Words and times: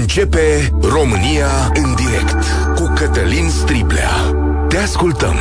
Începe 0.00 0.72
România 0.80 1.72
în 1.74 1.94
direct 1.94 2.44
cu 2.74 2.92
Cătălin 2.94 3.48
Striblea. 3.50 4.10
Te 4.68 4.76
ascultăm. 4.76 5.36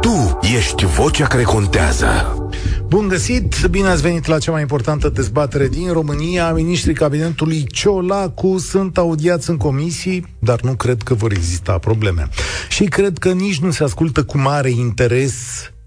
Tu 0.00 0.38
ești 0.56 0.84
vocea 0.84 1.26
care 1.26 1.42
contează. 1.42 2.06
Bun 2.86 3.08
găsit, 3.08 3.66
bine 3.70 3.88
ați 3.88 4.02
venit 4.02 4.26
la 4.26 4.38
cea 4.38 4.52
mai 4.52 4.60
importantă 4.60 5.08
dezbatere 5.08 5.68
din 5.68 5.92
România. 5.92 6.52
Ministrii 6.52 6.94
cabinetului 6.94 7.66
Ciolacu 7.66 8.58
sunt 8.58 8.98
audiați 8.98 9.50
în 9.50 9.56
comisii, 9.56 10.26
dar 10.38 10.60
nu 10.60 10.74
cred 10.74 11.02
că 11.02 11.14
vor 11.14 11.32
exista 11.32 11.78
probleme. 11.78 12.28
Și 12.68 12.84
cred 12.84 13.18
că 13.18 13.32
nici 13.32 13.58
nu 13.58 13.70
se 13.70 13.84
ascultă 13.84 14.24
cu 14.24 14.38
mare 14.38 14.70
interes 14.70 15.34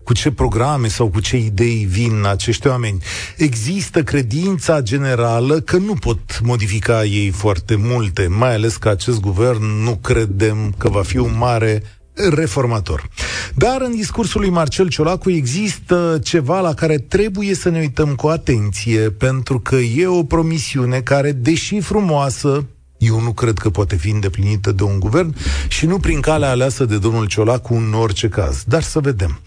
cu 0.04 0.14
ce 0.14 0.32
programe 0.32 0.88
sau 0.88 1.08
cu 1.08 1.20
ce 1.20 1.38
idei 1.38 1.88
vin 1.90 2.24
acești 2.26 2.68
oameni. 2.68 3.04
Există 3.38 4.04
credința 4.04 4.82
generală 4.82 5.60
că 5.60 5.78
nu 5.78 5.94
pot 5.94 6.40
modifica 6.44 7.04
ei 7.04 7.30
foarte 7.30 7.76
multe, 7.76 8.28
mai 8.28 8.54
ales 8.54 8.78
că 8.78 8.90
acest 8.90 9.20
guvern 9.20 9.84
nu 9.84 9.96
credem 9.96 10.74
că 10.77 10.90
va 10.90 11.04
fi 11.04 11.18
un 11.18 11.36
mare 11.38 11.84
reformator. 12.13 13.10
Dar 13.55 13.82
în 13.82 13.96
discursul 13.96 14.41
lui 14.41 14.50
Marcel 14.50 14.90
Ciolacu 14.90 15.32
există 15.32 16.20
ceva 16.24 16.60
la 16.60 16.74
care 16.74 16.98
trebuie 16.98 17.55
să 17.55 17.70
ne 17.70 17.80
uităm 17.80 18.16
cu 18.16 18.27
atenție, 18.27 18.99
pentru 18.99 19.60
că 19.60 19.76
e 19.76 20.08
o 20.08 20.24
promisiune 20.24 20.99
care, 21.02 21.32
deși 21.32 21.80
frumoasă, 21.80 22.66
eu 23.05 23.20
nu 23.21 23.31
cred 23.31 23.57
că 23.57 23.70
poate 23.70 23.95
fi 23.95 24.09
îndeplinită 24.09 24.71
de 24.71 24.84
un 24.84 24.99
guvern 24.99 25.35
și 25.67 25.85
nu 25.85 25.98
prin 25.98 26.20
calea 26.20 26.49
aleasă 26.49 26.85
de 26.85 26.98
domnul 26.98 27.26
Ciolacu 27.26 27.73
în 27.73 27.93
orice 27.93 28.29
caz. 28.29 28.63
Dar 28.67 28.81
să 28.81 28.99
vedem. 28.99 29.39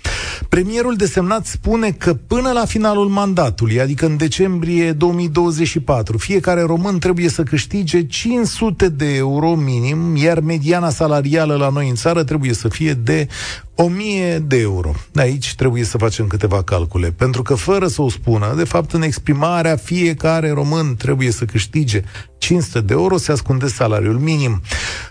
Premierul 0.49 0.97
desemnat 0.97 1.47
spune 1.47 1.91
că 1.91 2.15
până 2.15 2.53
la 2.53 2.65
finalul 2.65 3.09
mandatului, 3.09 3.81
adică 3.81 4.07
în 4.07 4.17
decembrie 4.17 4.93
2024, 4.93 6.19
fiecare 6.19 6.63
român 6.63 6.99
trebuie 6.99 7.29
să 7.29 7.43
câștige 7.43 8.07
500 8.07 8.89
de 8.89 9.15
euro 9.15 9.55
minim, 9.55 10.17
iar 10.17 10.41
mediana 10.41 10.91
salarială 10.91 11.57
la 11.57 11.69
noi 11.69 11.89
în 11.89 11.95
țară 11.95 12.25
trebuie 12.25 12.53
să 12.53 12.69
fie 12.69 12.93
de 12.93 13.29
1000 13.75 14.39
de 14.39 14.61
euro. 14.61 14.93
Aici 15.15 15.55
trebuie 15.55 15.85
să 15.85 15.99
facem 15.99 16.27
câteva 16.27 16.63
calcule, 16.63 17.11
pentru 17.11 17.43
că 17.43 17.55
fără 17.55 17.87
să 17.87 18.03
o 18.03 18.09
spună, 18.09 18.55
de 18.57 18.65
fapt 18.65 18.93
în 18.93 19.03
exprimarea 19.03 19.77
fiecare 19.77 20.51
român 20.51 20.95
trebuie 20.97 21.31
să 21.31 21.45
câștige 21.45 22.03
500 22.47 22.81
de 22.81 22.93
euro, 22.93 23.17
se 23.17 23.33
ascunde 23.33 23.67
salariul 23.67 24.19
minim. 24.19 24.63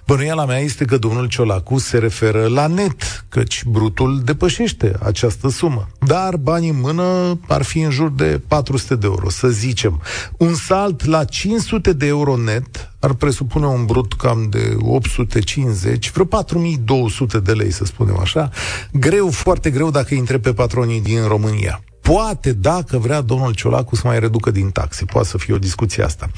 Bănuiala 0.06 0.46
mea 0.46 0.60
este 0.60 0.86
că 0.86 0.98
domnul 0.98 1.28
Ciolacu 1.28 1.78
se 1.78 1.98
referă 1.98 2.48
la 2.48 2.68
net, 2.68 3.26
căci 3.30 3.64
brutul 3.66 4.22
depășește 4.24 4.96
această 5.04 5.50
sumă. 5.50 5.88
Dar 6.06 6.38
banii 6.38 6.70
în 6.70 6.80
mână 6.80 7.40
ar 7.48 7.62
fi 7.64 7.80
în 7.80 7.90
jur 7.90 8.10
de 8.10 8.42
400 8.48 8.96
de 8.96 9.06
euro, 9.06 9.30
să 9.30 9.48
zicem. 9.48 10.02
Un 10.38 10.54
salt 10.54 11.06
la 11.06 11.24
500 11.24 11.94
de 11.94 12.06
euro 12.06 12.38
net 12.38 12.92
ar 13.00 13.14
presupune 13.14 13.66
un 13.66 13.86
brut 13.86 14.14
cam 14.14 14.48
de 14.50 14.76
850, 14.80 16.12
vreo 16.12 16.26
4200 16.26 17.40
de 17.40 17.52
lei, 17.52 17.72
să 17.72 17.86
spunem 17.86 18.18
așa. 18.20 18.50
Greu, 18.92 19.30
foarte 19.30 19.70
greu 19.70 19.92
dacă 19.92 20.08
îi 20.10 20.20
întreb 20.20 20.42
pe 20.42 20.54
patronii 20.54 21.02
din 21.02 21.28
România. 21.28 21.84
Poate, 22.12 22.54
dacă 22.54 22.98
vrea 22.98 23.22
domnul 23.22 23.54
Ciolacu 23.54 23.96
să 23.96 24.02
mai 24.06 24.20
reducă 24.20 24.52
din 24.52 24.70
taxe, 24.70 25.06
poate 25.06 25.28
să 25.28 25.38
fie 25.38 25.54
o 25.54 25.58
discuție 25.58 26.04
asta. 26.04 26.30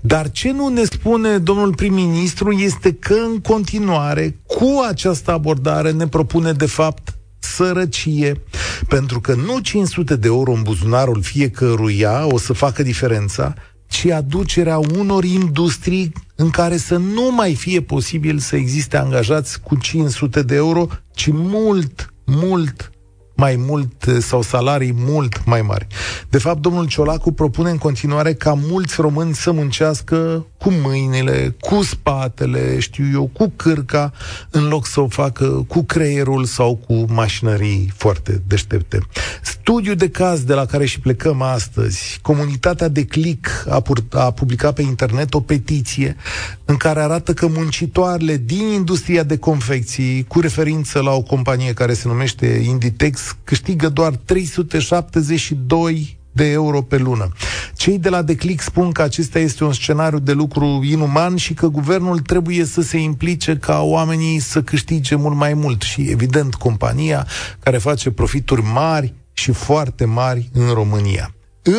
Dar 0.00 0.30
ce 0.30 0.52
nu 0.52 0.68
ne 0.68 0.84
spune 0.84 1.38
domnul 1.38 1.74
prim-ministru 1.74 2.52
este 2.52 2.92
că 2.92 3.14
în 3.14 3.40
continuare, 3.40 4.40
cu 4.46 4.84
această 4.88 5.32
abordare, 5.32 5.90
ne 5.90 6.06
propune 6.08 6.52
de 6.52 6.66
fapt 6.66 7.18
sărăcie, 7.38 8.42
pentru 8.88 9.20
că 9.20 9.34
nu 9.34 9.58
500 9.58 10.16
de 10.16 10.26
euro 10.26 10.52
în 10.52 10.62
buzunarul 10.62 11.22
fiecăruia 11.22 12.26
o 12.26 12.38
să 12.38 12.52
facă 12.52 12.82
diferența, 12.82 13.54
ci 13.88 14.06
aducerea 14.06 14.78
unor 14.78 15.24
industrii 15.24 16.12
în 16.34 16.50
care 16.50 16.76
să 16.76 16.96
nu 16.96 17.30
mai 17.34 17.54
fie 17.54 17.82
posibil 17.82 18.38
să 18.38 18.56
existe 18.56 18.96
angajați 18.96 19.60
cu 19.60 19.76
500 19.76 20.42
de 20.42 20.54
euro, 20.54 20.86
ci 21.14 21.28
mult, 21.32 22.14
mult 22.24 22.90
mai 23.36 23.56
mult 23.56 24.04
sau 24.18 24.42
salarii 24.42 24.94
mult 24.96 25.44
mai 25.44 25.62
mari. 25.62 25.86
De 26.28 26.38
fapt, 26.38 26.60
domnul 26.60 26.86
Ciolacu 26.86 27.32
propune 27.32 27.70
în 27.70 27.78
continuare 27.78 28.34
ca 28.34 28.52
mulți 28.52 29.00
români 29.00 29.34
să 29.34 29.50
muncească 29.50 30.46
cu 30.58 30.72
mâinile, 30.82 31.56
cu 31.60 31.82
spatele, 31.82 32.78
știu 32.78 33.04
eu, 33.12 33.30
cu 33.32 33.52
cârca, 33.56 34.12
în 34.50 34.68
loc 34.68 34.86
să 34.86 35.00
o 35.00 35.08
facă 35.08 35.64
cu 35.68 35.82
creierul 35.82 36.44
sau 36.44 36.76
cu 36.76 37.04
mașinării 37.08 37.92
foarte 37.96 38.42
deștepte. 38.46 38.98
Studiul 39.42 39.96
de 39.96 40.08
caz 40.08 40.40
de 40.40 40.54
la 40.54 40.64
care 40.64 40.86
și 40.86 41.00
plecăm 41.00 41.42
astăzi, 41.42 42.18
comunitatea 42.22 42.88
de 42.88 43.04
click 43.04 43.66
a, 43.68 43.80
pur- 43.80 44.04
a 44.10 44.30
publicat 44.30 44.74
pe 44.74 44.82
internet 44.82 45.34
o 45.34 45.40
petiție 45.40 46.16
în 46.64 46.76
care 46.76 47.00
arată 47.00 47.34
că 47.34 47.46
muncitoarele 47.46 48.36
din 48.36 48.66
industria 48.66 49.22
de 49.22 49.36
confecții, 49.36 50.24
cu 50.24 50.40
referință 50.40 51.00
la 51.00 51.12
o 51.12 51.22
companie 51.22 51.72
care 51.72 51.94
se 51.94 52.08
numește 52.08 52.46
Inditex, 52.46 53.25
câștigă 53.44 53.88
doar 53.88 54.16
372 54.16 56.18
de 56.32 56.50
euro 56.50 56.82
pe 56.82 56.96
lună. 56.96 57.32
Cei 57.74 57.98
de 57.98 58.08
la 58.08 58.22
Declic 58.22 58.60
spun 58.60 58.92
că 58.92 59.02
acesta 59.02 59.38
este 59.38 59.64
un 59.64 59.72
scenariu 59.72 60.18
de 60.18 60.32
lucru 60.32 60.80
inuman 60.84 61.36
și 61.36 61.54
că 61.54 61.66
guvernul 61.66 62.18
trebuie 62.18 62.64
să 62.64 62.82
se 62.82 62.98
implice 62.98 63.56
ca 63.56 63.80
oamenii 63.80 64.38
să 64.38 64.62
câștige 64.62 65.14
mult 65.14 65.36
mai 65.36 65.54
mult 65.54 65.82
și, 65.82 66.10
evident, 66.10 66.54
compania 66.54 67.26
care 67.58 67.78
face 67.78 68.10
profituri 68.10 68.62
mari 68.62 69.14
și 69.32 69.52
foarte 69.52 70.04
mari 70.04 70.50
în 70.52 70.72
România 70.72 71.30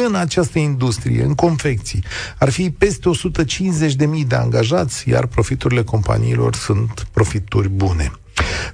în 0.06 0.16
această 0.16 0.60
industrie, 0.60 1.24
în 1.24 1.36
confecții, 1.36 2.04
ar 2.40 2.50
fi 2.50 2.72
peste 2.72 3.10
150.000 4.20 4.28
de 4.28 4.36
angajați, 4.36 5.10
iar 5.10 5.26
profiturile 5.26 5.84
companiilor 5.84 6.56
sunt 6.56 7.08
profituri 7.12 7.70
bune. 7.70 8.12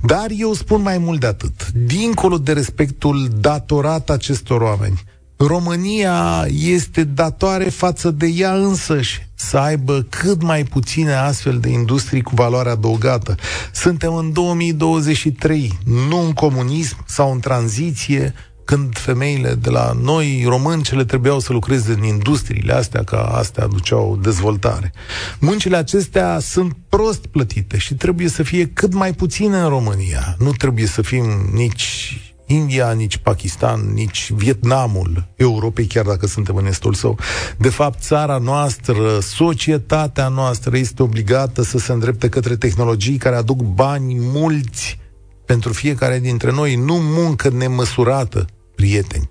Dar 0.02 0.28
eu 0.38 0.54
spun 0.54 0.82
mai 0.82 0.98
mult 0.98 1.20
de 1.20 1.28
atât. 1.28 1.72
Dincolo 1.72 2.38
de 2.38 2.54
respectul 2.54 3.30
datorat 3.40 4.10
acestor 4.10 4.62
oameni, 4.62 5.04
România 5.38 6.46
este 6.52 7.04
datoare 7.04 7.64
față 7.64 8.12
de 8.12 8.28
ea 8.28 8.54
însăși 8.54 9.28
să 9.36 9.58
aibă 9.58 10.06
cât 10.10 10.42
mai 10.42 10.64
puține 10.64 11.14
astfel 11.14 11.60
de 11.60 11.70
industrii 11.70 12.22
cu 12.22 12.36
valoare 12.36 12.70
adăugată. 12.70 13.36
Suntem 13.74 14.16
în 14.16 14.34
2023, 14.34 15.78
nu 15.86 16.20
în 16.20 16.32
comunism 16.32 16.98
sau 17.06 17.32
în 17.32 17.40
tranziție, 17.40 18.34
când 18.66 18.98
femeile 18.98 19.54
de 19.54 19.70
la 19.70 19.92
noi, 20.02 20.44
români, 20.48 20.84
cele 20.84 21.06
trebuiau 21.06 21.40
să 21.40 21.54
lucreze 21.54 21.92
în 21.92 22.04
industriile 22.04 22.74
astea, 22.74 23.04
ca 23.04 23.22
astea 23.22 23.64
aduceau 23.64 24.20
dezvoltare. 24.22 24.94
Muncile 25.40 25.78
acestea 25.78 26.40
sunt 26.40 26.76
prost 26.90 27.26
plătite 27.26 27.78
și 27.78 27.94
trebuie 27.94 28.28
să 28.28 28.44
fie 28.44 28.68
cât 28.68 28.94
mai 28.94 29.14
puține 29.14 29.58
în 29.58 29.70
România. 29.70 30.36
Nu 30.40 30.52
trebuie 30.52 30.86
să 30.86 31.02
fim 31.02 31.26
nici 31.54 32.18
India, 32.46 32.92
nici 32.92 33.18
Pakistan, 33.18 33.94
nici 33.94 34.32
Vietnamul 34.32 35.28
Europei, 35.36 35.86
chiar 35.86 36.06
dacă 36.06 36.28
suntem 36.28 36.56
în 36.56 36.66
estul 36.66 36.94
său. 36.94 37.18
De 37.58 37.70
fapt, 37.70 38.02
țara 38.02 38.38
noastră, 38.38 39.20
societatea 39.20 40.28
noastră 40.28 40.78
este 40.78 41.04
obligată 41.04 41.64
să 41.64 41.78
se 41.78 41.92
îndrepte 41.92 42.30
către 42.30 42.56
tehnologii 42.56 43.18
care 43.18 43.36
aduc 43.36 43.62
bani 43.62 44.16
mulți 44.20 45.02
pentru 45.46 45.74
fiecare 45.74 46.20
dintre 46.20 46.52
noi, 46.52 46.76
nu 46.76 46.96
muncă 46.96 47.50
nemăsurată, 47.50 48.46
prieteni. 48.76 49.30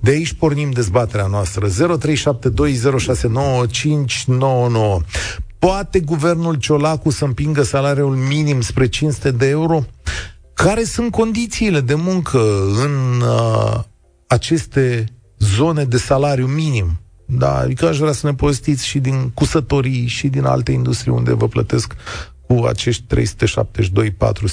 De 0.00 0.10
aici 0.10 0.32
pornim 0.32 0.70
dezbaterea 0.70 1.26
noastră. 1.26 1.68
0372069599. 1.68 1.72
Poate 5.58 6.00
guvernul 6.00 6.54
Ciolacu 6.54 7.10
să 7.10 7.24
împingă 7.24 7.62
salariul 7.62 8.14
minim 8.14 8.60
spre 8.60 8.88
500 8.88 9.30
de 9.30 9.48
euro? 9.48 9.84
Care 10.54 10.84
sunt 10.84 11.10
condițiile 11.10 11.80
de 11.80 11.94
muncă 11.94 12.40
în 12.84 13.20
uh, 13.20 13.80
aceste 14.26 15.04
zone 15.38 15.84
de 15.84 15.96
salariu 15.96 16.46
minim? 16.46 17.00
Da, 17.26 17.56
adică 17.56 17.88
aș 17.88 17.98
vrea 17.98 18.12
să 18.12 18.26
ne 18.26 18.34
povestiți 18.34 18.86
și 18.86 18.98
din 18.98 19.30
cusătorii 19.34 20.06
și 20.06 20.28
din 20.28 20.44
alte 20.44 20.72
industrii 20.72 21.12
unde 21.12 21.34
vă 21.34 21.48
plătesc 21.48 21.94
cu 22.48 22.64
acești 22.64 23.04
372-400 23.16 23.20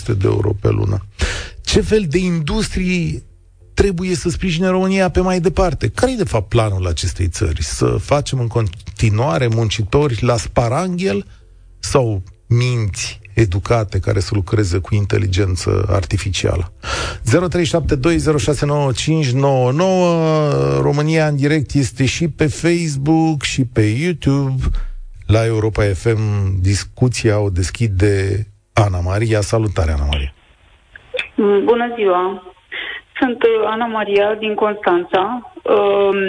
de 0.06 0.15
euro 0.24 0.53
pe 0.62 0.69
lună. 0.69 1.06
Ce 1.62 1.81
fel 1.81 2.06
de 2.09 2.18
industrii 2.18 3.24
trebuie 3.74 4.15
să 4.15 4.30
sprijine 4.30 4.68
România 4.68 5.09
pe 5.09 5.19
mai 5.19 5.39
departe? 5.39 5.88
Care 5.88 6.12
e 6.12 6.15
de 6.15 6.24
fapt 6.24 6.50
planul 6.50 6.88
acestei 6.88 7.27
țări? 7.27 7.63
Să 7.63 7.86
facem 7.86 8.39
în 8.39 8.47
continuare 8.47 9.47
muncitori 9.47 10.24
la 10.24 10.38
sparanghel 10.38 11.25
sau 11.80 12.24
minți 12.47 13.19
educate 13.33 14.00
care 14.00 14.19
să 14.19 14.30
lucreze 14.33 14.77
cu 14.77 14.95
inteligență 14.95 15.86
artificială. 15.89 16.74
0372069599 17.24 17.31
România 20.81 21.27
în 21.27 21.36
direct 21.36 21.74
este 21.74 22.06
și 22.06 22.27
pe 22.27 22.47
Facebook 22.47 23.44
și 23.44 23.65
pe 23.65 23.81
YouTube. 23.81 24.63
La 25.27 25.45
Europa 25.45 25.81
FM 25.83 26.24
discuția 26.62 27.39
o 27.39 27.50
deschide 27.50 28.45
Ana 28.74 29.00
Maria. 29.00 29.42
Salutare, 29.42 29.92
Ana 29.92 30.06
Maria! 30.12 30.33
Bună 31.63 31.94
ziua! 31.95 32.54
Sunt 33.19 33.44
uh, 33.44 33.66
Ana 33.66 33.86
Maria 33.86 34.33
din 34.33 34.54
Constanța, 34.54 35.51
um, 35.63 36.19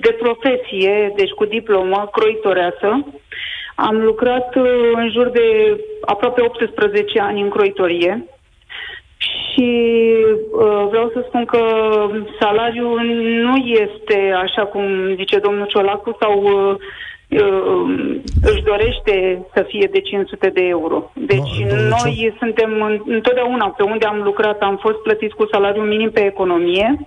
de 0.00 0.16
profesie, 0.18 1.12
deci 1.16 1.30
cu 1.30 1.44
diplomă, 1.44 2.08
croitoreață. 2.12 3.06
Am 3.74 3.96
lucrat 3.96 4.54
uh, 4.54 4.64
în 4.94 5.10
jur 5.10 5.28
de 5.28 5.76
aproape 6.04 6.42
18 6.42 7.20
ani 7.20 7.40
în 7.40 7.48
croitorie 7.48 8.24
și 9.18 9.70
uh, 10.52 10.86
vreau 10.88 11.10
să 11.14 11.24
spun 11.26 11.44
că 11.44 11.60
salariul 12.40 13.00
nu 13.42 13.56
este 13.56 14.32
așa 14.42 14.64
cum 14.66 15.14
zice 15.14 15.38
domnul 15.38 15.66
Ciolacu 15.66 16.16
sau 16.20 16.42
uh, 16.42 16.74
uh, 16.74 16.76
își 18.42 18.62
dorește 18.62 19.46
să 19.54 19.64
fie 19.68 19.88
de 19.92 20.00
500 20.00 20.48
de 20.48 20.60
euro. 20.60 21.10
Deci 21.14 21.64
no, 21.64 21.76
noi 21.88 22.34
suntem 22.38 23.02
întotdeauna 23.06 23.68
pe 23.68 23.82
unde 23.82 24.06
am 24.06 24.20
lucrat, 24.22 24.60
am 24.60 24.76
fost 24.76 24.96
plătiți 24.96 25.34
cu 25.34 25.46
salariul 25.50 25.86
minim 25.86 26.10
pe 26.10 26.24
economie. 26.24 26.98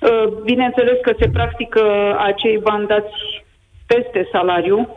Uh, 0.00 0.28
bineînțeles 0.44 0.98
că 1.02 1.12
se 1.18 1.28
practică 1.28 1.82
acei 2.18 2.58
bani 2.58 2.86
dați 2.86 3.44
peste 3.86 4.28
salariu 4.32 4.88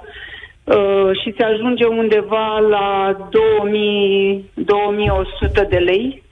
uh, 0.64 1.10
și 1.22 1.34
se 1.38 1.44
ajunge 1.44 1.86
undeva 1.86 2.60
la 2.60 3.18
2000, 3.30 4.50
2100 4.54 5.68
de 5.70 5.78
lei. 5.78 6.24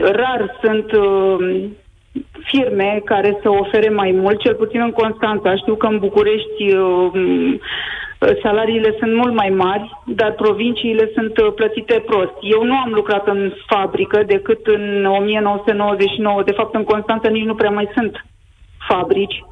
Rar 0.00 0.58
sunt 0.62 0.92
uh, 0.92 1.64
firme 2.44 3.02
care 3.04 3.38
să 3.42 3.48
ofere 3.50 3.88
mai 3.88 4.10
mult, 4.10 4.40
cel 4.40 4.54
puțin 4.54 4.80
în 4.80 4.90
Constanța. 4.90 5.56
Știu 5.56 5.74
că 5.74 5.86
în 5.86 5.98
București 5.98 6.74
uh, 6.74 7.10
salariile 8.42 8.94
sunt 8.98 9.14
mult 9.14 9.34
mai 9.34 9.48
mari, 9.48 9.90
dar 10.06 10.32
provinciile 10.32 11.10
sunt 11.14 11.38
uh, 11.38 11.52
plătite 11.54 12.02
prost. 12.06 12.32
Eu 12.40 12.64
nu 12.64 12.76
am 12.76 12.92
lucrat 12.92 13.26
în 13.26 13.52
fabrică 13.66 14.22
decât 14.26 14.66
în 14.66 15.04
1999. 15.04 16.42
De 16.42 16.52
fapt, 16.52 16.74
în 16.74 16.84
Constanța 16.84 17.28
nici 17.28 17.44
nu 17.44 17.54
prea 17.54 17.70
mai 17.70 17.88
sunt 17.94 18.24
fabrici 18.88 19.44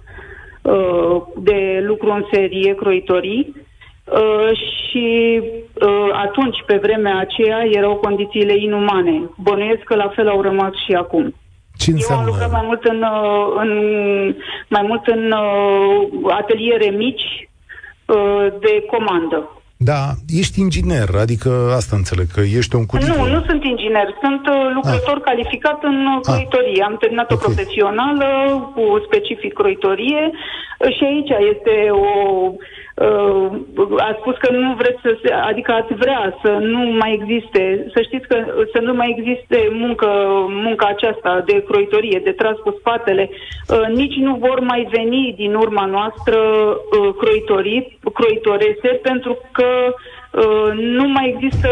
uh, 0.62 1.23
de 1.37 1.83
lucru 1.87 2.11
în 2.11 2.25
serie, 2.33 2.75
croitorii. 2.75 3.55
Uh, 4.05 4.51
și 4.57 5.41
uh, 5.43 6.11
atunci, 6.12 6.62
pe 6.67 6.77
vremea 6.77 7.19
aceea, 7.19 7.65
erau 7.65 7.95
condițiile 7.97 8.55
inumane. 8.57 9.31
Bănuiesc 9.37 9.83
că 9.83 9.95
la 9.95 10.09
fel 10.09 10.29
au 10.29 10.43
rămas 10.43 10.73
și 10.87 10.93
acum. 10.93 11.35
Ce 11.81 11.91
Eu 12.11 12.17
am 12.17 12.25
lucrat 12.25 12.50
mai 12.50 12.65
mult 12.65 12.85
în, 12.85 13.03
uh, 13.03 13.47
în, 13.62 13.71
mai 14.69 14.85
mult 14.88 15.06
în 15.06 15.23
uh, 15.32 16.32
ateliere 16.41 16.88
mici 16.91 17.49
uh, 18.06 18.47
de 18.61 18.73
comandă. 18.93 19.38
Da, 19.77 20.03
ești 20.41 20.61
inginer, 20.61 21.09
adică 21.25 21.50
asta 21.77 21.97
înțeleg, 21.97 22.27
că 22.35 22.41
ești 22.41 22.75
un 22.77 22.87
cudică. 22.87 23.15
Nu, 23.17 23.27
nu 23.35 23.43
sunt 23.49 23.65
inginer, 23.65 24.09
sunt 24.25 24.43
uh, 24.47 24.71
lucrător 24.75 25.17
ah. 25.17 25.27
calificat 25.29 25.79
în 25.82 25.99
ah. 26.06 26.21
croitorie. 26.27 26.82
Am 26.82 26.97
terminat 27.03 27.31
okay. 27.31 27.38
o 27.38 27.44
profesională 27.47 28.29
cu 28.75 28.83
specific 29.06 29.53
croitorie 29.53 30.23
și 30.97 31.03
aici 31.11 31.33
este 31.53 31.75
o 31.91 32.09
uh, 32.47 32.55
a 33.99 34.17
spus 34.19 34.37
că 34.37 34.53
nu 34.53 34.75
vreți 34.75 35.01
să, 35.03 35.19
se, 35.23 35.33
adică 35.33 35.73
ați 35.73 35.95
vrea 35.95 36.39
să 36.43 36.49
nu 36.49 36.79
mai 36.79 37.19
existe, 37.21 37.91
să 37.95 38.03
știți 38.03 38.29
că 38.29 38.37
să 38.73 38.81
nu 38.81 38.95
mai 38.95 39.15
existe 39.19 39.69
muncă, 39.73 40.09
munca 40.49 40.87
aceasta 40.87 41.43
de 41.47 41.63
croitorie, 41.63 42.21
de 42.25 42.33
tras 42.33 42.57
cu 42.57 42.77
spatele, 42.79 43.31
uh, 43.31 43.87
nici 43.95 44.15
nu 44.15 44.35
vor 44.35 44.61
mai 44.61 44.89
veni 44.91 45.35
din 45.37 45.55
urma 45.55 45.85
noastră 45.85 46.39
uh, 46.39 47.15
croitorii, 47.19 47.99
croitorese, 48.13 48.89
pentru 49.03 49.39
că 49.53 49.67
uh, 49.87 49.95
nu 50.97 51.09
mai 51.09 51.35
există 51.35 51.69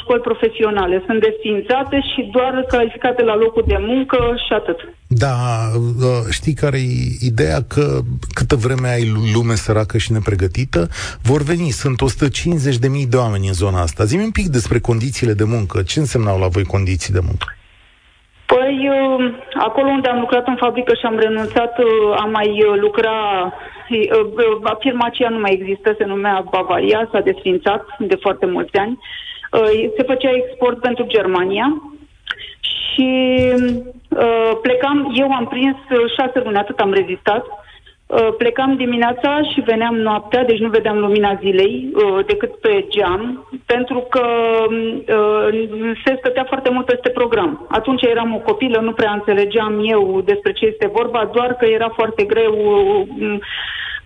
școli 0.00 0.20
profesionale, 0.20 1.02
sunt 1.06 1.20
desfințate 1.20 1.96
și 2.00 2.30
doar 2.32 2.64
calificate 2.68 3.22
la 3.22 3.36
locul 3.36 3.64
de 3.66 3.76
muncă 3.80 4.18
și 4.46 4.52
atât. 4.52 4.78
Da, 5.06 5.36
uh, 5.76 6.24
știi 6.30 6.54
care 6.54 6.78
e 6.78 7.16
ideea? 7.20 7.62
Că 7.62 8.00
câtă 8.34 8.56
vreme 8.56 8.88
ai 8.88 9.12
lume 9.34 9.54
săracă 9.54 9.98
și 9.98 10.12
nepregătită, 10.12 10.88
vor 11.22 11.42
veni. 11.42 11.70
Sunt 11.70 12.00
150.000 12.02 13.08
de 13.08 13.16
oameni 13.16 13.46
în 13.46 13.52
zona 13.52 13.80
asta. 13.80 14.04
Zi-mi 14.04 14.22
un 14.22 14.30
pic 14.30 14.46
despre 14.46 14.78
condițiile 14.78 15.32
de 15.32 15.44
muncă. 15.44 15.82
Ce 15.82 15.98
însemnau 15.98 16.38
la 16.38 16.46
voi 16.46 16.64
condiții 16.64 17.12
de 17.12 17.20
muncă? 17.22 17.46
Păi, 18.52 18.88
uh, 18.88 19.34
acolo 19.54 19.88
unde 19.88 20.08
am 20.08 20.20
lucrat 20.20 20.46
în 20.46 20.56
fabrică 20.56 20.94
și 20.94 21.06
am 21.06 21.18
renunțat, 21.18 21.78
uh, 21.78 22.16
am 22.16 22.30
mai 22.30 22.64
lucra... 22.74 23.12
Firma 24.78 25.06
aceea 25.06 25.28
nu 25.28 25.38
mai 25.38 25.52
există, 25.52 25.94
se 25.98 26.04
numea 26.04 26.44
Bavaria, 26.50 27.08
s-a 27.12 27.20
desfințat 27.20 27.84
de 27.98 28.16
foarte 28.20 28.46
mulți 28.46 28.76
ani. 28.76 28.98
Se 29.96 30.02
făcea 30.02 30.30
export 30.34 30.80
pentru 30.80 31.04
Germania 31.06 31.82
și 32.60 33.10
uh, 34.08 34.52
plecam, 34.62 35.12
eu 35.14 35.32
am 35.32 35.46
prins 35.46 35.76
uh, 35.90 36.12
șase 36.18 36.40
luni, 36.44 36.56
atât 36.56 36.78
am 36.78 36.92
rezistat, 36.92 37.46
uh, 37.46 37.61
plecam 38.38 38.76
dimineața 38.76 39.40
și 39.52 39.60
veneam 39.60 39.94
noaptea, 39.94 40.44
deci 40.44 40.58
nu 40.58 40.68
vedeam 40.68 40.98
lumina 40.98 41.38
zilei 41.40 41.90
uh, 41.94 42.24
decât 42.26 42.54
pe 42.54 42.86
geam, 42.88 43.48
pentru 43.66 44.06
că 44.10 44.26
uh, 44.68 45.94
se 46.04 46.16
stătea 46.18 46.44
foarte 46.48 46.70
mult 46.70 46.86
peste 46.86 47.08
program. 47.08 47.66
Atunci 47.70 48.02
eram 48.02 48.34
o 48.34 48.38
copilă, 48.38 48.80
nu 48.80 48.92
prea 48.92 49.12
înțelegeam 49.12 49.80
eu 49.84 50.22
despre 50.24 50.52
ce 50.52 50.66
este 50.66 50.90
vorba, 50.92 51.30
doar 51.32 51.54
că 51.54 51.64
era 51.64 51.88
foarte 51.88 52.24
greu, 52.24 52.54
uh, 53.18 53.38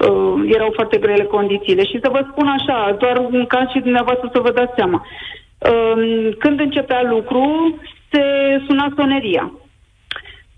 uh, 0.09 0.51
erau 0.55 0.71
foarte 0.75 0.97
grele 0.97 1.25
condițiile. 1.25 1.85
Și 1.85 1.99
să 2.03 2.09
vă 2.09 2.27
spun 2.31 2.47
așa, 2.47 2.97
doar 2.99 3.17
un 3.31 3.47
caz 3.47 3.69
și 3.69 3.81
dumneavoastră 3.81 4.31
să 4.33 4.41
vă 4.41 4.51
dați 4.51 4.75
seama. 4.77 5.07
Uh, 5.59 6.29
când 6.39 6.61
începea 6.61 7.03
lucru, 7.03 7.75
se 8.11 8.23
suna 8.67 8.93
soneria 8.97 9.53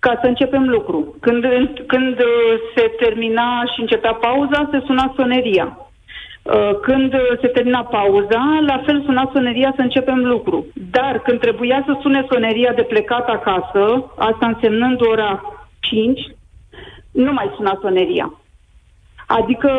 ca 0.00 0.19
să 0.23 0.27
începem 0.27 0.69
lucru. 0.69 1.17
Când, 1.21 1.45
când 1.87 2.19
uh, 2.19 2.59
se 2.75 2.95
termina 2.99 3.62
și 3.75 3.81
începea 3.81 4.12
pauza, 4.12 4.69
se 4.71 4.83
suna 4.87 5.12
soneria. 5.17 5.79
Uh, 6.43 6.71
când 6.83 7.15
se 7.41 7.47
termina 7.47 7.85
pauza, 7.85 8.59
la 8.67 8.83
fel 8.87 9.03
suna 9.05 9.31
soneria 9.33 9.73
să 9.77 9.83
începem 9.83 10.25
lucru. 10.25 10.67
Dar 10.91 11.21
când 11.25 11.41
trebuia 11.41 11.83
să 11.87 11.99
sune 12.00 12.27
soneria 12.31 12.73
de 12.73 12.83
plecat 12.83 13.29
acasă, 13.29 14.12
asta 14.17 14.47
însemnând 14.47 15.00
ora 15.00 15.43
5, 15.81 16.21
nu 17.12 17.33
mai 17.33 17.53
suna 17.56 17.79
soneria. 17.81 18.33
Adică, 19.27 19.71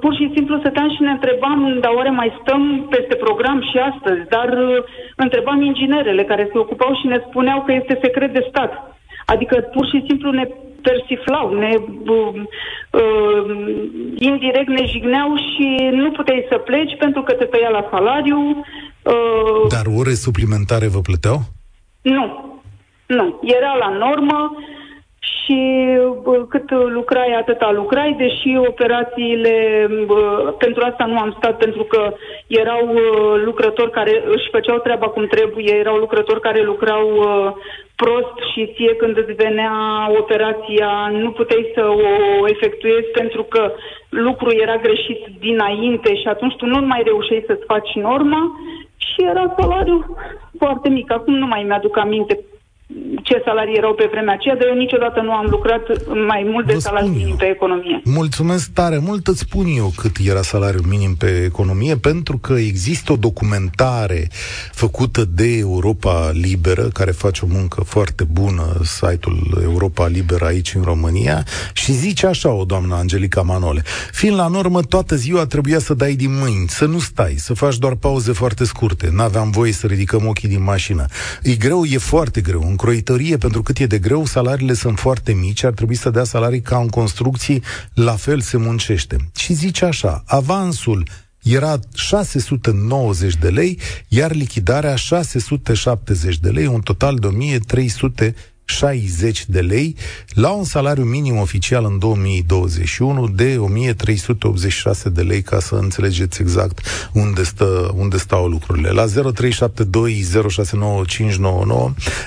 pur 0.00 0.14
și 0.14 0.30
simplu 0.34 0.58
stăteam 0.58 0.90
și 0.90 1.02
ne 1.02 1.10
întrebam, 1.10 1.78
dar 1.80 1.92
oare 1.92 2.10
mai 2.10 2.38
stăm 2.40 2.86
peste 2.90 3.14
program 3.14 3.62
și 3.62 3.78
astăzi? 3.78 4.28
Dar 4.28 4.48
uh, 4.48 4.84
întrebam 5.16 5.62
inginerele 5.62 6.24
care 6.24 6.48
se 6.52 6.58
ocupau 6.58 6.94
și 7.00 7.06
ne 7.06 7.18
spuneau 7.28 7.62
că 7.62 7.72
este 7.72 7.98
secret 8.02 8.32
de 8.32 8.46
stat. 8.48 8.97
Adică, 9.32 9.56
pur 9.74 9.86
și 9.86 10.04
simplu 10.08 10.30
ne 10.30 10.48
persiflau, 10.82 11.54
ne 11.54 11.74
uh, 12.16 12.34
uh, 12.90 13.48
indirect 14.18 14.68
ne 14.68 14.84
jigneau 14.86 15.36
și 15.36 15.88
nu 15.92 16.10
puteai 16.10 16.46
să 16.48 16.56
pleci 16.56 16.96
pentru 16.98 17.22
că 17.22 17.32
te 17.32 17.44
tăia 17.44 17.68
la 17.68 17.88
salariu. 17.90 18.38
Uh, 19.02 19.68
Dar 19.68 19.86
ore 19.98 20.14
suplimentare 20.14 20.86
vă 20.88 21.00
plăteau? 21.00 21.38
Nu. 22.02 22.26
Nu. 23.06 23.40
Era 23.42 23.72
la 23.78 23.88
normă. 24.04 24.38
Uh, 24.52 24.77
și 25.18 25.60
cât 26.48 26.70
lucrai, 26.70 27.32
atâta 27.38 27.70
lucrai, 27.72 28.14
deși 28.18 28.56
operațiile, 28.56 29.86
pentru 30.58 30.84
asta 30.84 31.04
nu 31.04 31.18
am 31.18 31.34
stat, 31.36 31.58
pentru 31.58 31.82
că 31.82 32.12
erau 32.46 32.94
lucrători 33.44 33.90
care 33.90 34.22
își 34.26 34.48
făceau 34.50 34.78
treaba 34.78 35.08
cum 35.08 35.26
trebuie, 35.26 35.74
erau 35.74 35.96
lucrători 35.96 36.40
care 36.40 36.62
lucrau 36.62 37.06
prost 38.02 38.34
și 38.52 38.72
ție 38.74 38.94
când 38.94 39.16
îți 39.16 39.32
venea 39.32 39.72
operația 40.18 40.90
nu 41.12 41.30
puteai 41.30 41.70
să 41.74 41.82
o 42.40 42.48
efectuezi 42.48 43.08
pentru 43.20 43.42
că 43.42 43.72
lucrul 44.08 44.54
era 44.60 44.76
greșit 44.76 45.20
dinainte 45.38 46.14
și 46.14 46.26
atunci 46.28 46.56
tu 46.56 46.66
nu 46.66 46.86
mai 46.86 47.02
reușeai 47.04 47.44
să-ți 47.46 47.64
faci 47.66 47.92
norma 47.94 48.42
și 48.96 49.22
era 49.22 49.54
salariul 49.58 50.04
foarte 50.58 50.88
mic. 50.88 51.12
Acum 51.12 51.34
nu 51.34 51.46
mai 51.46 51.62
mi-aduc 51.62 51.96
aminte 51.96 52.34
ce 53.22 53.42
salarii 53.44 53.76
erau 53.76 53.94
pe 53.94 54.08
vremea 54.10 54.34
aceea, 54.34 54.56
dar 54.56 54.66
eu 54.68 54.74
niciodată 54.74 55.20
nu 55.20 55.32
am 55.32 55.46
lucrat 55.50 55.82
mai 56.26 56.46
mult 56.46 56.66
de 56.66 56.78
salariu 56.78 57.08
minim 57.08 57.36
pe 57.36 57.44
economie. 57.44 58.00
Mulțumesc 58.04 58.72
tare 58.72 58.98
mult, 58.98 59.26
îți 59.26 59.38
spun 59.38 59.66
eu 59.76 59.92
cât 59.96 60.16
era 60.24 60.42
salariul 60.42 60.84
minim 60.88 61.14
pe 61.14 61.42
economie, 61.44 61.96
pentru 61.96 62.38
că 62.38 62.52
există 62.52 63.12
o 63.12 63.16
documentare 63.16 64.28
făcută 64.72 65.24
de 65.24 65.56
Europa 65.58 66.30
Liberă, 66.32 66.82
care 66.82 67.10
face 67.10 67.44
o 67.44 67.48
muncă 67.50 67.80
foarte 67.80 68.24
bună, 68.24 68.80
site-ul 68.82 69.60
Europa 69.62 70.06
Liberă 70.06 70.44
aici 70.44 70.74
în 70.74 70.82
România, 70.82 71.44
și 71.72 71.92
zice 71.92 72.26
așa 72.26 72.52
o 72.52 72.64
doamnă 72.64 72.94
Angelica 72.94 73.42
Manole. 73.42 73.82
Fiind 74.12 74.36
la 74.36 74.46
normă, 74.46 74.82
toată 74.82 75.14
ziua 75.14 75.46
trebuia 75.46 75.78
să 75.78 75.94
dai 75.94 76.14
din 76.14 76.38
mâini, 76.38 76.68
să 76.68 76.84
nu 76.84 76.98
stai, 76.98 77.34
să 77.36 77.54
faci 77.54 77.78
doar 77.78 77.94
pauze 77.94 78.32
foarte 78.32 78.64
scurte. 78.64 79.08
N-aveam 79.12 79.50
voie 79.50 79.72
să 79.72 79.86
ridicăm 79.86 80.26
ochii 80.26 80.48
din 80.48 80.62
mașină. 80.62 81.04
E 81.42 81.54
greu, 81.54 81.84
e 81.84 81.98
foarte 81.98 82.40
greu. 82.40 82.62
În 82.80 82.86
croitorie, 82.86 83.36
pentru 83.36 83.62
cât 83.62 83.78
e 83.78 83.86
de 83.86 83.98
greu, 83.98 84.24
salariile 84.24 84.72
sunt 84.72 84.98
foarte 84.98 85.32
mici, 85.32 85.64
ar 85.64 85.72
trebui 85.72 85.94
să 85.94 86.10
dea 86.10 86.24
salarii 86.24 86.60
ca 86.60 86.78
în 86.78 86.88
construcții, 86.88 87.62
la 87.94 88.12
fel 88.12 88.40
se 88.40 88.56
muncește. 88.56 89.16
Și 89.36 89.52
zice 89.52 89.84
așa, 89.84 90.22
avansul 90.26 91.08
era 91.42 91.78
690 91.94 93.36
de 93.36 93.48
lei, 93.48 93.78
iar 94.08 94.32
lichidarea 94.32 94.96
670 94.96 96.38
de 96.38 96.50
lei, 96.50 96.66
un 96.66 96.80
total 96.80 97.16
de 97.16 97.26
1300 97.26 98.34
60 98.68 99.44
de 99.46 99.60
lei 99.60 99.96
la 100.28 100.50
un 100.50 100.64
salariu 100.64 101.04
minim 101.04 101.36
oficial 101.36 101.84
în 101.84 101.98
2021 101.98 103.28
de 103.28 103.56
1386 103.58 105.08
de 105.08 105.22
lei, 105.22 105.42
ca 105.42 105.60
să 105.60 105.74
înțelegeți 105.74 106.40
exact 106.40 106.80
unde, 107.12 107.42
stă, 107.42 107.92
unde 107.94 108.16
stau 108.16 108.46
lucrurile. 108.46 108.90
La 108.90 109.04
0372069599 109.06 109.10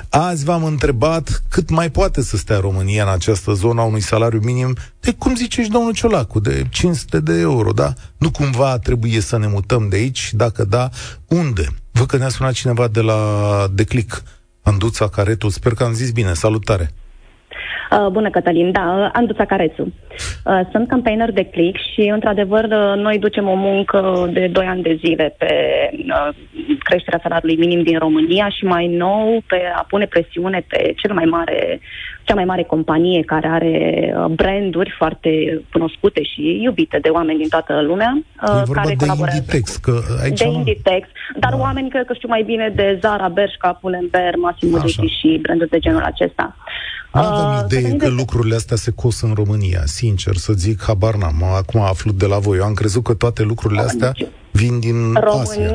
azi 0.10 0.43
v-am 0.43 0.63
întrebat 0.63 1.43
cât 1.50 1.69
mai 1.69 1.91
poate 1.91 2.21
să 2.21 2.38
stea 2.38 2.60
România 2.60 3.03
în 3.03 3.10
această 3.10 3.53
zonă 3.53 3.81
a 3.81 3.83
unui 3.83 4.01
salariu 4.01 4.39
minim 4.43 4.75
de, 5.00 5.13
cum 5.17 5.36
zice 5.36 5.63
și 5.63 5.69
domnul 5.69 5.93
Ciolacu, 5.93 6.39
de 6.39 6.67
500 6.69 7.19
de 7.19 7.39
euro, 7.39 7.71
da? 7.71 7.93
Nu 8.17 8.31
cumva 8.31 8.77
trebuie 8.77 9.19
să 9.19 9.38
ne 9.38 9.48
mutăm 9.48 9.89
de 9.89 9.95
aici? 9.95 10.33
Dacă 10.33 10.63
da, 10.63 10.89
unde? 11.27 11.67
Văd 11.91 12.05
că 12.05 12.17
ne-a 12.17 12.29
sunat 12.29 12.53
cineva 12.53 12.88
de 12.88 13.01
la 13.01 13.67
Declic. 13.74 14.24
Anduța 14.62 15.10
Caretu, 15.10 15.50
sper 15.50 15.74
că 15.74 15.84
am 15.84 15.94
zis 15.94 16.12
bine, 16.12 16.34
salutare! 16.34 16.94
Uh, 17.91 18.07
bună, 18.07 18.29
Cătălin. 18.29 18.71
Da, 18.71 18.95
uh, 18.98 19.10
Anduța 19.13 19.45
Carețu. 19.45 19.81
Uh, 20.45 20.60
sunt 20.71 20.88
campaigner 20.88 21.31
de 21.31 21.43
click 21.45 21.77
și, 21.93 22.01
într-adevăr, 22.13 22.63
uh, 22.63 22.93
noi 22.95 23.19
ducem 23.19 23.48
o 23.48 23.55
muncă 23.55 24.29
de 24.33 24.48
2 24.51 24.65
ani 24.65 24.81
de 24.81 25.00
zile 25.05 25.36
pe 25.38 25.53
uh, 25.93 26.36
creșterea 26.79 27.19
salariului 27.24 27.65
minim 27.65 27.83
din 27.83 27.98
România 27.98 28.50
și 28.50 28.63
mai 28.65 28.88
nou 28.88 29.43
pe 29.48 29.62
a 29.75 29.86
pune 29.89 30.05
presiune 30.05 30.65
pe 30.67 30.93
cel 30.98 31.13
mai 31.13 31.25
mare, 31.25 31.79
cea 32.24 32.36
mai 32.36 32.45
mare 32.45 32.63
companie 32.63 33.21
care 33.21 33.48
are 33.48 33.75
uh, 34.15 34.25
branduri 34.25 34.93
foarte 34.98 35.62
cunoscute 35.71 36.24
și 36.24 36.60
iubite 36.62 36.98
de 37.01 37.10
oameni 37.10 37.39
din 37.39 37.50
toată 37.50 37.81
lumea. 37.81 38.21
Uh, 38.48 38.62
care 38.71 38.95
de 38.98 39.05
Inditex, 39.05 39.75
că 39.75 40.00
aici 40.24 40.39
de 40.39 40.48
Inditex, 40.48 41.07
dar 41.39 41.51
da. 41.51 41.57
oameni 41.57 41.89
cred 41.89 42.05
că 42.05 42.13
știu 42.13 42.27
mai 42.27 42.43
bine 42.43 42.71
de 42.75 42.98
Zara, 43.01 43.27
Bershka, 43.27 43.77
Pull&Bear, 43.81 44.36
Massimo 44.36 44.77
Dutti 44.77 45.17
și 45.19 45.39
branduri 45.41 45.69
de 45.69 45.79
genul 45.79 46.01
acesta. 46.01 46.55
Nu 47.13 47.22
aveam 47.22 47.53
uh, 47.56 47.63
idee 47.65 47.96
că 47.98 48.06
de... 48.06 48.15
lucrurile 48.18 48.56
astea 48.56 48.77
se 48.77 48.91
cos 48.91 49.22
în 49.22 49.34
România, 49.34 49.82
sincer 49.86 50.36
să 50.36 50.53
zic, 50.53 50.84
habar 50.84 51.15
n-am. 51.15 51.44
Acum 51.44 51.82
aflut 51.82 52.13
de 52.13 52.25
la 52.25 52.38
voi. 52.38 52.58
Eu 52.58 52.63
am 52.63 52.74
crezut 52.74 53.03
că 53.03 53.13
toate 53.13 53.44
lucrurile 53.44 53.82
astea 53.82 54.12
vin 54.51 54.80
din 54.80 55.13
România. 55.13 55.41
Asia. 55.41 55.72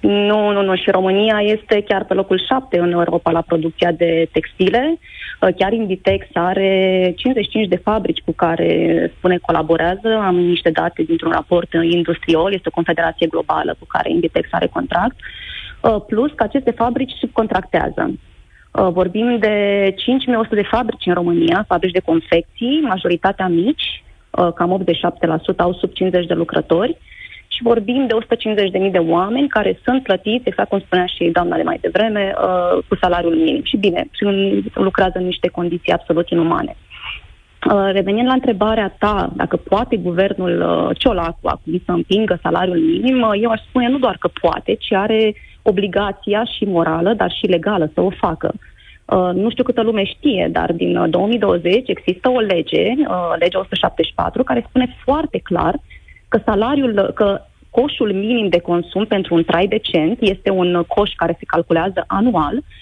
Nu, 0.00 0.50
nu, 0.52 0.62
nu. 0.62 0.76
Și 0.76 0.90
România 0.90 1.40
este 1.40 1.84
chiar 1.88 2.04
pe 2.04 2.14
locul 2.14 2.44
șapte 2.48 2.78
în 2.78 2.92
Europa 2.92 3.30
la 3.30 3.40
producția 3.40 3.92
de 3.92 4.28
textile. 4.32 4.98
Uh, 5.40 5.48
chiar 5.56 5.72
Inditex 5.72 6.26
are 6.32 7.12
55 7.16 7.68
de 7.68 7.76
fabrici 7.76 8.22
cu 8.24 8.32
care 8.32 8.70
spune 9.16 9.38
colaborează. 9.38 10.08
Am 10.22 10.36
niște 10.36 10.70
date 10.70 11.02
dintr-un 11.02 11.30
raport 11.30 11.68
industrial. 11.90 12.52
Este 12.52 12.68
o 12.68 12.74
confederație 12.74 13.26
globală 13.26 13.76
cu 13.78 13.86
care 13.86 14.10
Inditex 14.10 14.48
are 14.50 14.66
contract. 14.66 15.16
Uh, 15.80 15.96
plus 16.06 16.32
că 16.34 16.42
aceste 16.42 16.70
fabrici 16.70 17.12
subcontractează. 17.20 18.12
Uh, 18.72 18.88
vorbim 18.92 19.38
de 19.38 19.54
5100 19.96 20.54
de 20.54 20.62
fabrici 20.62 21.06
în 21.06 21.14
România, 21.14 21.64
fabrici 21.68 21.92
de 21.92 22.00
confecții, 22.04 22.80
majoritatea 22.82 23.48
mici, 23.48 24.02
uh, 24.30 24.52
cam 24.54 24.70
87% 24.70 25.56
au 25.56 25.72
sub 25.72 25.92
50 25.92 26.26
de 26.26 26.34
lucrători 26.34 26.96
și 27.48 27.62
vorbim 27.62 28.06
de 28.06 28.14
150.000 28.14 28.90
de 28.90 28.98
oameni 28.98 29.48
care 29.48 29.78
sunt 29.84 30.02
plătiți, 30.02 30.48
exact 30.48 30.68
cum 30.68 30.80
spunea 30.80 31.06
și 31.06 31.30
doamna 31.32 31.56
de 31.56 31.62
mai 31.62 31.78
devreme, 31.80 32.32
uh, 32.36 32.82
cu 32.88 32.96
salariul 33.00 33.34
minim. 33.34 33.62
Și 33.64 33.76
bine, 33.76 34.08
lucrează 34.74 35.18
în 35.18 35.24
niște 35.24 35.48
condiții 35.48 35.92
absolut 35.92 36.28
inumane. 36.28 36.76
Revenind 37.92 38.26
la 38.26 38.32
întrebarea 38.32 38.94
ta, 38.98 39.32
dacă 39.36 39.56
poate 39.56 39.96
guvernul 39.96 40.64
Ciolacu 40.98 41.48
acum 41.48 41.82
să 41.84 41.92
împingă 41.92 42.38
salariul 42.42 42.78
minim, 42.78 43.30
eu 43.42 43.50
aș 43.50 43.60
spune 43.68 43.88
nu 43.88 43.98
doar 43.98 44.16
că 44.20 44.28
poate, 44.40 44.74
ci 44.74 44.92
are 44.92 45.34
obligația 45.62 46.44
și 46.44 46.64
morală, 46.64 47.14
dar 47.14 47.30
și 47.32 47.46
legală 47.46 47.90
să 47.94 48.00
o 48.00 48.10
facă. 48.10 48.52
Uh, 49.04 49.30
nu 49.34 49.50
știu 49.50 49.64
câtă 49.64 49.82
lume 49.82 50.04
știe, 50.04 50.48
dar 50.52 50.72
din 50.72 51.10
2020 51.10 51.74
uh, 51.74 51.82
există 51.84 52.28
o 52.28 52.40
lege, 52.40 52.84
uh, 52.98 53.34
legea 53.38 53.58
174, 53.58 54.42
care 54.42 54.64
spune 54.68 54.96
foarte 55.04 55.38
clar 55.38 55.74
că 56.28 56.40
salariul, 56.44 57.12
că 57.14 57.40
coșul 57.70 58.12
minim 58.12 58.48
de 58.48 58.60
consum 58.60 59.04
pentru 59.04 59.34
un 59.34 59.44
trai 59.44 59.66
decent 59.66 60.18
este 60.20 60.50
un 60.50 60.84
coș 60.88 61.10
care 61.16 61.36
se 61.38 61.44
calculează 61.46 62.04
anual 62.06 62.54
Uh, 62.54 62.79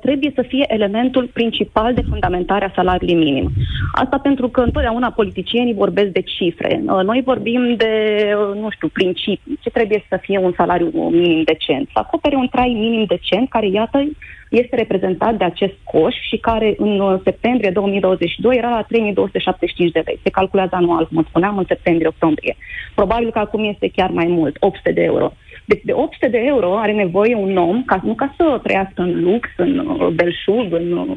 trebuie 0.00 0.32
să 0.34 0.42
fie 0.42 0.64
elementul 0.68 1.30
principal 1.32 1.94
de 1.94 2.02
fundamentare 2.08 2.64
a 2.64 2.72
salariului 2.74 3.24
minim. 3.24 3.50
Asta 3.92 4.18
pentru 4.18 4.48
că 4.48 4.60
întotdeauna 4.60 5.10
politicienii 5.10 5.74
vorbesc 5.74 6.08
de 6.08 6.20
cifre. 6.20 6.82
Uh, 6.86 7.00
noi 7.04 7.22
vorbim 7.24 7.74
de, 7.76 7.92
uh, 8.36 8.60
nu 8.60 8.70
știu, 8.70 8.88
principii. 8.88 9.58
Ce 9.60 9.70
trebuie 9.70 10.04
să 10.08 10.18
fie 10.20 10.38
un 10.38 10.52
salariu 10.56 10.90
minim 11.10 11.42
decent? 11.42 11.88
Să 11.92 11.98
acopere 11.98 12.36
un 12.36 12.48
trai 12.48 12.68
minim 12.68 13.04
decent 13.04 13.48
care, 13.48 13.68
iată, 13.68 14.04
este 14.50 14.76
reprezentat 14.76 15.34
de 15.34 15.44
acest 15.44 15.74
coș 15.84 16.14
și 16.28 16.36
care 16.36 16.74
în 16.78 17.20
septembrie 17.24 17.70
2022 17.70 18.56
era 18.56 18.70
la 18.70 18.82
3275 18.82 19.90
de 19.90 20.02
lei. 20.04 20.20
Se 20.22 20.30
calculează 20.30 20.74
anual, 20.74 21.08
cum 21.08 21.24
spuneam, 21.28 21.58
în 21.58 21.64
septembrie-octombrie. 21.68 22.56
Probabil 22.94 23.30
că 23.30 23.38
acum 23.38 23.64
este 23.64 23.90
chiar 23.96 24.10
mai 24.10 24.26
mult, 24.26 24.56
800 24.60 24.92
de 24.92 25.02
euro. 25.02 25.32
Deci 25.64 25.82
de 25.84 25.92
800 25.92 26.28
de 26.28 26.42
euro 26.46 26.78
are 26.78 26.92
nevoie 26.92 27.34
un 27.34 27.56
om, 27.56 27.82
ca, 27.84 28.00
nu 28.04 28.14
ca 28.14 28.34
să 28.36 28.60
trăiască 28.62 29.02
în 29.02 29.22
lux, 29.22 29.48
în 29.56 29.78
uh, 29.78 30.08
belșug, 30.08 30.66
în, 30.70 30.92
uh, 30.92 31.16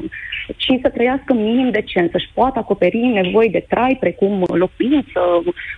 ci 0.56 0.72
să 0.82 0.88
trăiască 0.88 1.34
minim 1.34 1.70
decent, 1.70 2.10
să-și 2.10 2.30
poată 2.34 2.58
acoperi 2.58 2.98
nevoi 2.98 3.48
de 3.50 3.64
trai, 3.68 3.96
precum 4.00 4.44
locuință, 4.48 5.20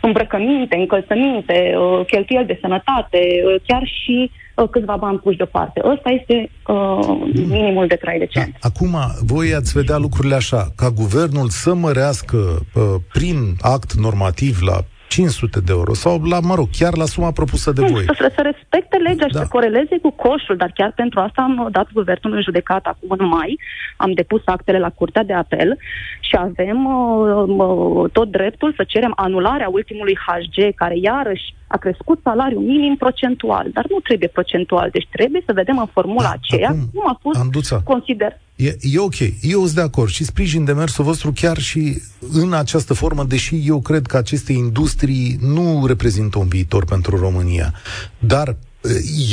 îmbrăcăminte, 0.00 0.76
încălțăminte, 0.76 1.74
uh, 1.76 2.06
cheltuieli 2.06 2.46
de 2.46 2.58
sănătate, 2.60 3.20
chiar 3.66 3.82
și 3.84 4.30
câțiva 4.66 4.96
bani 4.96 5.18
puși 5.18 5.36
deoparte. 5.36 5.80
Ăsta 5.84 6.10
este 6.10 6.50
uh, 6.66 7.30
minimul 7.32 7.86
de 7.86 7.94
trai 7.94 8.18
decent. 8.18 8.52
Da. 8.60 8.68
Acum, 8.68 8.96
voi 9.26 9.54
ați 9.54 9.72
vedea 9.72 9.96
lucrurile 9.96 10.34
așa, 10.34 10.68
ca 10.76 10.90
guvernul 10.90 11.48
să 11.48 11.74
mărească 11.74 12.36
uh, 12.36 12.82
prin 13.12 13.36
act 13.60 13.92
normativ 13.92 14.58
la 14.60 14.78
500 15.18 15.60
de 15.60 15.72
euro 15.72 15.94
sau, 15.94 16.22
la, 16.22 16.40
mă 16.40 16.54
rog, 16.54 16.68
chiar 16.78 16.96
la 16.96 17.04
suma 17.04 17.30
propusă 17.30 17.72
de 17.72 17.82
voi. 17.92 18.04
Să, 18.04 18.32
să 18.34 18.42
respecte 18.42 18.96
legea 18.96 19.26
da. 19.26 19.28
și 19.28 19.34
să 19.34 19.46
coreleze 19.48 19.98
cu 20.02 20.10
coșul, 20.10 20.56
dar 20.56 20.70
chiar 20.74 20.92
pentru 20.96 21.20
asta 21.20 21.42
am 21.42 21.68
dat 21.70 21.88
guvernul 21.92 22.34
în 22.34 22.42
judecată 22.42 22.88
acum 22.88 23.10
în 23.18 23.26
mai, 23.26 23.58
am 23.96 24.12
depus 24.12 24.42
actele 24.44 24.78
la 24.78 24.90
Curtea 24.90 25.24
de 25.24 25.32
Apel 25.32 25.78
și 26.20 26.36
avem 26.38 26.78
uh, 26.86 27.44
uh, 27.46 28.10
tot 28.12 28.30
dreptul 28.30 28.72
să 28.76 28.84
cerem 28.86 29.12
anularea 29.16 29.68
ultimului 29.68 30.18
HG, 30.26 30.74
care 30.74 30.96
iarăși 30.98 31.54
a 31.66 31.76
crescut 31.76 32.20
salariul 32.22 32.62
minim 32.62 32.96
procentual, 32.96 33.66
dar 33.72 33.84
nu 33.88 33.98
trebuie 33.98 34.28
procentual, 34.28 34.88
deci 34.92 35.08
trebuie 35.10 35.42
să 35.46 35.52
vedem 35.52 35.78
în 35.78 35.86
formula 35.86 36.22
da, 36.22 36.34
aceea 36.40 36.68
acum, 36.68 36.90
cum 36.94 37.08
a 37.08 37.18
fost 37.22 37.38
Anduța, 37.38 37.80
consider. 37.84 38.38
E, 38.58 38.76
e 38.80 38.98
ok, 38.98 39.18
eu 39.42 39.62
sunt 39.62 39.74
de 39.74 39.80
acord 39.80 40.10
și 40.10 40.24
sprijin 40.24 40.64
demersul 40.64 41.04
vostru 41.04 41.32
chiar 41.34 41.58
și 41.58 42.02
în 42.32 42.52
această 42.52 42.94
formă, 42.94 43.24
deși 43.24 43.62
eu 43.66 43.80
cred 43.80 44.06
că 44.06 44.16
aceste 44.16 44.52
industrii 44.52 45.36
nu 45.40 45.86
reprezintă 45.86 46.38
un 46.38 46.48
viitor 46.48 46.84
pentru 46.84 47.16
România. 47.16 47.72
Dar 48.18 48.56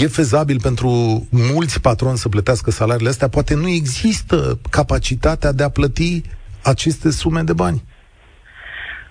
e 0.01 0.07
fezabil 0.07 0.59
pentru 0.61 0.89
mulți 1.31 1.81
patroni 1.81 2.17
să 2.17 2.29
plătească 2.29 2.71
salariile 2.71 3.09
astea? 3.09 3.29
Poate 3.29 3.55
nu 3.55 3.67
există 3.67 4.59
capacitatea 4.69 5.51
de 5.51 5.63
a 5.63 5.69
plăti 5.69 6.21
aceste 6.63 7.11
sume 7.11 7.41
de 7.41 7.53
bani. 7.53 7.83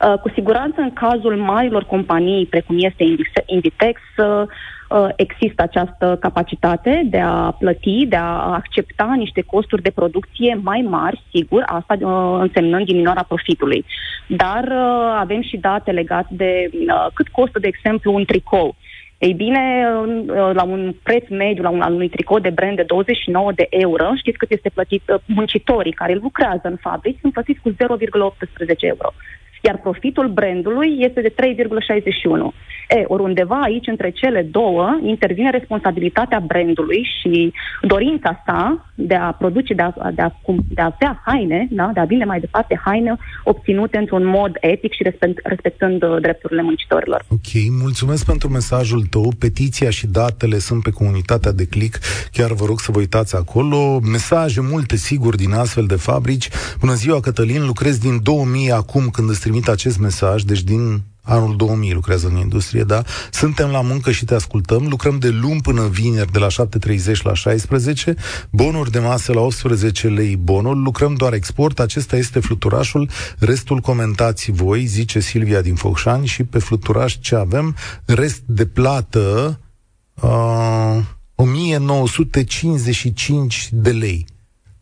Uh, 0.01 0.19
cu 0.21 0.31
siguranță, 0.35 0.81
în 0.81 0.93
cazul 0.93 1.37
marilor 1.37 1.85
companii, 1.85 2.47
precum 2.47 2.77
este 2.79 3.05
Inditex, 3.47 4.01
uh, 4.17 4.27
uh, 4.27 4.49
există 5.17 5.63
această 5.63 6.17
capacitate 6.21 7.03
de 7.05 7.19
a 7.19 7.57
plăti, 7.59 8.07
de 8.07 8.17
a 8.17 8.53
accepta 8.53 9.15
niște 9.17 9.41
costuri 9.41 9.83
de 9.83 9.91
producție 9.91 10.59
mai 10.63 10.87
mari, 10.89 11.23
sigur, 11.35 11.63
asta 11.67 11.97
însemnând 12.41 12.87
diminuarea 12.87 13.25
profitului. 13.29 13.85
Dar 14.27 14.73
avem 15.19 15.43
și 15.43 15.57
date 15.57 15.91
legate 15.91 16.29
de 16.31 16.71
cât 17.15 17.29
costă, 17.29 17.59
de 17.59 17.67
exemplu, 17.67 18.15
un 18.15 18.25
tricou. 18.25 18.77
Ei 19.19 19.33
bine, 19.33 19.89
la 20.53 20.63
un 20.63 20.95
preț 21.03 21.29
mediu, 21.29 21.63
la 21.63 21.69
un, 21.69 21.81
al 21.81 21.93
unui 21.93 22.09
tricou 22.09 22.39
de 22.39 22.51
brand 22.51 22.77
de 22.77 22.83
29 22.83 23.53
de 23.53 23.67
euro, 23.71 24.13
știți 24.17 24.39
cât 24.39 24.51
este 24.51 24.71
plătit 24.75 25.03
muncitorii 25.25 25.93
care 25.93 26.15
lucrează 26.15 26.63
în 26.63 26.77
fabrici, 26.77 27.19
sunt 27.21 27.33
plătiți 27.33 27.61
cu 27.61 27.71
0,18 27.71 27.77
euro 28.79 29.13
iar 29.65 29.79
profitul 29.79 30.29
brandului 30.29 30.97
este 30.99 31.21
de 31.21 31.29
3,61. 31.29 32.55
E, 32.89 33.05
ori 33.07 33.23
undeva 33.23 33.61
aici, 33.61 33.87
între 33.87 34.11
cele 34.11 34.43
două, 34.43 34.99
intervine 35.03 35.51
responsabilitatea 35.51 36.41
brandului 36.47 37.07
și 37.21 37.53
dorința 37.83 38.43
sa 38.47 38.91
de 38.95 39.15
a 39.15 39.33
produce, 39.33 39.75
de 39.75 39.83
a, 39.83 39.93
de 40.15 40.23
a, 40.23 40.33
de 40.69 40.81
a 40.81 40.85
avea 40.85 41.23
haine, 41.27 41.69
da? 41.71 41.91
de 41.95 42.01
a 42.01 42.05
vinde 42.05 42.25
mai 42.25 42.41
departe 42.41 42.81
haine 42.85 43.17
obținute 43.45 43.99
într-un 43.99 44.27
mod 44.27 44.57
etic 44.61 44.93
și 44.93 45.03
respect, 45.03 45.41
respectând 45.43 46.03
uh, 46.03 46.17
drepturile 46.21 46.63
muncitorilor. 46.63 47.25
Ok, 47.29 47.51
mulțumesc 47.81 48.27
pentru 48.27 48.49
mesajul 48.49 49.03
tău. 49.11 49.33
Petiția 49.39 49.91
și 49.91 50.07
datele 50.07 50.59
sunt 50.59 50.83
pe 50.83 50.91
comunitatea 50.91 51.53
de 51.53 51.67
click. 51.67 51.99
Chiar 52.33 52.53
vă 52.53 52.65
rog 52.67 52.81
să 52.81 52.93
vă 52.93 52.99
uitați 52.99 53.37
acolo. 53.37 54.01
Mesaje 54.11 54.61
multe, 54.61 54.97
sigur, 54.97 55.35
din 55.35 55.53
astfel 55.53 55.85
de 55.87 55.97
fabrici. 55.97 56.49
Bună 56.81 56.95
ziua, 56.95 57.21
Cătălin, 57.21 57.67
lucrez 57.67 57.99
din 57.99 58.19
2000 58.23 58.71
acum 58.71 59.09
când 59.09 59.29
îți 59.29 59.41
trimit 59.55 59.73
acest 59.73 59.99
mesaj, 59.99 60.43
deci 60.43 60.63
din 60.63 61.03
anul 61.23 61.57
2000 61.57 61.93
lucrează 61.93 62.27
în 62.27 62.37
industrie, 62.37 62.83
da? 62.83 63.03
Suntem 63.31 63.71
la 63.71 63.81
muncă 63.81 64.11
și 64.11 64.25
te 64.25 64.35
ascultăm, 64.35 64.87
lucrăm 64.89 65.19
de 65.19 65.29
luni 65.29 65.61
până 65.61 65.87
vineri 65.87 66.33
de 66.33 66.39
la 66.39 66.47
7.30 66.47 67.23
la 67.23 67.35
16, 67.35 68.15
bonuri 68.51 68.91
de 68.91 68.99
masă 68.99 69.33
la 69.33 69.41
18 69.41 70.09
lei 70.09 70.37
bonul, 70.37 70.83
lucrăm 70.83 71.15
doar 71.15 71.33
export, 71.33 71.81
acesta 71.81 72.17
este 72.17 72.41
fluturașul, 72.41 73.09
restul 73.39 73.79
comentați 73.79 74.51
voi, 74.51 74.85
zice 74.85 75.21
Silvia 75.21 75.61
din 75.61 75.75
Focșani 75.75 76.27
și 76.27 76.45
pe 76.45 76.59
fluturaș 76.59 77.19
ce 77.21 77.35
avem, 77.35 77.77
rest 78.05 78.43
de 78.47 78.67
plată 78.67 79.59
uh, 80.21 80.99
1955 81.35 83.69
de 83.73 83.91
lei 83.91 84.27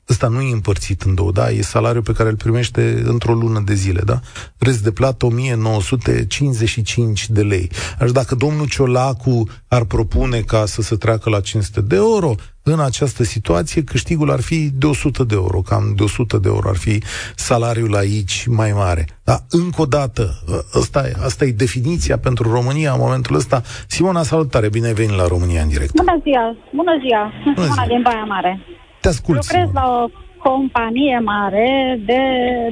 ăsta 0.09 0.29
nu 0.29 0.41
e 0.41 0.53
împărțit 0.53 1.03
în 1.03 1.15
două, 1.15 1.33
da? 1.33 1.51
E 1.51 1.63
salariul 1.63 2.03
pe 2.03 2.13
care 2.13 2.29
îl 2.29 2.37
primește 2.37 3.03
într-o 3.05 3.35
lună 3.35 3.63
de 3.65 3.75
zile, 3.75 4.01
da? 4.05 4.21
Rest 4.59 4.83
de 4.83 4.91
plată 4.91 5.27
1955 5.27 7.31
de 7.31 7.43
lei. 7.43 7.71
Aș 7.99 8.11
dacă 8.11 8.35
domnul 8.35 8.69
Ciolacu 8.69 9.49
ar 9.69 9.85
propune 9.85 10.41
ca 10.41 10.67
să 10.67 10.83
se 10.83 10.97
treacă 10.97 11.31
la 11.31 11.41
500 11.41 11.81
de 11.81 11.97
euro, 11.97 12.35
în 12.63 12.81
această 12.81 13.25
situație 13.25 13.85
câștigul 13.85 14.31
ar 14.31 14.41
fi 14.41 14.71
de 14.75 14.87
100 14.87 15.25
de 15.25 15.35
euro, 15.35 15.61
cam 15.61 15.93
de 15.97 16.03
100 16.03 16.39
de 16.39 16.49
euro 16.49 16.69
ar 16.69 16.77
fi 16.77 17.03
salariul 17.35 17.97
aici 17.97 18.47
mai 18.47 18.73
mare. 18.73 19.07
Dar, 19.25 19.39
încă 19.51 19.83
o 19.83 19.87
dată, 19.87 20.43
asta 20.73 21.07
e, 21.07 21.15
asta 21.25 21.45
e 21.45 21.51
definiția 21.51 22.19
pentru 22.19 22.51
România 22.51 22.93
în 22.93 22.99
momentul 23.01 23.37
ăsta. 23.37 23.63
Simona, 23.87 24.23
salutare, 24.23 24.69
bine 24.69 24.87
ai 24.87 24.93
venit 24.93 25.17
la 25.17 25.27
România 25.27 25.63
în 25.63 25.69
direct. 25.69 25.95
Bună 25.95 26.21
ziua, 26.23 26.57
bună 26.75 26.93
ziua, 27.05 27.33
sunt 27.43 27.55
Bună 27.55 27.67
Simona 27.67 27.87
din 27.87 28.03
Baia 28.03 28.25
Mare. 28.25 28.61
Te 29.03 29.09
ascult, 29.09 29.37
Lucrez 29.37 29.67
Simona. 29.67 29.81
la 29.81 30.03
o 30.03 30.09
companie 30.49 31.19
mare 31.19 32.01
de 32.05 32.21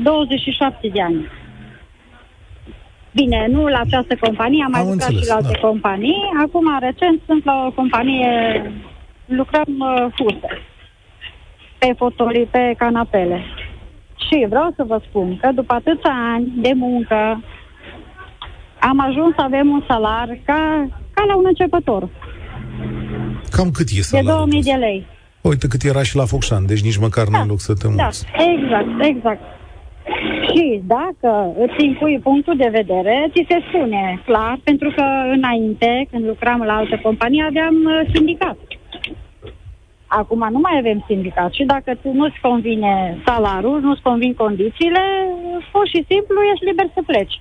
27 0.03 0.89
de 0.89 1.03
ani. 1.03 1.29
Bine, 3.15 3.47
nu 3.51 3.67
la 3.67 3.81
această 3.81 4.17
companie, 4.21 4.65
am 4.65 4.71
mai 4.71 4.81
Am 4.81 4.89
lucrat 4.89 5.09
înțeles, 5.09 5.23
și 5.25 5.29
la 5.29 5.35
alte 5.35 5.59
da. 5.61 5.67
companii. 5.69 6.23
Acum, 6.45 6.79
recent, 6.81 7.21
sunt 7.27 7.45
la 7.45 7.65
o 7.67 7.71
companie, 7.71 8.33
lucrăm 9.25 9.75
uh, 9.79 10.07
fuse, 10.17 10.51
pe 11.79 11.95
fotolii, 11.97 12.47
pe 12.47 12.75
canapele. 12.79 13.41
Și 14.29 14.47
vreau 14.49 14.73
să 14.77 14.85
vă 14.87 15.01
spun 15.09 15.37
că 15.37 15.51
după 15.55 15.75
atâția 15.75 16.15
ani 16.35 16.53
de 16.57 16.73
muncă, 16.75 17.43
am 18.81 19.01
ajuns 19.01 19.35
să 19.35 19.41
avem 19.43 19.69
un 19.71 19.85
salar 19.89 20.39
ca, 20.45 20.89
ca 21.15 21.25
la 21.25 21.37
un 21.37 21.45
începător, 21.47 22.09
Cam 23.51 23.71
cât 23.71 23.89
e 23.89 23.95
de 23.95 24.01
salariul? 24.01 24.35
2000 24.35 24.63
de 24.63 24.73
lei. 24.73 25.07
Uite 25.43 25.67
cât 25.69 25.83
era 25.83 26.03
și 26.03 26.17
la 26.17 26.25
Focșan, 26.25 26.67
deci 26.67 26.83
nici 26.83 26.97
măcar 26.97 27.25
nu 27.27 27.31
Da, 27.37 27.41
în 27.41 27.49
loc 27.49 27.61
să 27.61 27.75
te 27.75 27.89
Da, 27.97 28.05
muți. 28.05 28.27
exact, 28.55 29.05
exact. 29.13 29.41
Și 30.55 30.81
dacă 30.87 31.31
îți 31.59 31.85
impui 31.85 32.19
punctul 32.19 32.57
de 32.57 32.69
vedere, 32.73 33.31
ți 33.33 33.47
se 33.49 33.59
spune 33.69 34.21
clar, 34.25 34.61
pentru 34.65 34.93
că 34.97 35.05
înainte, 35.37 36.07
când 36.11 36.27
lucram 36.27 36.61
la 36.63 36.75
altă 36.75 37.01
companie, 37.03 37.43
aveam 37.43 37.75
uh, 37.85 38.11
sindicat. 38.15 38.57
Acum 40.07 40.49
nu 40.51 40.59
mai 40.59 40.77
avem 40.79 41.05
sindicat 41.07 41.53
și 41.53 41.65
dacă 41.65 41.91
tu 42.03 42.13
nu-ți 42.13 42.39
convine 42.43 43.19
salariul, 43.27 43.81
nu-ți 43.81 44.03
convin 44.03 44.35
condițiile, 44.35 45.01
pur 45.73 45.87
și 45.89 46.05
simplu 46.11 46.37
ești 46.53 46.65
liber 46.65 46.89
să 46.95 47.01
pleci. 47.07 47.41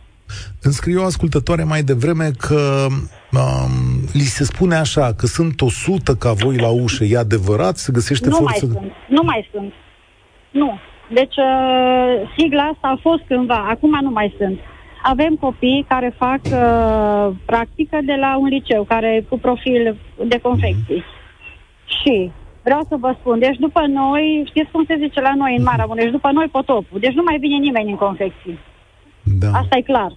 Îmi 0.62 0.74
scrie 0.74 0.98
o 0.98 1.04
ascultătoare 1.04 1.64
mai 1.64 1.82
devreme 1.82 2.32
că 2.38 2.86
um, 3.32 4.08
li 4.14 4.20
se 4.38 4.44
spune 4.44 4.76
așa, 4.76 5.14
că 5.14 5.26
sunt 5.26 5.62
100 5.62 6.16
ca 6.16 6.32
voi 6.34 6.58
la 6.58 6.70
ușă, 6.70 7.04
e 7.04 7.18
adevărat? 7.18 7.78
Se 7.78 7.92
găsește 7.92 8.30
nu 8.30 8.38
mai 8.42 8.56
forță? 8.60 8.66
sunt, 8.66 8.92
nu 9.08 9.22
mai 9.24 9.50
sunt. 9.52 9.74
Nu. 10.52 10.80
Deci 11.12 11.36
uh, 11.36 12.32
sigla 12.38 12.64
asta 12.64 12.88
a 12.88 13.00
fost 13.02 13.24
cândva, 13.28 13.68
acum 13.70 13.98
nu 14.02 14.10
mai 14.10 14.34
sunt. 14.38 14.60
Avem 15.04 15.36
copii 15.36 15.86
care 15.88 16.16
fac 16.18 16.40
uh, 16.44 17.36
practică 17.46 18.00
de 18.06 18.16
la 18.20 18.38
un 18.38 18.48
liceu, 18.48 18.84
care 18.84 19.26
cu 19.30 19.40
profil 19.40 19.98
de 20.28 20.40
confecții. 20.42 21.04
Și 22.02 22.32
vreau 22.64 22.86
să 22.90 22.96
vă 23.00 23.16
spun, 23.20 23.40
deci 23.40 23.58
după 23.58 23.82
noi, 23.88 24.44
știți 24.48 24.72
cum 24.72 24.84
se 24.88 24.98
zice 25.00 25.22
la 25.22 25.34
noi 25.36 25.56
în 25.58 25.64
Maramureș, 25.64 26.04
deci 26.04 26.14
după 26.14 26.32
noi 26.32 26.48
potopul. 26.52 27.00
Deci 27.00 27.14
nu 27.14 27.24
mai 27.26 27.38
vine 27.40 27.58
nimeni 27.58 27.90
în 27.90 27.96
confecții. 27.96 28.60
Da. 29.40 29.52
Asta 29.52 29.78
e 29.78 29.82
clar. 29.82 30.12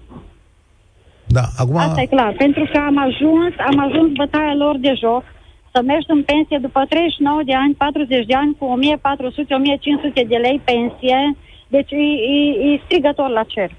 da. 1.26 1.44
Acum, 1.56 1.76
Asta 1.76 2.00
e 2.00 2.06
clar. 2.06 2.34
Pentru 2.38 2.68
că 2.72 2.78
am 2.78 2.98
ajuns, 2.98 3.54
am 3.70 3.78
ajuns 3.78 4.12
bătaia 4.16 4.54
lor 4.54 4.76
de 4.78 4.92
joc 5.00 5.24
să 5.72 5.82
mergi 5.82 6.06
în 6.08 6.22
pensie 6.22 6.58
după 6.58 6.84
39 6.88 7.42
de 7.44 7.54
ani, 7.54 7.74
40 7.74 8.26
de 8.26 8.34
ani, 8.34 8.56
cu 8.58 8.64
1400-1500 8.78 10.28
de 10.28 10.36
lei 10.36 10.60
pensie. 10.64 11.36
Deci 11.68 11.90
e, 11.90 11.96
e, 12.34 12.72
e 12.72 12.80
strigător 12.84 13.28
la 13.28 13.42
cer. 13.42 13.70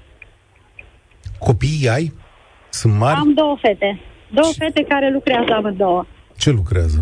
copiii 1.38 1.88
ai? 1.88 2.12
Sunt 2.70 2.94
mari? 2.98 3.18
Am 3.18 3.32
două 3.34 3.56
fete. 3.60 4.00
Două 4.30 4.52
fete 4.58 4.82
care 4.88 5.10
lucrează 5.10 5.52
amândouă. 5.54 6.04
Ce 6.38 6.50
lucrează? 6.50 6.98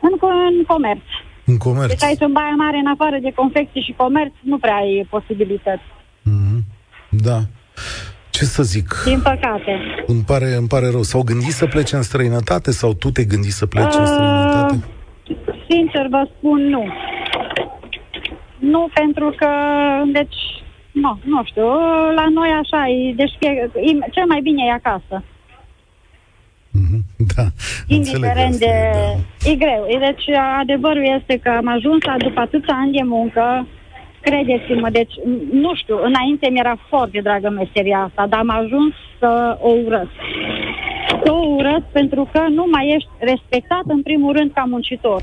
În, 0.00 0.10
co- 0.16 0.48
în 0.58 0.64
comerț. 0.64 1.06
În 1.44 1.56
comerț? 1.56 1.88
Deci 1.88 2.02
aici 2.02 2.20
în 2.20 2.32
Baia 2.32 2.54
Mare, 2.56 2.76
în 2.76 2.86
afară 2.86 3.18
de 3.22 3.32
confecții 3.34 3.82
și 3.82 3.94
comerț, 3.96 4.32
nu 4.42 4.58
prea 4.58 4.74
ai 4.74 5.06
posibilități. 5.10 5.82
Mhm. 6.22 6.64
Da. 7.10 7.38
Ce 8.38 8.44
să 8.44 8.62
zic? 8.62 8.88
Din 9.04 9.20
păcate. 9.20 9.72
Îmi 10.06 10.22
pare, 10.26 10.54
îmi 10.54 10.66
pare 10.68 10.88
rău. 10.90 11.02
S-au 11.02 11.22
gândit 11.22 11.52
să 11.52 11.66
plece 11.66 11.96
în 11.96 12.02
străinătate 12.02 12.70
sau 12.70 12.94
tu 12.94 13.10
te 13.10 13.24
gândi 13.24 13.50
să 13.50 13.66
pleci 13.66 13.94
în 13.94 14.00
Uh, 14.00 14.06
străinătate? 14.06 14.84
Sincer 15.68 16.06
vă 16.10 16.28
spun 16.36 16.60
nu. 16.68 16.84
Nu 18.58 18.88
pentru 18.94 19.34
că, 19.36 19.48
deci, 20.12 20.38
nu, 20.92 21.18
nu 21.24 21.44
știu, 21.44 21.68
la 22.14 22.26
noi 22.34 22.50
așa 22.62 22.88
e, 22.88 23.12
deci 23.16 23.34
fie, 23.38 23.70
e, 23.74 23.90
cel 24.10 24.26
mai 24.28 24.40
bine 24.42 24.62
e 24.66 24.72
acasă. 24.72 25.24
Mhm. 26.70 26.98
Da. 27.34 27.42
Înțeleg 27.42 27.96
Indiferent 27.96 28.52
asta, 28.52 28.66
de... 28.66 28.90
da. 28.92 29.50
E 29.50 29.54
greu. 29.54 29.82
E, 29.88 29.98
Deci 29.98 30.24
adevărul 30.60 31.06
este 31.18 31.34
că 31.42 31.48
am 31.48 31.68
ajuns 31.68 32.02
la, 32.02 32.14
după 32.18 32.40
atâția 32.40 32.74
ani 32.82 32.92
de 32.92 33.02
muncă, 33.04 33.66
credeți-mă, 34.28 34.88
deci 34.90 35.12
m- 35.12 35.52
nu 35.52 35.74
știu, 35.74 35.96
înainte 36.02 36.48
mi-era 36.50 36.76
foarte 36.88 37.20
dragă 37.22 37.48
meseria 37.48 37.98
asta, 38.08 38.26
dar 38.26 38.38
am 38.38 38.50
ajuns 38.50 38.92
să 39.18 39.58
o 39.60 39.68
urăsc. 39.86 40.18
Să 41.24 41.32
o 41.32 41.46
urăsc 41.58 41.86
pentru 41.92 42.28
că 42.32 42.40
nu 42.48 42.64
mai 42.70 42.92
ești 42.96 43.08
respectat 43.18 43.82
în 43.86 44.02
primul 44.02 44.32
rând 44.36 44.50
ca 44.54 44.64
muncitor. 44.68 45.22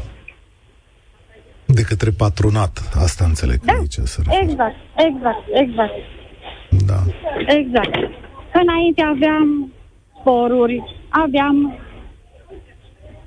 De 1.65 1.81
către 1.81 2.09
patronat, 2.17 2.73
asta 3.05 3.25
înțeleg 3.25 3.57
că 3.59 3.65
Da, 3.65 3.73
aici 3.79 3.93
se 3.93 4.21
referă. 4.25 4.43
exact, 4.51 4.75
exact, 5.07 5.43
exact, 5.53 5.93
Da. 6.89 6.99
exact. 7.59 7.95
Înainte 8.61 9.01
aveam 9.03 9.71
sporuri, 10.19 10.83
aveam 11.09 11.77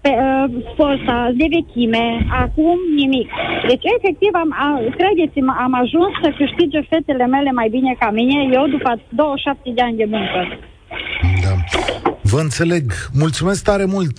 pe, 0.00 0.08
uh, 0.08 0.44
forța 0.76 1.16
de 1.40 1.46
vechime, 1.56 2.04
acum 2.44 2.78
nimic. 2.94 3.28
Deci, 3.70 3.84
efectiv, 3.96 4.32
am, 4.42 4.50
a, 4.64 4.68
credeți-mă, 4.98 5.52
am 5.66 5.74
ajuns 5.82 6.12
să 6.22 6.28
câștige 6.40 6.80
fetele 6.90 7.26
mele 7.26 7.50
mai 7.52 7.68
bine 7.76 7.96
ca 7.98 8.11
mine, 8.11 8.38
eu 8.52 8.64
după 8.74 8.90
27 9.08 9.70
de 9.76 9.82
ani 9.82 9.96
de 9.96 10.06
muncă. 10.14 10.40
Da. 11.44 11.54
Vă 12.22 12.40
înțeleg. 12.40 12.84
Mulțumesc 13.12 13.64
tare 13.64 13.84
mult, 13.84 14.18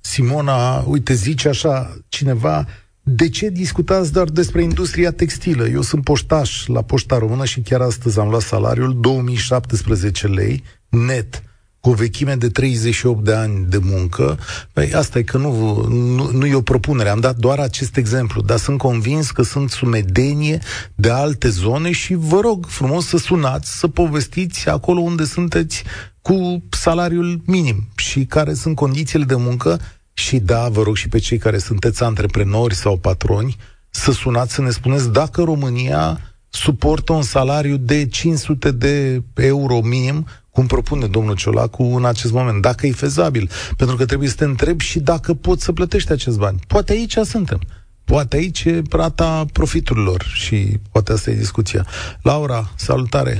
Simona. 0.00 0.82
Uite, 0.86 1.12
zice 1.14 1.48
așa 1.48 1.96
cineva, 2.08 2.64
de 3.02 3.28
ce 3.28 3.48
discutați 3.48 4.12
doar 4.12 4.28
despre 4.28 4.62
industria 4.62 5.10
textilă? 5.10 5.68
Eu 5.68 5.80
sunt 5.80 6.04
poștaș 6.04 6.66
la 6.66 6.82
Poșta 6.82 7.18
Română 7.18 7.44
și 7.44 7.60
chiar 7.60 7.80
astăzi 7.80 8.18
am 8.18 8.28
luat 8.28 8.42
salariul 8.42 9.00
2017 9.00 10.26
lei 10.26 10.62
net 10.88 11.42
cu 11.86 11.92
o 11.92 11.94
vechime 11.94 12.34
de 12.34 12.48
38 12.48 13.24
de 13.24 13.34
ani 13.34 13.64
de 13.68 13.78
muncă. 13.82 14.38
Păi 14.72 14.92
asta 14.94 15.18
e 15.18 15.22
că 15.22 15.38
nu, 15.38 15.82
nu, 15.88 16.30
nu 16.30 16.46
e 16.46 16.54
o 16.54 16.60
propunere. 16.60 17.08
Am 17.08 17.20
dat 17.20 17.36
doar 17.36 17.58
acest 17.58 17.96
exemplu, 17.96 18.42
dar 18.42 18.58
sunt 18.58 18.78
convins 18.78 19.30
că 19.30 19.42
sunt 19.42 19.70
sumedenie 19.70 20.58
de 20.94 21.10
alte 21.10 21.48
zone 21.48 21.92
și 21.92 22.14
vă 22.14 22.40
rog 22.40 22.66
frumos 22.68 23.06
să 23.06 23.16
sunați, 23.16 23.78
să 23.78 23.88
povestiți 23.88 24.68
acolo 24.68 25.00
unde 25.00 25.24
sunteți 25.24 25.82
cu 26.22 26.62
salariul 26.70 27.40
minim 27.44 27.88
și 27.96 28.24
care 28.24 28.54
sunt 28.54 28.76
condițiile 28.76 29.24
de 29.24 29.36
muncă 29.36 29.80
și 30.12 30.38
da, 30.38 30.68
vă 30.68 30.82
rog 30.82 30.96
și 30.96 31.08
pe 31.08 31.18
cei 31.18 31.38
care 31.38 31.58
sunteți 31.58 32.02
antreprenori 32.02 32.74
sau 32.74 32.96
patroni 32.96 33.56
să 33.90 34.12
sunați 34.12 34.54
să 34.54 34.62
ne 34.62 34.70
spuneți 34.70 35.12
dacă 35.12 35.42
România 35.42 36.20
suportă 36.48 37.12
un 37.12 37.22
salariu 37.22 37.76
de 37.76 38.06
500 38.06 38.70
de 38.70 39.22
euro 39.34 39.80
minim, 39.80 40.26
cum 40.56 40.66
propune 40.66 41.06
domnul 41.06 41.34
Ciolacu 41.36 41.82
în 41.82 42.04
acest 42.04 42.32
moment, 42.32 42.62
dacă 42.62 42.86
e 42.86 42.90
fezabil. 43.06 43.48
Pentru 43.76 43.96
că 43.96 44.04
trebuie 44.04 44.28
să 44.28 44.36
te 44.38 44.44
întrebi 44.44 44.84
și 44.84 44.98
dacă 45.00 45.34
poți 45.34 45.64
să 45.64 45.72
plătești 45.72 46.12
acest 46.12 46.38
bani. 46.38 46.58
Poate 46.66 46.92
aici 46.92 47.16
suntem. 47.34 47.58
Poate 48.04 48.36
aici 48.36 48.64
e 48.64 48.82
rata 48.90 49.44
profiturilor 49.52 50.20
și 50.44 50.56
poate 50.92 51.12
asta 51.12 51.30
e 51.30 51.34
discuția. 51.46 51.82
Laura, 52.22 52.60
salutare! 52.76 53.34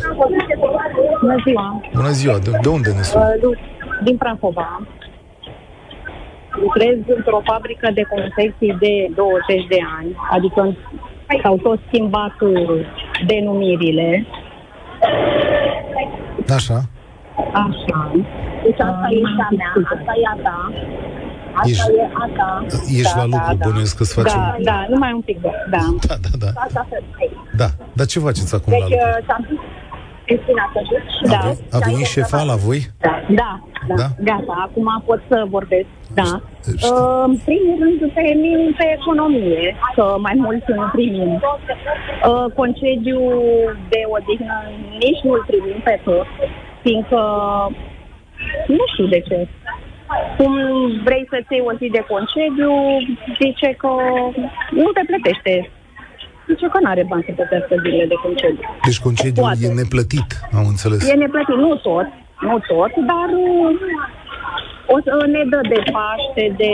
Bună 1.20 1.36
ziua! 1.46 1.80
Bună 1.94 2.10
ziua! 2.10 2.38
De, 2.38 2.50
de 2.62 2.68
unde 2.68 2.90
ne 2.92 3.02
suni? 3.02 3.24
Uh, 3.24 3.42
lu- 3.42 3.54
Din 4.04 4.16
Prahova. 4.16 4.86
Lucrez 6.62 6.96
într-o 7.16 7.40
fabrică 7.44 7.90
de 7.94 8.02
confecții 8.14 8.76
de 8.80 8.94
20 9.14 9.66
de 9.68 9.78
ani, 9.98 10.10
adică 10.30 10.76
s-au 11.42 11.56
tot 11.56 11.78
schimbat 11.86 12.34
uh, 12.40 12.86
denumirile. 13.26 14.26
Așa? 16.54 16.80
Așa. 17.64 17.98
Deci 18.64 18.80
asta 18.88 19.06
este 19.10 19.30
șa 19.38 19.48
mea, 19.60 19.72
asta 19.94 20.12
e 20.22 20.26
a 20.34 20.36
ta. 20.46 20.58
Asta 21.60 21.68
Ești- 21.70 21.90
e 22.02 22.08
a 22.24 22.26
ta. 22.38 22.50
Ești 23.00 23.14
Da, 23.14 23.22
la 23.22 23.26
da, 23.26 23.36
lucru, 23.36 23.56
da. 23.58 23.64
bănuiesc 23.68 23.96
că 23.98 24.04
să 24.04 24.14
facem... 24.20 24.38
Da, 24.40 24.54
da, 24.70 24.76
numai 24.88 25.12
un 25.12 25.20
pic, 25.28 25.38
da. 25.40 25.50
da. 25.74 25.82
da, 26.08 26.14
da. 26.24 26.28
da. 26.44 26.50
Asta 26.66 26.86
să 26.90 26.96
Da, 27.60 27.68
dar 27.98 28.06
ce 28.06 28.18
faceți 28.18 28.54
acum 28.54 28.72
la 28.72 28.78
Deci, 28.78 28.88
lucru? 28.90 29.08
uh, 29.18 29.24
ți-am 29.26 29.42
spus 29.46 29.58
Cristina 30.28 30.64
să 30.74 30.80
duci. 30.90 31.32
A, 31.34 31.38
ve- 31.46 31.62
a 31.76 31.78
venit 31.88 32.06
șefa 32.16 32.42
la 32.50 32.56
voi? 32.66 32.80
Da, 33.06 33.14
da, 33.40 33.50
da, 33.88 33.94
Da? 34.00 34.06
gata, 34.28 34.54
acum 34.66 34.88
pot 35.08 35.20
să 35.30 35.36
vorbesc, 35.56 35.88
da. 36.20 36.28
Știu. 36.76 36.94
Uh, 36.94 37.24
în 37.30 37.34
primul 37.48 37.76
rând 37.82 37.98
primim 38.20 38.60
pe 38.78 38.86
economie, 38.98 39.64
că 39.96 40.04
mai 40.26 40.34
mult 40.44 40.64
nu 40.78 40.84
primim. 40.96 41.30
Uh, 42.30 42.46
concediu 42.60 43.20
de 43.92 44.00
odihnă 44.16 44.56
nici 45.02 45.20
nu-l 45.26 45.42
primim 45.50 45.78
pe 45.88 45.94
tot, 46.04 46.26
fiindcă 46.86 47.20
nu 48.76 48.84
știu 48.92 49.06
de 49.14 49.20
ce. 49.28 49.38
Cum 50.36 50.52
vrei 51.06 51.24
să-ți 51.32 51.52
iei 51.52 51.66
o 51.70 51.72
zi 51.80 51.86
de 51.96 52.02
concediu, 52.12 52.72
zice 53.40 53.68
că 53.82 53.92
nu 54.80 54.88
te 54.96 55.02
plătește. 55.10 55.54
Zice 56.50 56.66
că 56.72 56.78
nu 56.82 56.90
are 56.92 57.04
bani 57.10 57.26
să 57.26 57.32
plătească 57.38 57.74
zilele 57.82 58.06
de 58.12 58.18
concediu. 58.26 58.64
Deci 58.88 59.00
concediul 59.08 59.46
Poate. 59.46 59.66
e 59.68 59.80
neplătit, 59.82 60.28
am 60.58 60.66
înțeles. 60.72 61.00
E 61.10 61.22
neplătit, 61.24 61.56
nu 61.64 61.72
tot, 61.88 62.08
nu 62.48 62.56
tot, 62.70 62.92
dar 63.10 63.28
uh, 63.44 63.70
o 64.94 64.96
să 65.04 65.12
ne 65.34 65.42
dă 65.52 65.60
de 65.72 65.80
Paște, 65.94 66.44
de 66.62 66.72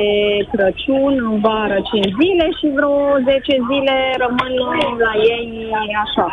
Crăciun, 0.53 1.15
în 1.31 1.41
vară 1.45 1.79
5 1.93 2.07
zile 2.21 2.47
și 2.59 2.67
vreo 2.77 2.95
10 3.25 3.57
zile 3.71 3.95
rămân 4.25 4.53
la 5.07 5.13
ei 5.35 5.47
așa. 6.05 6.27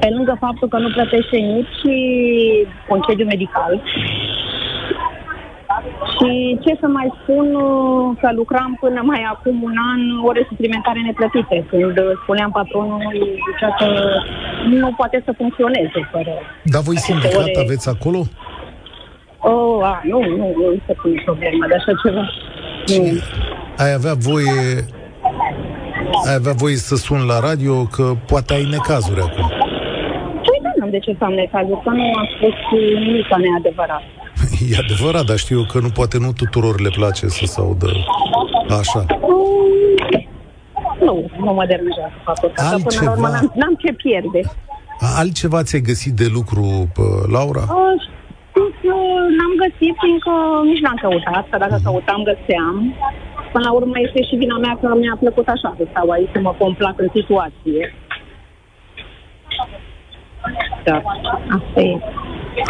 Pe 0.00 0.08
lângă 0.16 0.36
faptul 0.40 0.68
că 0.68 0.78
nu 0.78 0.90
plătește 0.96 1.36
nici 1.36 1.80
concediu 2.88 3.26
medical. 3.26 3.82
Și 6.14 6.58
ce 6.64 6.72
să 6.80 6.86
mai 6.86 7.08
spun, 7.20 7.46
uh, 7.54 8.16
că 8.20 8.28
lucram 8.32 8.76
până 8.80 9.00
mai 9.04 9.22
acum 9.32 9.62
un 9.62 9.76
an 9.92 10.00
ore 10.28 10.46
suplimentare 10.48 11.00
neplătite, 11.00 11.56
când 11.70 11.98
uh, 11.98 12.10
spuneam 12.22 12.50
patronului, 12.50 13.20
zicea 13.46 13.70
că 13.78 13.88
nu 14.68 14.92
poate 14.96 15.22
să 15.24 15.30
funcționeze 15.36 16.00
fără 16.12 16.32
Dar 16.62 16.82
voi 16.82 16.96
sindicat 16.96 17.42
ore- 17.42 17.60
aveți 17.64 17.88
acolo? 17.88 18.20
Oh, 19.52 19.84
a, 19.90 20.00
nu, 20.04 20.18
nu, 20.20 20.46
nu 20.60 20.66
se 20.86 20.92
pune 21.00 21.22
problema 21.24 21.66
de 21.70 21.74
așa 21.74 21.92
ceva. 22.02 22.24
Nu. 22.86 23.20
Ai 23.84 23.92
avea 23.92 24.14
voie 24.14 24.84
ai 26.28 26.34
avea 26.34 26.52
voie 26.52 26.76
să 26.76 26.96
sun 26.96 27.26
la 27.26 27.38
radio 27.40 27.84
că 27.84 28.12
poate 28.26 28.54
ai 28.54 28.64
necazuri 28.70 29.20
acum. 29.20 29.46
Păi 30.46 30.58
da, 30.62 30.70
n-am 30.78 30.90
de 30.90 30.98
ce 30.98 31.14
să 31.18 31.24
am 31.24 31.32
necazuri, 31.32 31.80
că 31.84 31.90
nu 31.90 32.02
am 32.20 32.28
spus 32.36 32.54
nimic 33.00 33.26
neadevărat. 33.44 34.02
E 34.70 34.76
adevărat, 34.84 35.24
dar 35.24 35.36
știu 35.36 35.58
eu 35.58 35.64
că 35.72 35.78
nu 35.78 35.88
poate 35.88 36.18
nu 36.18 36.32
tuturor 36.32 36.80
le 36.80 36.88
place 36.88 37.28
să 37.28 37.44
se 37.46 37.60
audă 37.60 37.86
așa. 38.78 39.04
Mm, 39.08 40.26
Nu, 41.00 41.30
nu 41.38 41.52
mă 41.52 41.64
deranjează 41.66 42.12
faptul 42.24 42.48
că 42.54 42.62
până 42.62 42.72
Altceva? 42.74 43.04
la 43.04 43.10
urmă 43.10 43.28
n-am, 43.28 43.52
n-am 43.54 43.74
ce 43.84 43.92
pierde. 43.92 44.40
Altceva 45.16 45.62
ți-ai 45.62 45.80
găsit 45.80 46.12
de 46.12 46.26
lucru, 46.32 46.88
pă, 46.94 47.02
Laura? 47.32 47.60
Uh, 47.60 47.66
știu 48.02 48.12
că 48.12 48.15
n-am 48.15 48.15
găsit, 49.66 49.94
fiindcă 50.04 50.32
nici 50.70 50.82
n-am 50.84 50.98
căutat, 51.04 51.44
că 51.50 51.56
dacă 51.64 51.76
căutam, 51.84 52.22
găseam. 52.30 52.76
Până 53.52 53.64
la 53.68 53.72
urmă 53.78 53.96
este 54.06 54.20
și 54.28 54.40
vina 54.42 54.58
mea 54.64 54.74
că 54.80 54.88
mi-a 55.00 55.16
plăcut 55.22 55.46
așa 55.54 55.70
să 55.78 55.84
stau 55.90 56.06
aici, 56.10 56.34
să 56.34 56.40
mă 56.40 56.52
complac 56.62 56.96
în 57.04 57.10
situație. 57.18 57.82
Da, 60.84 61.02
asta 61.56 61.80
e. 61.80 61.98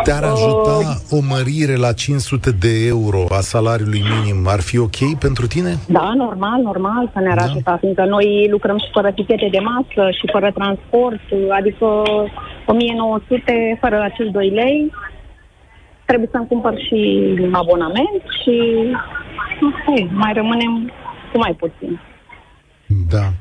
Te-ar 0.05 0.23
ajuta 0.23 0.77
o 1.11 1.19
mărire 1.33 1.77
la 1.77 1.93
500 1.93 2.51
de 2.51 2.73
euro 2.87 3.21
a 3.39 3.41
salariului 3.41 4.03
minim? 4.13 4.39
Ar 4.49 4.61
fi 4.61 4.79
ok 4.79 4.99
pentru 5.19 5.47
tine? 5.47 5.73
Da, 5.89 6.13
normal, 6.17 6.61
normal 6.63 7.11
să 7.13 7.21
ne-ar 7.21 7.37
Da. 7.37 7.43
ajuta, 7.43 7.77
fiindcă 7.81 8.05
noi 8.05 8.49
lucrăm 8.51 8.79
și 8.79 8.91
fără 8.93 9.11
tichete 9.11 9.49
de 9.51 9.59
masă 9.59 10.11
și 10.19 10.25
fără 10.33 10.51
transport, 10.55 11.21
adică 11.59 11.87
1900 12.67 13.79
fără 13.81 14.01
acel 14.03 14.29
2 14.33 14.49
lei. 14.49 14.93
Trebuie 16.07 16.29
să-mi 16.33 16.47
cumpăr 16.47 16.75
și 16.87 16.99
un 17.41 17.55
abonament 17.55 18.23
și 18.43 18.55
asta 19.69 19.93
e, 20.01 20.09
mai 20.13 20.33
rămânem 20.33 20.93
cu 21.33 21.39
mai 21.39 21.57
puțin. 21.59 22.01
Da. 23.11 23.33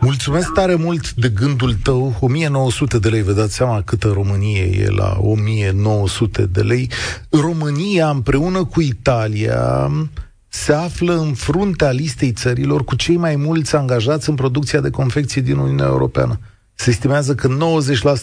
Mulțumesc 0.00 0.52
tare 0.52 0.74
mult 0.74 1.12
de 1.12 1.28
gândul 1.28 1.74
tău. 1.82 2.14
1900 2.20 2.98
de 2.98 3.08
lei, 3.08 3.22
vă 3.22 3.32
dați 3.32 3.54
seama 3.54 3.82
câtă 3.82 4.08
Românie 4.08 4.62
e 4.62 4.90
la 4.90 5.16
1900 5.20 6.46
de 6.46 6.60
lei. 6.60 6.90
România 7.30 8.08
împreună 8.08 8.64
cu 8.64 8.80
Italia 8.80 9.90
se 10.48 10.72
află 10.72 11.14
în 11.14 11.34
fruntea 11.34 11.90
listei 11.90 12.32
țărilor 12.32 12.84
cu 12.84 12.96
cei 12.96 13.16
mai 13.16 13.36
mulți 13.36 13.76
angajați 13.76 14.28
în 14.28 14.34
producția 14.34 14.80
de 14.80 14.90
confecții 14.90 15.40
din 15.40 15.56
Uniunea 15.56 15.86
Europeană. 15.86 16.38
Se 16.74 16.90
estimează 16.90 17.34
că 17.34 17.48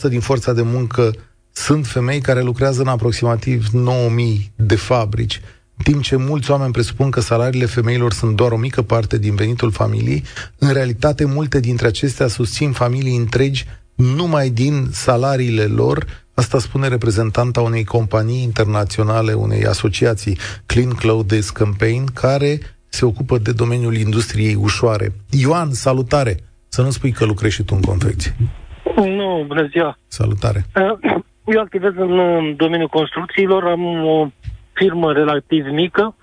90% 0.08 0.10
din 0.10 0.20
forța 0.20 0.54
de 0.54 0.62
muncă 0.62 1.12
sunt 1.60 1.88
femei 1.88 2.20
care 2.20 2.42
lucrează 2.42 2.82
în 2.82 2.88
aproximativ 2.88 3.68
9000 3.68 4.52
de 4.56 4.76
fabrici. 4.76 5.42
În 5.78 5.84
timp 5.84 6.04
ce 6.04 6.16
mulți 6.16 6.52
oameni 6.52 6.72
presupun 6.72 7.10
că 7.10 7.20
salariile 7.20 7.66
femeilor 7.66 8.14
sunt 8.14 8.36
doar 8.36 8.52
o 8.52 8.58
mică 8.58 8.82
parte 8.82 9.18
din 9.18 9.36
venitul 9.36 9.72
familiei, 9.72 10.24
în 10.58 10.74
realitate 10.74 11.26
multe 11.26 11.60
dintre 11.60 11.88
acestea 11.88 12.28
susțin 12.28 12.72
familii 12.72 13.16
întregi 13.16 13.66
numai 13.96 14.50
din 14.50 14.88
salariile 14.92 15.64
lor, 15.64 16.06
asta 16.34 16.60
spune 16.60 16.88
reprezentanta 16.88 17.62
unei 17.62 17.84
companii 17.84 18.44
internaționale, 18.44 19.34
unei 19.34 19.66
asociații 19.66 20.38
Clean 20.66 20.90
Clothes 20.90 21.50
Campaign, 21.50 22.06
care 22.14 22.60
se 22.88 23.06
ocupă 23.06 23.38
de 23.38 23.52
domeniul 23.52 23.96
industriei 23.96 24.56
ușoare. 24.56 25.14
Ioan, 25.30 25.72
salutare! 25.72 26.38
Să 26.68 26.82
nu 26.82 26.90
spui 26.90 27.12
că 27.12 27.26
lucrezi 27.26 27.56
și 27.56 27.64
tu 27.64 27.76
în 27.76 27.82
confecție. 27.82 28.36
Nu, 28.96 29.44
bună 29.48 29.68
ziua. 29.72 29.98
Salutare! 30.08 30.66
Eu 31.54 31.62
activez 31.62 31.94
în 31.96 32.18
uh, 32.18 32.54
domeniul 32.56 32.88
construcțiilor, 32.88 33.64
am 33.64 34.06
o 34.06 34.28
firmă 34.74 35.14
relativ 35.14 35.66
mică. 35.66 36.16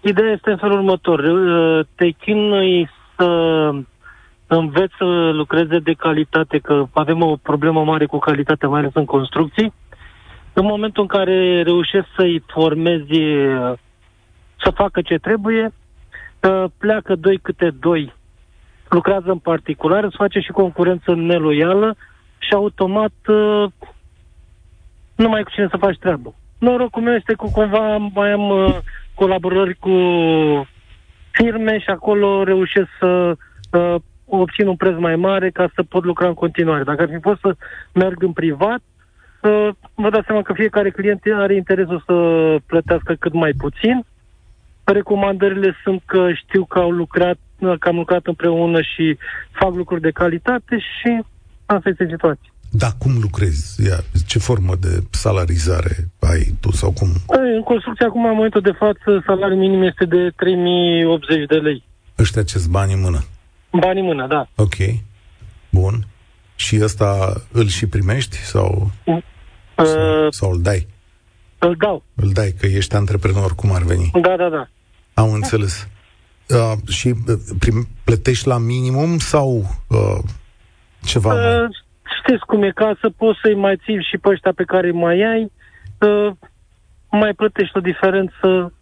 Ideea 0.00 0.32
este 0.32 0.50
în 0.50 0.56
felul 0.56 0.76
următor. 0.76 1.18
Uh, 1.18 1.86
Te 1.94 2.10
chinui 2.10 2.90
să 3.16 3.70
înveți 4.46 4.94
să 4.98 5.30
lucreze 5.32 5.78
de 5.78 5.92
calitate, 5.92 6.58
că 6.58 6.86
avem 6.92 7.22
o 7.22 7.36
problemă 7.36 7.84
mare 7.84 8.06
cu 8.06 8.18
calitatea, 8.18 8.68
mai 8.68 8.80
ales 8.80 8.94
în 8.94 9.04
construcții. 9.04 9.72
În 10.52 10.64
momentul 10.64 11.02
în 11.02 11.08
care 11.08 11.62
reușești 11.62 12.08
să-i 12.16 12.42
formezi 12.46 13.20
uh, 13.20 13.72
să 14.56 14.70
facă 14.74 15.00
ce 15.02 15.14
trebuie, 15.14 15.72
uh, 16.42 16.64
pleacă 16.78 17.14
doi 17.14 17.38
câte 17.38 17.70
doi, 17.80 18.12
lucrează 18.88 19.30
în 19.30 19.38
particular, 19.38 20.04
îți 20.04 20.16
face 20.16 20.40
și 20.40 20.50
concurență 20.50 21.14
neloială 21.14 21.96
și 22.38 22.54
automat 22.54 23.12
uh, 23.28 23.64
nu 25.20 25.28
mai 25.28 25.38
ai 25.38 25.42
cu 25.44 25.50
cine 25.50 25.66
să 25.70 25.76
faci 25.76 25.98
treabă. 25.98 26.34
Norocul 26.58 27.02
meu 27.02 27.14
este 27.14 27.32
că 27.32 27.46
cumva 27.52 27.96
mai 27.96 28.30
am 28.30 28.48
uh, 28.48 28.76
colaborări 29.14 29.74
cu 29.74 29.96
firme 31.30 31.78
și 31.78 31.90
acolo 31.90 32.44
reușesc 32.44 32.88
să 32.98 33.36
uh, 33.72 33.94
obțin 34.24 34.66
un 34.66 34.76
preț 34.76 34.96
mai 34.98 35.16
mare 35.16 35.50
ca 35.50 35.70
să 35.74 35.82
pot 35.82 36.04
lucra 36.04 36.26
în 36.28 36.34
continuare. 36.34 36.82
Dacă 36.82 37.02
ar 37.02 37.08
fi 37.08 37.20
fost 37.20 37.40
să 37.40 37.56
merg 37.92 38.22
în 38.22 38.32
privat, 38.32 38.80
uh, 39.42 39.68
vă 39.94 40.10
dați 40.10 40.26
seama 40.26 40.42
că 40.42 40.52
fiecare 40.52 40.90
client 40.90 41.22
are 41.34 41.54
interesul 41.54 42.02
să 42.06 42.14
plătească 42.66 43.14
cât 43.18 43.32
mai 43.32 43.52
puțin. 43.58 44.04
Recomandările 44.84 45.74
sunt 45.82 46.02
că 46.06 46.32
știu 46.32 46.64
că 46.64 46.78
au 46.78 46.90
lucrat, 46.90 47.38
că 47.78 47.88
am 47.88 47.96
lucrat 47.96 48.26
împreună 48.26 48.82
și 48.82 49.18
fac 49.50 49.74
lucruri 49.74 50.00
de 50.00 50.10
calitate 50.10 50.78
și 50.78 51.22
asta 51.66 51.88
este 51.88 52.06
situația. 52.10 52.50
Da, 52.70 52.88
cum 52.98 53.18
lucrezi? 53.20 53.84
Ia, 53.86 54.04
ce 54.26 54.38
formă 54.38 54.74
de 54.80 55.02
salarizare 55.10 56.08
ai 56.18 56.54
tu 56.60 56.70
sau 56.70 56.90
cum? 56.92 57.08
Ei, 57.08 57.54
În 57.56 57.62
construcție 57.62 58.06
acum, 58.06 58.24
în 58.24 58.34
momentul 58.34 58.60
de 58.60 58.74
față, 58.78 59.22
salariul 59.26 59.58
minim 59.58 59.82
este 59.82 60.04
de 60.04 60.32
3080 60.36 61.46
de 61.48 61.54
lei. 61.56 61.84
Ăștia 62.18 62.42
ce 62.42 62.60
bani 62.70 62.92
în 62.92 63.00
mână. 63.00 63.24
Bani 63.80 64.00
în 64.00 64.06
mână, 64.06 64.26
da. 64.26 64.48
Ok. 64.56 64.74
Bun. 65.70 66.06
Și 66.54 66.78
ăsta 66.82 67.32
îl 67.52 67.66
și 67.68 67.86
primești 67.86 68.36
sau, 68.36 68.90
Uh, 69.76 70.26
sau 70.30 70.50
îl 70.50 70.62
dai? 70.62 70.86
îl 71.58 71.74
dau. 71.78 72.02
Îl 72.14 72.30
dai, 72.32 72.54
că 72.60 72.66
ești 72.66 72.94
antreprenor, 72.94 73.54
cum 73.54 73.72
ar 73.72 73.82
veni. 73.82 74.10
Da, 74.22 74.36
da, 74.36 74.48
da. 74.48 74.68
Am 75.14 75.32
înțeles. 75.32 75.88
Uh, 76.48 76.72
și 76.88 77.08
uh, 77.08 77.34
prim, 77.58 77.88
plătești 78.04 78.46
la 78.46 78.58
minimum 78.58 79.18
sau 79.18 79.76
uh, 79.88 80.18
ceva 81.04 81.34
mai? 81.34 81.68
Uh, 82.10 82.16
știți 82.22 82.44
cum 82.46 82.62
e, 82.62 82.70
ca 82.74 82.96
să 83.00 83.10
poți 83.16 83.38
să-i 83.42 83.54
mai 83.54 83.76
ții 83.84 84.06
și 84.10 84.18
pe 84.18 84.28
ăștia 84.28 84.52
pe 84.56 84.64
care 84.64 84.86
îi 84.86 84.92
mai 84.92 85.20
ai, 85.32 85.52
uh, 85.98 86.32
mai 87.10 87.32
plătești 87.32 87.76
o 87.76 87.80
diferență 87.80 88.72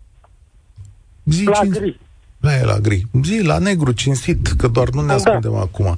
Zi, 1.25 1.45
la 1.45 1.53
cinci- 1.59 1.79
gri. 1.79 1.99
La 2.41 2.57
el, 2.59 2.67
la 2.67 2.79
gri. 2.79 3.03
Zi, 3.23 3.43
la 3.47 3.59
negru, 3.59 3.93
cinstit, 3.93 4.47
că 4.47 4.69
doar 4.69 4.89
nu 4.89 5.01
ne 5.01 5.07
Da. 5.07 5.15
ascundem 5.15 5.55
acum. 5.55 5.97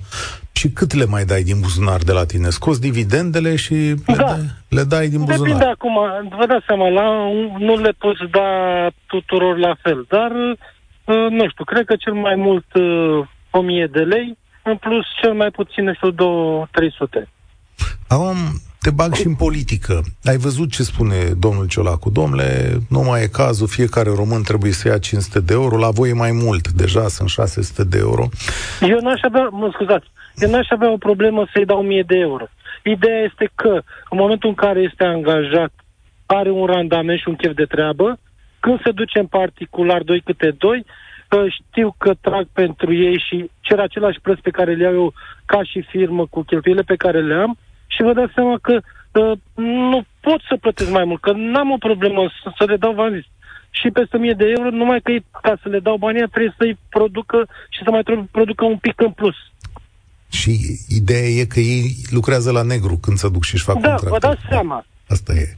și 0.53 0.69
cât 0.71 0.93
le 0.95 1.05
mai 1.05 1.25
dai 1.25 1.43
din 1.43 1.61
buzunar 1.61 2.01
de 2.03 2.13
la 2.13 2.25
tine? 2.25 2.49
Scoți 2.51 2.81
dividendele 2.81 3.57
și 3.57 3.75
le, 3.75 4.15
da. 4.17 4.25
dai, 4.25 4.41
le 4.69 4.83
dai 4.83 5.09
din 5.09 5.19
buzunar. 5.25 5.39
Depinde 5.39 5.65
acum, 5.65 5.95
vă 6.39 6.47
dați 6.47 6.65
seama, 6.67 6.89
la, 6.89 7.29
nu 7.59 7.77
le 7.77 7.91
poți 7.99 8.21
da 8.31 8.49
tuturor 9.07 9.59
la 9.59 9.75
fel, 9.83 10.07
dar 10.09 10.31
uh, 10.31 11.31
nu 11.31 11.49
știu, 11.49 11.65
cred 11.65 11.85
că 11.85 11.97
cel 11.97 12.13
mai 12.13 12.35
mult 12.35 12.67
1000 13.51 13.85
uh, 13.85 13.91
de 13.91 14.01
lei, 14.01 14.39
în 14.71 14.77
plus 14.77 15.07
cel 15.21 15.33
mai 15.33 15.51
puțin, 15.51 15.85
nu 15.85 15.95
știu, 15.95 16.13
2-300. 16.13 17.29
Acum, 18.09 18.37
te 18.81 18.91
bag 18.91 19.15
și 19.15 19.27
în 19.27 19.35
politică. 19.35 20.03
Ai 20.25 20.37
văzut 20.37 20.73
ce 20.73 20.83
spune 20.83 21.17
domnul 21.39 21.67
Ciolacu? 21.67 22.11
Domnule, 22.11 22.79
nu 22.89 23.01
mai 23.01 23.23
e 23.23 23.27
cazul, 23.27 23.67
fiecare 23.67 24.11
român 24.15 24.43
trebuie 24.43 24.73
să 24.73 24.89
ia 24.89 24.99
500 24.99 25.41
de 25.41 25.53
euro, 25.53 25.77
la 25.79 25.91
voi 25.91 26.09
e 26.09 26.13
mai 26.25 26.33
mult, 26.33 26.69
deja 26.69 27.09
sunt 27.09 27.29
600 27.29 27.85
de 27.85 27.99
euro. 27.99 28.29
Eu 28.81 28.99
n-aș 29.01 29.21
avea, 29.23 29.49
mă 29.51 29.71
scuzați, 29.73 30.07
eu 30.37 30.51
n-aș 30.51 30.67
avea 30.71 30.91
o 30.93 30.97
problemă 30.97 31.47
să-i 31.53 31.65
dau 31.65 31.79
1000 31.79 32.03
de 32.07 32.17
euro. 32.17 32.45
Ideea 32.85 33.23
este 33.31 33.51
că, 33.55 33.83
în 34.11 34.19
momentul 34.19 34.49
în 34.49 34.55
care 34.55 34.81
este 34.81 35.05
angajat, 35.05 35.73
are 36.27 36.51
un 36.51 36.67
randament 36.67 37.19
și 37.19 37.29
un 37.29 37.37
chef 37.37 37.55
de 37.55 37.65
treabă, 37.65 38.19
când 38.61 38.81
se 38.85 38.91
duce 38.91 39.19
în 39.19 39.27
particular, 39.27 40.03
doi 40.03 40.21
câte 40.21 40.55
doi, 40.59 40.87
știu 41.49 41.95
că 41.99 42.15
trag 42.21 42.47
pentru 42.53 42.93
ei 42.95 43.25
și 43.27 43.51
cer 43.61 43.79
același 43.79 44.21
preț 44.21 44.39
pe 44.39 44.51
care 44.51 44.75
le 44.75 44.83
iau 44.83 44.93
eu 44.93 45.13
ca 45.45 45.63
și 45.63 45.87
firmă 45.91 46.27
cu 46.27 46.43
cheltuielile 46.43 46.87
pe 46.87 46.97
care 46.97 47.21
le 47.23 47.35
am, 47.35 47.59
și 47.87 48.03
vă 48.03 48.13
dați 48.13 48.33
seama 48.35 48.59
că 48.63 48.81
uh, 49.13 49.39
nu 49.91 50.05
pot 50.21 50.41
să 50.49 50.57
plătesc 50.61 50.91
mai 50.91 51.05
mult, 51.05 51.21
că 51.21 51.33
n-am 51.33 51.71
o 51.71 51.77
problemă 51.77 52.31
să, 52.43 52.53
să 52.59 52.65
le 52.65 52.77
dau, 52.77 52.93
v 52.93 53.15
zis, 53.15 53.27
și 53.71 53.91
peste 53.91 54.17
1000 54.17 54.33
de 54.33 54.55
euro, 54.57 54.71
numai 54.71 55.01
că 55.01 55.13
ca 55.43 55.59
să 55.63 55.69
le 55.69 55.79
dau 55.79 55.97
banii, 55.97 56.29
trebuie 56.29 56.55
să-i 56.59 56.79
producă 56.89 57.49
și 57.69 57.81
să 57.85 57.91
mai 57.91 58.03
producă 58.31 58.65
un 58.65 58.77
pic 58.77 59.01
în 59.01 59.11
plus. 59.11 59.37
Și 60.31 60.79
ideea 60.89 61.29
e 61.29 61.45
că 61.45 61.61
ei 61.61 61.97
lucrează 62.11 62.51
la 62.51 62.63
negru 62.63 62.97
când 62.97 63.17
se 63.19 63.29
duc 63.29 63.45
și-și 63.45 63.65
fac 63.65 63.75
da, 63.75 63.81
contracte. 63.81 64.19
Da, 64.19 64.29
vă 64.29 64.35
dați 64.35 64.47
seama. 64.49 64.85
Asta 65.09 65.33
e. 65.33 65.57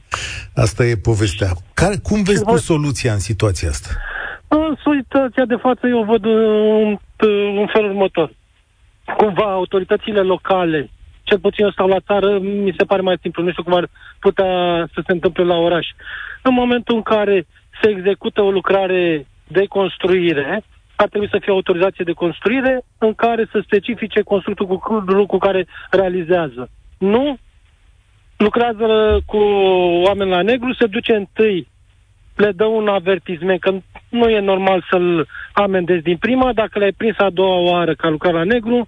Asta 0.55 0.85
e 0.85 0.95
povestea. 0.95 1.51
Care, 1.73 1.97
cum 1.97 2.23
vezi 2.23 2.43
tu 2.43 2.57
soluția 2.57 3.13
în 3.13 3.19
situația 3.19 3.69
asta? 3.69 3.89
În 4.55 4.75
situația 4.95 5.45
de 5.45 5.55
față 5.55 5.87
eu 5.87 6.03
văd 6.03 6.25
un, 6.25 6.97
un 7.57 7.67
fel 7.67 7.85
următor. 7.85 8.31
Cumva 9.17 9.51
autoritățile 9.51 10.21
locale 10.21 10.89
cel 11.23 11.39
puțin 11.39 11.63
eu 11.63 11.71
stau 11.71 11.87
la 11.87 11.99
țară, 11.99 12.39
mi 12.39 12.73
se 12.77 12.85
pare 12.85 13.01
mai 13.01 13.17
simplu. 13.21 13.43
Nu 13.43 13.51
știu 13.51 13.63
cum 13.63 13.73
ar 13.73 13.89
putea 14.19 14.45
să 14.93 15.01
se 15.05 15.11
întâmple 15.11 15.43
la 15.43 15.55
oraș. 15.55 15.87
În 16.41 16.53
momentul 16.53 16.95
în 16.95 17.01
care 17.01 17.45
se 17.81 17.89
execută 17.89 18.41
o 18.41 18.51
lucrare 18.51 19.27
de 19.47 19.65
construire, 19.65 20.63
ar 20.95 21.07
trebui 21.07 21.29
să 21.29 21.37
fie 21.41 21.51
autorizație 21.51 22.03
de 22.05 22.11
construire 22.11 22.81
în 22.97 23.13
care 23.13 23.47
să 23.51 23.61
specifice 23.63 24.21
constructul 24.21 24.65
cu 24.65 25.25
cu 25.27 25.37
care 25.37 25.67
realizează. 25.89 26.69
Nu 26.97 27.37
lucrează 28.37 29.19
cu 29.25 29.37
oameni 30.07 30.29
la 30.29 30.41
negru, 30.41 30.73
se 30.73 30.85
duce 30.85 31.15
întâi, 31.15 31.67
le 32.35 32.51
dă 32.51 32.65
un 32.65 32.87
avertisment, 32.87 33.59
că 33.59 33.71
nu 34.09 34.29
e 34.29 34.39
normal 34.39 34.85
să-l 34.89 35.27
amendezi 35.53 36.03
din 36.03 36.17
prima, 36.17 36.53
dacă 36.53 36.79
l-ai 36.79 36.91
prins 36.91 37.15
a 37.17 37.29
doua 37.29 37.71
oară 37.71 37.93
ca 37.95 38.09
lucrat 38.09 38.33
la 38.33 38.43
negru, 38.43 38.87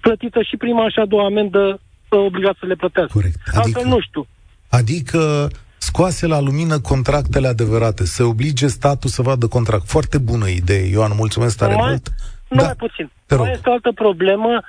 plătită 0.00 0.42
și 0.42 0.56
prima 0.56 0.88
și 0.88 0.98
a 0.98 1.06
doua 1.06 1.24
amendă 1.24 1.80
obligat 2.08 2.56
să 2.60 2.66
le 2.66 2.74
plătească. 2.74 3.12
Corect. 3.12 3.38
Adică, 3.46 3.60
Altfel 3.60 3.84
nu 3.84 4.00
știu. 4.00 4.26
Adică 4.68 5.48
scoase 5.78 6.26
la 6.26 6.40
lumină 6.40 6.80
contractele 6.80 7.46
adevărate, 7.46 8.04
să 8.04 8.24
oblige 8.24 8.66
statul 8.66 9.10
să 9.10 9.22
vadă 9.22 9.46
contract. 9.46 9.86
Foarte 9.86 10.18
bună 10.18 10.48
idee, 10.48 10.88
Ioan, 10.90 11.12
mulțumesc 11.16 11.56
tare 11.56 11.74
mai, 11.74 11.88
mult. 11.88 12.08
Nu 12.48 12.56
da. 12.56 12.64
mai 12.64 12.74
puțin. 12.74 13.10
Te 13.26 13.34
rog. 13.34 13.44
Mai 13.44 13.54
este 13.54 13.68
o 13.68 13.72
altă 13.72 13.92
problemă. 13.94 14.60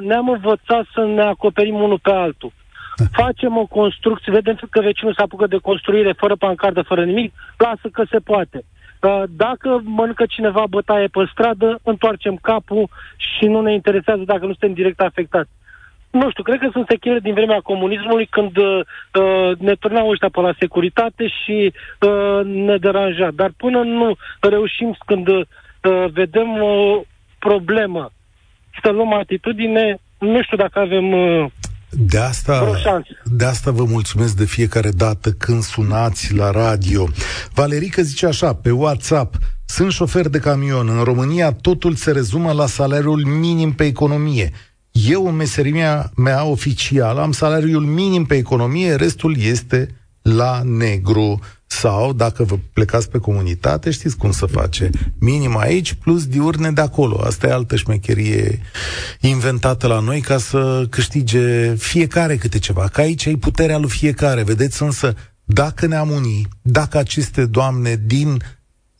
Ne-am 0.00 0.28
învățat 0.28 0.84
să 0.94 1.00
ne 1.14 1.22
acoperim 1.22 1.74
unul 1.74 1.98
pe 1.98 2.10
altul. 2.10 2.52
Da. 2.96 3.04
Facem 3.24 3.56
o 3.56 3.66
construcție, 3.66 4.32
vedem 4.32 4.58
că 4.70 4.80
vecinul 4.80 5.14
se 5.14 5.22
apucă 5.22 5.46
de 5.46 5.56
construire 5.56 6.12
fără 6.12 6.36
pancardă, 6.36 6.82
fără 6.82 7.04
nimic, 7.04 7.32
lasă 7.56 7.88
că 7.92 8.04
se 8.10 8.18
poate. 8.18 8.64
Dacă 9.28 9.80
mănâncă 9.84 10.24
cineva 10.26 10.64
bătaie 10.68 11.06
pe 11.06 11.28
stradă, 11.32 11.78
întoarcem 11.82 12.36
capul 12.42 12.88
și 13.16 13.44
nu 13.46 13.60
ne 13.60 13.72
interesează 13.72 14.22
dacă 14.24 14.40
nu 14.40 14.54
suntem 14.54 14.72
direct 14.72 15.00
afectați. 15.00 15.50
Nu 16.10 16.30
știu, 16.30 16.42
cred 16.42 16.58
că 16.58 16.68
sunt 16.72 16.86
sechele 16.88 17.18
din 17.18 17.34
vremea 17.34 17.60
comunismului 17.60 18.26
când 18.26 18.56
uh, 18.56 19.58
ne 19.58 19.74
turnau 19.74 20.08
ăștia 20.08 20.28
pe 20.28 20.40
la 20.40 20.52
securitate 20.58 21.26
și 21.26 21.72
uh, 22.00 22.44
ne 22.44 22.76
deranja. 22.76 23.28
Dar 23.34 23.50
până 23.56 23.82
nu 23.82 24.16
reușim 24.40 24.96
când 25.06 25.28
uh, 25.28 25.44
vedem 26.12 26.62
o 26.62 27.00
problemă 27.38 28.10
să 28.82 28.90
luăm 28.90 29.12
atitudine, 29.12 29.98
nu 30.18 30.42
știu 30.42 30.56
dacă 30.56 30.78
avem 30.78 31.12
uh, 31.12 31.46
de 31.98 32.18
asta, 32.18 32.80
de 33.24 33.44
asta 33.44 33.70
vă 33.70 33.84
mulțumesc 33.84 34.36
de 34.36 34.44
fiecare 34.44 34.90
dată 34.90 35.30
când 35.30 35.62
sunați 35.62 36.34
la 36.34 36.50
radio. 36.50 37.08
Valerica 37.54 38.02
zice 38.02 38.26
așa, 38.26 38.54
pe 38.54 38.70
WhatsApp, 38.70 39.38
sunt 39.64 39.92
șofer 39.92 40.28
de 40.28 40.38
camion. 40.38 40.88
În 40.88 41.04
România 41.04 41.52
totul 41.52 41.94
se 41.94 42.10
rezumă 42.10 42.52
la 42.52 42.66
salariul 42.66 43.24
minim 43.24 43.72
pe 43.72 43.84
economie. 43.84 44.52
Eu, 44.90 45.26
în 45.26 45.34
meseria 45.34 46.12
mea 46.16 46.44
oficială, 46.44 47.20
am 47.20 47.32
salariul 47.32 47.84
minim 47.84 48.24
pe 48.24 48.34
economie, 48.34 48.94
restul 48.94 49.36
este 49.38 49.88
la 50.22 50.60
negru. 50.64 51.40
Sau, 51.78 52.12
dacă 52.12 52.44
vă 52.44 52.58
plecați 52.72 53.10
pe 53.10 53.18
comunitate, 53.18 53.90
știți 53.90 54.16
cum 54.16 54.30
să 54.30 54.46
face. 54.46 54.90
Minim 55.18 55.56
aici, 55.56 55.94
plus 55.94 56.26
diurne 56.26 56.70
de 56.70 56.80
acolo. 56.80 57.20
Asta 57.24 57.46
e 57.46 57.52
altă 57.52 57.76
șmecherie 57.76 58.60
inventată 59.20 59.86
la 59.86 59.98
noi 59.98 60.20
ca 60.20 60.38
să 60.38 60.86
câștige 60.90 61.74
fiecare 61.74 62.36
câte 62.36 62.58
ceva. 62.58 62.88
Că 62.88 63.00
aici 63.00 63.24
e 63.24 63.36
puterea 63.36 63.78
lui 63.78 63.88
fiecare. 63.88 64.42
Vedeți 64.42 64.82
însă, 64.82 65.14
dacă 65.44 65.86
ne-am 65.86 66.10
unii, 66.10 66.48
dacă 66.62 66.98
aceste 66.98 67.46
doamne 67.46 68.00
din 68.06 68.42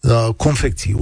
uh, 0.01 0.29
confecții, 0.37 0.97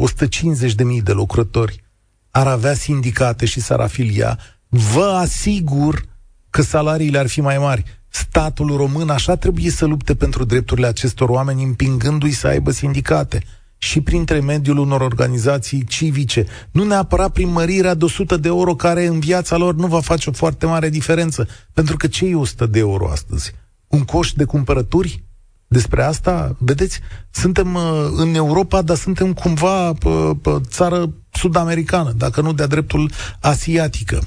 150.000 0.72 1.02
de 1.02 1.12
lucrători, 1.12 1.84
ar 2.30 2.46
avea 2.46 2.74
sindicate 2.74 3.46
și 3.46 3.60
s-ar 3.60 3.80
afilia, 3.80 4.38
vă 4.68 5.16
asigur 5.20 6.04
că 6.50 6.62
salariile 6.62 7.18
ar 7.18 7.26
fi 7.26 7.40
mai 7.40 7.58
mari 7.58 7.99
statul 8.10 8.76
român 8.76 9.08
așa 9.08 9.36
trebuie 9.36 9.70
să 9.70 9.84
lupte 9.84 10.14
pentru 10.14 10.44
drepturile 10.44 10.86
acestor 10.86 11.28
oameni, 11.28 11.62
împingându-i 11.62 12.30
să 12.30 12.46
aibă 12.46 12.70
sindicate 12.70 13.44
și 13.82 14.00
prin 14.00 14.18
intermediul 14.18 14.78
unor 14.78 15.00
organizații 15.00 15.84
civice. 15.84 16.46
Nu 16.70 16.84
neapărat 16.84 17.32
prin 17.32 17.48
mărirea 17.48 17.94
de 17.94 18.04
100 18.04 18.36
de 18.36 18.48
euro, 18.48 18.74
care 18.74 19.06
în 19.06 19.20
viața 19.20 19.56
lor 19.56 19.74
nu 19.74 19.86
va 19.86 20.00
face 20.00 20.30
o 20.30 20.32
foarte 20.32 20.66
mare 20.66 20.88
diferență. 20.88 21.48
Pentru 21.72 21.96
că 21.96 22.06
ce 22.06 22.26
e 22.26 22.34
100 22.34 22.66
de 22.66 22.78
euro 22.78 23.10
astăzi? 23.10 23.52
Un 23.86 24.04
coș 24.04 24.32
de 24.32 24.44
cumpărături? 24.44 25.24
Despre 25.66 26.02
asta, 26.02 26.56
vedeți, 26.58 27.00
suntem 27.30 27.74
uh, 27.74 27.82
în 28.16 28.34
Europa, 28.34 28.82
dar 28.82 28.96
suntem 28.96 29.32
cumva 29.32 29.92
pe, 29.92 30.08
pe 30.42 30.50
țară 30.68 31.12
sud-americană, 31.32 32.12
dacă 32.16 32.40
nu 32.40 32.52
de-a 32.52 32.66
dreptul 32.66 33.10
asiatică. 33.40 34.20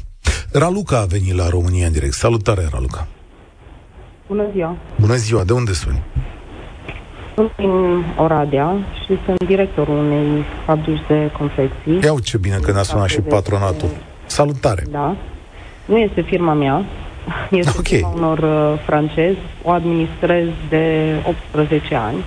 Raluca 0.52 1.00
a 1.00 1.06
venit 1.06 1.34
la 1.34 1.50
România 1.50 1.86
în 1.86 1.92
direct. 1.92 2.14
Salutare, 2.14 2.68
Raluca! 2.72 3.08
Bună 4.28 4.44
ziua! 4.54 4.76
Bună 5.00 5.16
ziua! 5.16 5.44
De 5.44 5.54
unde 5.54 5.74
suni? 5.74 6.02
Sunt 7.36 7.52
din 7.56 8.04
Oradea 8.18 8.76
și 9.06 9.18
sunt 9.26 9.44
directorul 9.44 9.98
unei 9.98 10.44
fabrici 10.66 11.02
de 11.08 11.32
confecții. 11.38 12.00
Iau 12.04 12.20
ce 12.20 12.38
bine 12.38 12.58
că 12.62 12.72
ne-a 12.72 12.84
sunat 12.84 13.08
și 13.08 13.20
patronatul. 13.22 13.88
De... 13.88 13.96
Salutare! 14.26 14.84
Da. 14.92 15.16
Nu 15.86 15.98
este 15.98 16.22
firma 16.22 16.54
mea, 16.54 16.86
este 17.62 17.78
okay. 17.78 17.98
firma 17.98 18.10
unor 18.10 18.38
uh, 18.38 18.80
francezi. 18.86 19.38
O 19.64 19.70
administrez 19.70 20.48
de 20.70 21.16
18 21.52 21.96
ani. 21.96 22.24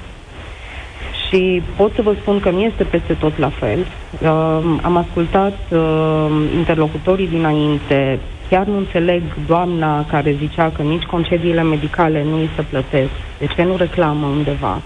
Și 1.29 1.63
pot 1.77 1.95
să 1.95 2.03
vă 2.03 2.15
spun 2.21 2.41
că 2.41 2.51
nu 2.51 2.61
este 2.61 2.85
peste 2.85 3.13
tot 3.13 3.39
la 3.39 3.51
fel. 3.51 3.79
Uh, 3.79 4.79
am 4.83 4.97
ascultat 4.97 5.59
uh, 5.71 6.29
interlocutorii 6.57 7.29
dinainte, 7.29 8.21
Chiar 8.51 8.67
nu 8.67 8.77
înțeleg 8.77 9.23
doamna 9.47 10.05
care 10.05 10.37
zicea 10.39 10.71
că 10.71 10.83
nici 10.83 11.03
concediile 11.03 11.63
medicale 11.63 12.25
nu 12.25 12.37
îi 12.37 12.51
se 12.57 12.63
plătesc. 12.63 13.11
De 13.39 13.47
ce 13.47 13.63
nu 13.63 13.77
reclamă 13.77 14.27
undeva? 14.27 14.83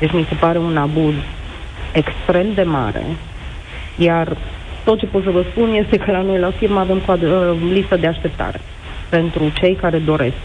Deci 0.00 0.12
mi 0.12 0.26
se 0.28 0.34
pare 0.34 0.58
un 0.58 0.76
abuz 0.76 1.14
extrem 1.92 2.46
de 2.54 2.62
mare. 2.62 3.04
Iar 3.96 4.36
tot 4.84 4.98
ce 4.98 5.06
pot 5.06 5.22
să 5.22 5.30
vă 5.30 5.44
spun 5.50 5.72
este 5.72 5.96
că 5.96 6.10
la 6.10 6.22
noi 6.22 6.38
la 6.38 6.50
firmă 6.50 6.80
avem 6.80 6.98
coadă, 7.06 7.26
uh, 7.26 7.72
listă 7.72 7.96
de 7.96 8.06
așteptare 8.06 8.60
pentru 9.08 9.52
cei 9.54 9.74
care 9.74 9.98
doresc 9.98 10.36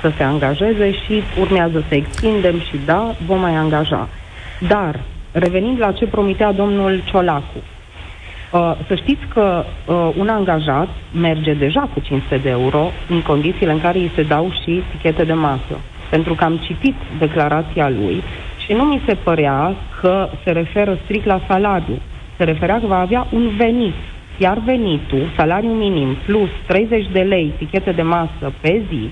să 0.00 0.12
se 0.16 0.22
angajeze 0.22 0.92
și 0.92 1.22
urmează 1.40 1.84
să 1.88 1.94
extindem 1.94 2.60
și 2.60 2.76
da, 2.84 3.14
vom 3.26 3.40
mai 3.40 3.54
angaja. 3.54 4.08
Dar, 4.68 5.00
revenind 5.32 5.78
la 5.78 5.92
ce 5.92 6.06
promitea 6.06 6.52
domnul 6.52 7.02
Ciolacu, 7.04 7.56
Uh, 7.56 7.77
să 8.86 8.94
știți 8.94 9.26
că 9.34 9.64
uh, 9.64 10.10
un 10.16 10.28
angajat 10.28 10.88
merge 11.20 11.52
deja 11.52 11.80
cu 11.80 12.00
500 12.00 12.36
de 12.36 12.48
euro 12.48 12.90
în 13.08 13.22
condițiile 13.22 13.72
în 13.72 13.80
care 13.80 13.98
îi 13.98 14.10
se 14.14 14.22
dau 14.22 14.50
și 14.62 14.82
tichete 14.90 15.24
de 15.24 15.32
masă. 15.32 15.76
Pentru 16.10 16.34
că 16.34 16.44
am 16.44 16.56
citit 16.56 16.94
declarația 17.18 17.88
lui 17.88 18.22
și 18.66 18.72
nu 18.72 18.84
mi 18.84 19.02
se 19.06 19.14
părea 19.14 19.74
că 20.00 20.28
se 20.44 20.50
referă 20.50 20.98
strict 21.04 21.26
la 21.26 21.40
salariu. 21.48 21.98
Se 22.36 22.44
referea 22.44 22.80
că 22.80 22.86
va 22.86 22.98
avea 22.98 23.26
un 23.32 23.48
venit 23.56 23.94
iar 24.38 24.58
venitul, 24.64 25.30
salariul 25.36 25.74
minim, 25.74 26.16
plus 26.26 26.48
30 26.66 27.06
de 27.12 27.20
lei 27.20 27.52
tichete 27.58 27.92
de 27.92 28.02
masă 28.02 28.52
pe 28.60 28.82
zi, 28.88 29.10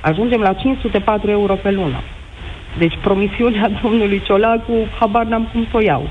ajungem 0.00 0.40
la 0.40 0.52
504 0.52 1.30
euro 1.30 1.54
pe 1.54 1.70
lună. 1.70 2.00
Deci 2.78 2.98
promisiunea 3.02 3.70
domnului 3.82 4.22
Ciolacu, 4.24 4.72
habar 4.98 5.24
n-am 5.24 5.48
cum 5.52 5.66
să 5.70 5.76
o 5.76 5.80
iau. 5.80 6.08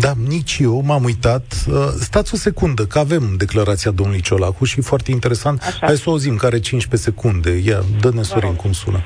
Da, 0.00 0.12
nici 0.28 0.58
eu 0.60 0.82
m-am 0.86 1.04
uitat. 1.04 1.64
Uh, 1.68 1.74
stați 2.00 2.34
o 2.34 2.36
secundă, 2.36 2.84
că 2.84 2.98
avem 2.98 3.34
declarația 3.36 3.90
domnului 3.90 4.20
Ciolacu 4.20 4.64
și 4.64 4.80
foarte 4.80 5.10
interesant. 5.10 5.60
Așa. 5.62 5.78
Hai 5.80 5.96
să 5.96 6.02
o 6.06 6.10
auzim, 6.10 6.36
care 6.36 6.60
15 6.60 7.10
secunde. 7.10 7.62
Ia, 7.64 7.84
dă-ne 8.00 8.22
Sorin 8.22 8.54
cum 8.54 8.72
sună. 8.72 9.00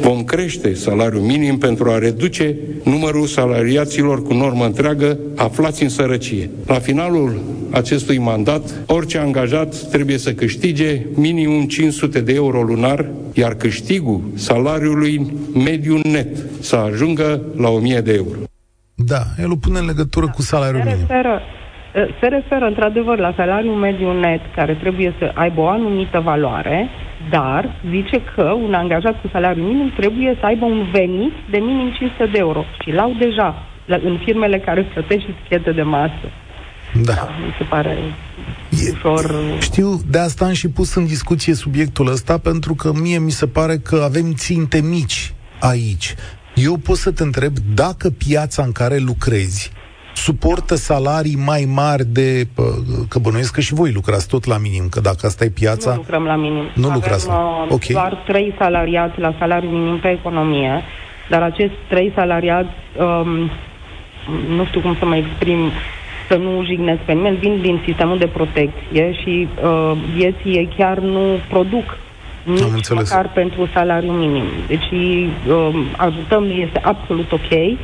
Vom 0.00 0.24
crește 0.24 0.74
salariul 0.74 1.22
minim 1.22 1.58
pentru 1.58 1.90
a 1.90 1.98
reduce 1.98 2.56
numărul 2.84 3.26
salariaților 3.26 4.22
cu 4.22 4.34
normă 4.34 4.64
întreagă 4.64 5.18
aflați 5.36 5.82
în 5.82 5.88
sărăcie. 5.88 6.50
La 6.66 6.78
finalul 6.78 7.40
acestui 7.70 8.18
mandat, 8.18 8.70
orice 8.86 9.18
angajat 9.18 9.74
trebuie 9.90 10.18
să 10.18 10.32
câștige 10.32 11.06
minimum 11.14 11.66
500 11.66 12.20
de 12.20 12.32
euro 12.32 12.62
lunar, 12.62 13.06
iar 13.32 13.54
câștigul 13.54 14.22
salariului 14.34 15.32
mediu 15.54 16.00
net 16.02 16.36
să 16.60 16.76
ajungă 16.76 17.42
la 17.56 17.68
1000 17.68 18.00
de 18.00 18.12
euro. 18.12 18.38
Da, 19.04 19.22
el 19.38 19.50
o 19.50 19.56
pune 19.56 19.78
în 19.78 19.86
legătură 19.86 20.26
da. 20.26 20.32
cu 20.32 20.42
salariul 20.42 20.82
minim. 20.84 20.98
Referă, 20.98 21.42
se 22.20 22.26
referă 22.26 22.64
într-adevăr 22.66 23.18
la 23.18 23.32
salariul 23.36 23.74
mediu 23.74 24.20
net, 24.20 24.40
care 24.54 24.74
trebuie 24.74 25.14
să 25.18 25.30
aibă 25.34 25.60
o 25.60 25.68
anumită 25.68 26.20
valoare, 26.20 26.88
dar 27.30 27.80
zice 27.90 28.22
că 28.34 28.42
un 28.42 28.74
angajat 28.74 29.20
cu 29.20 29.28
salariu 29.32 29.62
minim 29.62 29.92
trebuie 29.96 30.36
să 30.40 30.46
aibă 30.46 30.64
un 30.64 30.86
venit 30.92 31.32
de 31.50 31.58
minim 31.58 31.92
500 31.98 32.26
de 32.32 32.38
euro. 32.38 32.64
Și 32.82 32.90
l-au 32.92 33.12
deja 33.18 33.54
la, 33.86 33.96
în 34.04 34.18
firmele 34.24 34.58
care 34.58 34.82
plătesc 34.82 35.20
și 35.20 35.34
tichete 35.42 35.72
de 35.72 35.82
masă. 35.82 36.26
Da. 37.02 37.12
da. 37.12 37.28
Mi 37.44 37.54
se 37.58 37.64
pare 37.64 37.96
e, 38.68 38.90
ușor... 38.92 39.34
Știu, 39.60 40.00
de 40.10 40.18
asta 40.18 40.44
am 40.44 40.52
și 40.52 40.68
pus 40.68 40.94
în 40.94 41.06
discuție 41.06 41.54
subiectul 41.54 42.06
ăsta, 42.06 42.38
pentru 42.38 42.74
că 42.74 42.92
mie 43.02 43.18
mi 43.18 43.30
se 43.30 43.46
pare 43.46 43.78
că 43.78 44.02
avem 44.04 44.32
ținte 44.34 44.80
mici 44.80 45.34
aici. 45.60 46.14
Eu 46.54 46.76
pot 46.76 46.96
să 46.96 47.12
te 47.12 47.22
întreb 47.22 47.52
dacă 47.74 48.10
piața 48.10 48.62
în 48.62 48.72
care 48.72 48.96
lucrezi 48.98 49.72
suportă 50.14 50.74
salarii 50.74 51.36
mai 51.36 51.64
mari 51.74 52.04
de... 52.04 52.46
Că 53.08 53.18
bănuiesc 53.18 53.54
că 53.54 53.60
și 53.60 53.74
voi 53.74 53.92
lucrați 53.92 54.28
tot 54.28 54.44
la 54.44 54.58
minim, 54.58 54.88
că 54.90 55.00
dacă 55.00 55.26
asta 55.26 55.44
e 55.44 55.48
piața... 55.48 55.90
Nu 55.90 55.96
lucrăm 55.96 56.24
la 56.24 56.36
minim. 56.36 56.64
Nu 56.74 56.84
Avem, 56.84 56.94
lucrați 56.94 57.28
uh, 57.28 57.34
okay. 57.68 57.92
doar 57.92 58.22
trei 58.26 58.54
salariați 58.58 59.20
la 59.20 59.34
salariu 59.38 59.68
minim 59.68 59.98
pe 59.98 60.08
economie, 60.08 60.82
dar 61.28 61.42
acești 61.42 61.76
trei 61.88 62.12
salariați, 62.14 62.74
um, 62.98 63.50
nu 64.56 64.64
știu 64.64 64.80
cum 64.80 64.96
să 64.98 65.04
mă 65.04 65.16
exprim, 65.16 65.70
să 66.28 66.36
nu 66.36 66.64
jignesc 66.64 67.00
pe 67.00 67.12
nimeni, 67.12 67.36
vin 67.36 67.60
din 67.60 67.80
sistemul 67.84 68.18
de 68.18 68.26
protecție 68.26 69.12
și 69.22 69.48
uh, 69.64 69.92
vieții 70.14 70.56
ei 70.56 70.68
chiar 70.76 70.98
nu 70.98 71.38
produc 71.48 71.98
nici 72.50 72.62
Am 72.62 72.72
înțeles. 72.72 73.10
măcar 73.10 73.32
pentru 73.32 73.68
salariu 73.72 74.12
minim. 74.12 74.44
Deci 74.66 74.90
uh, 74.90 75.86
ajutăm, 75.96 76.44
este 76.66 76.80
absolut 76.82 77.32
ok. 77.32 77.78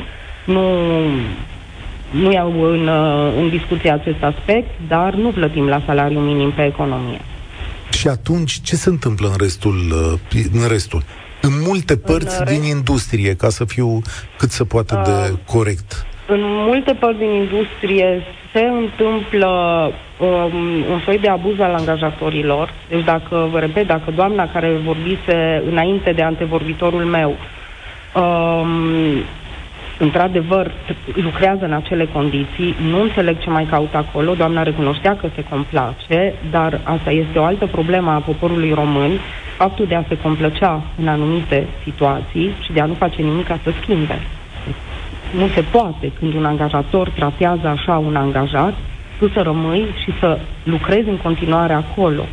Nu 0.45 0.63
nu 2.11 2.33
iau 2.33 2.63
în, 2.63 2.89
uh, 2.89 3.33
în 3.39 3.49
discuție 3.49 3.91
acest 3.91 4.23
aspect, 4.23 4.71
dar 4.89 5.15
nu 5.15 5.31
plătim 5.31 5.67
la 5.67 5.83
salariu 5.87 6.19
minim 6.19 6.51
pe 6.51 6.65
economie. 6.65 7.21
Și 7.91 8.09
atunci 8.09 8.61
ce 8.63 8.77
se 8.77 8.89
întâmplă 8.89 9.29
în 9.29 9.35
restul? 9.39 9.77
Uh, 10.33 10.43
în 10.53 10.69
restul? 10.69 11.03
În 11.41 11.53
multe 11.67 11.97
părți 11.97 12.39
în 12.39 12.45
din 12.45 12.61
rest... 12.61 12.71
industrie, 12.71 13.35
ca 13.35 13.49
să 13.49 13.65
fiu 13.65 14.03
cât 14.39 14.51
se 14.51 14.65
poate 14.65 14.95
uh, 14.95 15.03
de 15.05 15.39
corect. 15.45 16.07
În 16.29 16.41
multe 16.43 16.95
părți 16.95 17.19
din 17.19 17.31
industrie 17.31 18.23
se 18.53 18.65
întâmplă 18.65 19.49
um, 20.19 20.55
un 20.91 21.01
soi 21.05 21.19
de 21.19 21.29
abuz 21.29 21.61
al 21.61 21.75
angajatorilor. 21.75 22.73
Deci 22.89 23.05
dacă, 23.05 23.49
vă 23.51 23.59
repet, 23.59 23.87
dacă 23.87 24.11
doamna 24.15 24.49
care 24.53 24.81
vorbise 24.85 25.63
înainte 25.71 26.13
de 26.13 26.23
antevorbitorul 26.23 27.05
meu 27.05 27.37
um, 28.15 28.69
într-adevăr, 29.99 30.71
lucrează 31.15 31.65
în 31.65 31.73
acele 31.73 32.07
condiții, 32.13 32.75
nu 32.91 33.01
înțeleg 33.01 33.39
ce 33.39 33.51
mai 33.51 33.65
caută 33.65 33.97
acolo, 33.97 34.35
doamna 34.35 34.63
recunoștea 34.63 35.17
că 35.17 35.29
se 35.35 35.45
complace, 35.51 36.35
dar 36.51 36.81
asta 36.83 37.11
este 37.11 37.39
o 37.39 37.45
altă 37.45 37.67
problemă 37.67 38.11
a 38.11 38.19
poporului 38.19 38.73
român, 38.73 39.11
faptul 39.57 39.87
de 39.87 39.95
a 39.95 40.05
se 40.09 40.19
complăcea 40.19 40.83
în 41.01 41.09
anumite 41.09 41.67
situații 41.83 42.55
și 42.63 42.73
de 42.73 42.81
a 42.81 42.85
nu 42.85 42.95
face 42.95 43.23
nimic 43.23 43.47
ca 43.47 43.59
să 43.63 43.71
schimbe. 43.83 44.21
Nu 45.35 45.49
se 45.55 45.61
poate 45.61 46.13
când 46.19 46.35
un 46.35 46.45
angajator 46.45 47.11
tratează 47.11 47.67
așa 47.67 47.99
un 47.99 48.17
angajat, 48.17 48.75
tu 49.19 49.29
să 49.29 49.41
rămâi 49.41 49.95
și 50.05 50.13
să 50.21 50.39
lucrezi 50.65 51.09
în 51.09 51.17
continuare 51.17 51.73
acolo. 51.73 52.25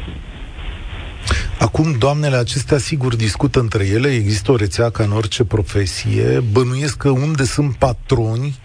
Acum, 1.60 1.95
doamnele 1.99 2.36
acestea 2.36 2.77
sigur 2.77 3.15
discută 3.15 3.60
între 3.60 3.86
ele, 3.86 4.08
există 4.08 4.51
o 4.51 4.56
rețea 4.56 4.89
ca 4.89 5.03
în 5.03 5.12
orice 5.12 5.43
profesie, 5.43 6.43
bănuiesc 6.51 6.97
că 6.97 7.10
unde 7.10 7.43
sunt 7.43 7.75
patroni 7.75 8.56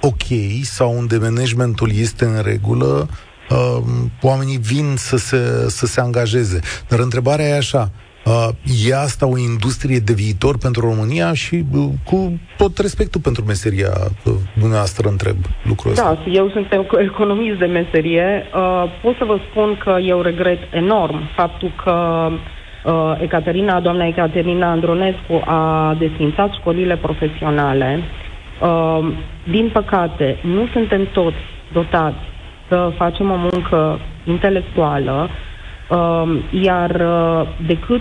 ok 0.00 0.62
sau 0.62 0.96
unde 0.98 1.16
managementul 1.16 1.90
este 1.94 2.24
în 2.24 2.42
regulă, 2.42 3.08
uh, 3.50 3.82
oamenii 4.22 4.58
vin 4.58 4.94
să 4.96 5.16
se, 5.16 5.68
să 5.68 5.86
se 5.86 6.00
angajeze. 6.00 6.60
Dar 6.88 6.98
întrebarea 6.98 7.46
e 7.46 7.56
așa, 7.56 7.90
Uh, 7.90 8.03
e 8.86 8.94
asta 8.94 9.26
o 9.26 9.38
industrie 9.38 9.98
de 9.98 10.12
viitor 10.12 10.58
pentru 10.58 10.80
România 10.80 11.32
și 11.32 11.64
uh, 11.72 11.84
cu 12.04 12.38
tot 12.56 12.78
respectul 12.78 13.20
pentru 13.20 13.44
meseria 13.44 13.92
uh, 14.24 14.32
dumneavoastră 14.58 15.08
întreb 15.08 15.36
lucrul 15.62 15.90
ăsta. 15.90 16.18
Da, 16.24 16.30
eu 16.30 16.50
sunt 16.50 16.66
economist 16.98 17.58
de 17.58 17.66
meserie. 17.66 18.46
Uh, 18.54 18.84
pot 19.02 19.16
să 19.16 19.24
vă 19.24 19.38
spun 19.50 19.78
că 19.84 19.96
eu 20.02 20.20
regret 20.20 20.58
enorm 20.72 21.20
faptul 21.36 21.72
că 21.84 22.28
uh, 22.84 23.20
Ecaterina, 23.20 23.80
doamna 23.80 24.06
Ecaterina 24.06 24.70
Andronescu 24.70 25.42
a 25.44 25.96
desfințat 25.98 26.52
școlile 26.60 26.96
profesionale. 26.96 28.00
Uh, 28.60 29.12
din 29.50 29.70
păcate, 29.72 30.38
nu 30.42 30.66
suntem 30.72 31.08
toți 31.12 31.42
dotați 31.72 32.32
să 32.68 32.92
facem 32.96 33.30
o 33.30 33.36
muncă 33.36 34.00
intelectuală 34.24 35.28
Uh, 35.28 35.53
iar 36.50 36.90
uh, 36.90 37.48
decât 37.66 38.00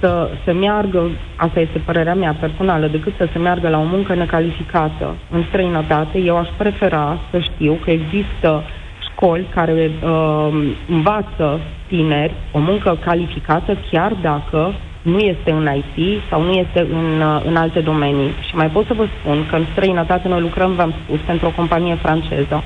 să 0.00 0.30
se 0.44 0.52
meargă, 0.52 1.10
asta 1.36 1.60
este 1.60 1.78
părerea 1.78 2.14
mea 2.14 2.36
personală, 2.40 2.86
decât 2.86 3.12
să 3.16 3.28
se 3.32 3.38
meargă 3.38 3.68
la 3.68 3.78
o 3.78 3.84
muncă 3.84 4.14
necalificată 4.14 5.14
în 5.30 5.42
străinătate, 5.48 6.18
eu 6.18 6.36
aș 6.36 6.48
prefera 6.56 7.18
să 7.30 7.38
știu 7.38 7.78
că 7.84 7.90
există 7.90 8.62
școli 9.10 9.46
care 9.54 9.90
uh, 10.02 10.48
învață 10.88 11.60
tineri 11.86 12.34
o 12.52 12.58
muncă 12.58 12.98
calificată 13.04 13.76
chiar 13.90 14.12
dacă 14.22 14.72
nu 15.02 15.18
este 15.18 15.50
în 15.50 15.68
IT 15.74 16.20
sau 16.30 16.42
nu 16.42 16.52
este 16.52 16.80
în, 16.80 17.20
uh, 17.20 17.42
în 17.44 17.56
alte 17.56 17.80
domenii. 17.80 18.30
Și 18.48 18.54
mai 18.54 18.66
pot 18.66 18.86
să 18.86 18.94
vă 18.94 19.06
spun 19.18 19.46
că 19.50 19.56
în 19.56 19.64
străinătate 19.72 20.28
noi 20.28 20.40
lucrăm, 20.40 20.72
v-am 20.72 20.94
spus, 21.04 21.18
pentru 21.26 21.46
o 21.46 21.50
companie 21.56 21.94
franceză. 21.94 22.62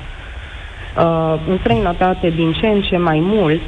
Uh, 0.99 1.35
în 1.49 1.59
străinătate, 1.59 2.29
din 2.31 2.53
ce 2.53 2.67
în 2.67 2.81
ce 2.81 2.97
mai 2.97 3.19
mult, 3.23 3.63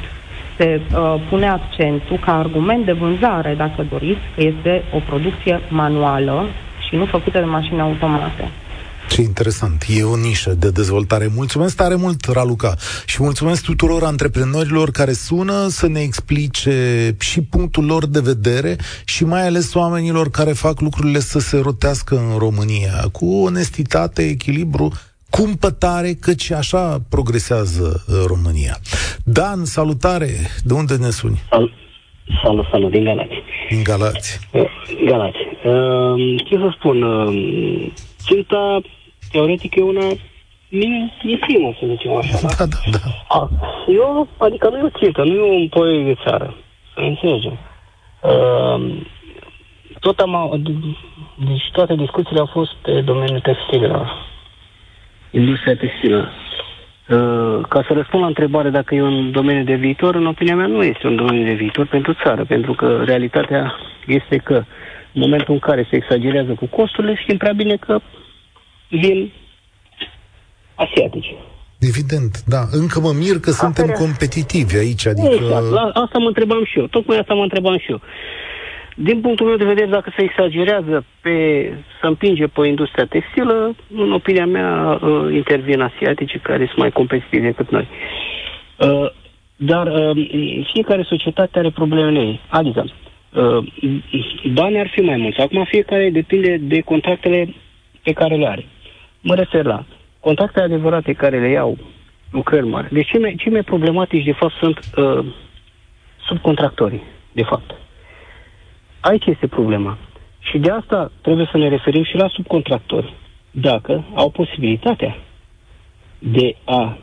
se 0.57 0.81
uh, 0.81 1.15
pune 1.29 1.47
accentul 1.47 2.19
ca 2.25 2.37
argument 2.37 2.85
de 2.85 2.91
vânzare, 2.91 3.53
dacă 3.57 3.87
doriți, 3.89 4.21
că 4.35 4.41
este 4.43 4.83
o 4.93 4.99
producție 5.09 5.61
manuală 5.69 6.45
și 6.87 6.95
nu 6.95 7.05
făcută 7.05 7.39
de 7.39 7.45
mașini 7.45 7.81
automate. 7.81 8.51
Ce 9.09 9.21
interesant. 9.21 9.85
E 9.87 10.03
o 10.03 10.15
nișă 10.15 10.53
de 10.53 10.69
dezvoltare. 10.69 11.29
Mulțumesc 11.35 11.75
tare 11.75 11.95
mult, 11.95 12.25
Raluca. 12.25 12.75
Și 13.05 13.23
mulțumesc 13.23 13.63
tuturor 13.63 14.03
antreprenorilor 14.03 14.91
care 14.91 15.11
sună 15.11 15.67
să 15.67 15.87
ne 15.87 15.99
explice 15.99 17.15
și 17.19 17.41
punctul 17.41 17.85
lor 17.85 18.05
de 18.05 18.19
vedere 18.19 18.75
și 19.05 19.25
mai 19.25 19.47
ales 19.47 19.73
oamenilor 19.73 20.29
care 20.29 20.51
fac 20.51 20.81
lucrurile 20.81 21.19
să 21.19 21.39
se 21.39 21.59
rotească 21.59 22.15
în 22.15 22.37
România. 22.37 23.07
Cu 23.11 23.25
onestitate, 23.25 24.21
echilibru 24.21 24.91
cumpătare, 25.29 26.13
căci 26.21 26.51
așa 26.51 26.97
progresează 27.09 28.03
uh, 28.07 28.15
România. 28.27 28.75
Dan, 29.23 29.65
salutare! 29.65 30.29
De 30.63 30.73
unde 30.73 30.95
ne 30.95 31.09
suni? 31.09 31.39
Sal- 31.49 31.73
salut, 32.43 32.65
salut, 32.71 32.91
din 32.91 33.03
Galați. 33.03 33.35
Din 33.69 33.83
Galați. 33.83 34.39
Uh, 34.51 34.63
Galați. 35.05 35.37
Uh, 35.63 36.43
ce 36.45 36.55
să 36.55 36.69
spun, 36.77 37.01
uh, 37.01 37.91
ținta 38.19 38.81
teoretic 39.31 39.75
e 39.75 39.81
una 39.81 40.07
minimă, 40.69 41.73
să 41.79 41.85
zicem 41.89 42.15
așa. 42.15 42.39
Da, 42.41 42.65
da, 42.65 42.79
da. 42.91 42.99
A, 43.27 43.49
eu, 43.87 44.27
adică 44.37 44.69
nu 44.69 44.77
e 44.77 44.81
o 44.81 44.99
țintă, 44.99 45.23
nu 45.23 45.33
e 45.33 45.59
un 45.61 45.67
proiect 45.67 46.05
de 46.05 46.15
țară, 46.23 46.55
să 46.93 46.99
înțelegem. 46.99 47.57
Uh, 48.21 49.05
tot 49.99 50.19
am, 50.19 50.61
deci 51.35 51.69
toate 51.71 51.95
discuțiile 51.95 52.39
au 52.39 52.49
fost 52.53 52.73
pe 52.73 53.01
domeniul 53.01 53.39
textilelor 53.39 54.35
industria 55.31 55.75
textilă. 55.75 56.31
Uh, 57.09 57.65
ca 57.69 57.83
să 57.87 57.93
răspund 57.93 58.21
la 58.21 58.27
întrebare 58.27 58.69
dacă 58.69 58.95
e 58.95 59.01
un 59.01 59.31
domeniu 59.31 59.63
de 59.63 59.75
viitor, 59.75 60.15
în 60.15 60.25
opinia 60.25 60.55
mea 60.55 60.67
nu 60.67 60.83
este 60.83 61.07
un 61.07 61.15
domeniu 61.15 61.45
de 61.45 61.53
viitor 61.53 61.87
pentru 61.87 62.13
țară, 62.23 62.45
pentru 62.45 62.73
că 62.73 63.01
realitatea 63.05 63.75
este 64.07 64.37
că 64.37 64.53
în 65.13 65.21
momentul 65.21 65.53
în 65.53 65.59
care 65.59 65.87
se 65.89 65.95
exagerează 65.95 66.51
cu 66.51 66.65
costurile, 66.65 67.15
știm 67.15 67.37
prea 67.37 67.53
bine 67.53 67.75
că 67.75 67.99
vin 68.89 69.31
asiatici. 70.75 71.35
Evident, 71.79 72.43
da. 72.45 72.61
Încă 72.71 72.99
mă 72.99 73.11
mir 73.11 73.39
că 73.39 73.51
suntem 73.51 73.83
Aferea... 73.83 74.01
competitivi 74.03 74.77
aici. 74.77 75.05
Adică... 75.05 75.27
Exact, 75.33 75.69
la 75.69 75.81
asta 76.03 76.17
mă 76.17 76.27
întrebam 76.27 76.63
și 76.65 76.79
eu. 76.79 76.87
Tocmai 76.87 77.17
asta 77.17 77.33
mă 77.33 77.41
întrebam 77.41 77.77
și 77.77 77.91
eu. 77.91 78.01
Din 78.99 79.21
punctul 79.21 79.45
meu 79.45 79.55
de 79.55 79.65
vedere, 79.65 79.89
dacă 79.89 80.13
se 80.15 80.23
exagerează 80.23 81.05
pe, 81.21 81.33
să 81.99 82.07
împinge 82.07 82.47
pe 82.47 82.67
industria 82.67 83.05
textilă, 83.05 83.75
în 83.95 84.11
opinia 84.11 84.45
mea, 84.45 84.99
uh, 85.01 85.33
intervin 85.33 85.81
asiatici 85.81 86.39
care 86.41 86.65
sunt 86.65 86.77
mai 86.77 86.91
competitivi 86.91 87.43
decât 87.43 87.69
noi. 87.69 87.87
Uh, 88.77 89.09
dar 89.55 89.87
uh, 89.87 90.65
fiecare 90.73 91.01
societate 91.01 91.59
are 91.59 91.69
problemele 91.69 92.19
ei. 92.19 92.39
Adică, 92.49 92.85
banii 94.53 94.79
ar 94.79 94.89
fi 94.89 95.01
mai 95.01 95.17
mulți. 95.17 95.39
Acum 95.39 95.63
fiecare 95.63 96.09
depinde 96.09 96.57
de 96.61 96.81
contractele 96.81 97.53
pe 98.03 98.11
care 98.11 98.35
le 98.35 98.47
are. 98.47 98.65
Mă 99.21 99.35
refer 99.35 99.65
la 99.65 99.85
contractele 100.19 100.65
adevărate 100.65 101.13
care 101.13 101.39
le 101.39 101.49
iau 101.49 101.77
lucrări 102.31 102.67
mari. 102.67 102.93
Deci 102.93 103.07
cei 103.09 103.19
mai, 103.19 103.35
cei 103.37 103.51
mai 103.51 103.63
problematici, 103.63 104.25
de 104.25 104.31
fapt, 104.31 104.53
sunt 104.53 104.79
uh, 104.95 105.25
subcontractorii, 106.27 107.03
de 107.31 107.43
fapt. 107.43 107.71
Aici 109.09 109.25
este 109.25 109.47
problema. 109.47 109.97
Și 110.39 110.57
de 110.57 110.71
asta 110.71 111.11
trebuie 111.21 111.47
să 111.51 111.57
ne 111.57 111.67
referim 111.69 112.03
și 112.03 112.15
la 112.15 112.27
subcontractori. 112.27 113.13
Dacă 113.51 114.03
au 114.15 114.29
posibilitatea 114.29 115.15
de 116.19 116.55
a 116.65 116.97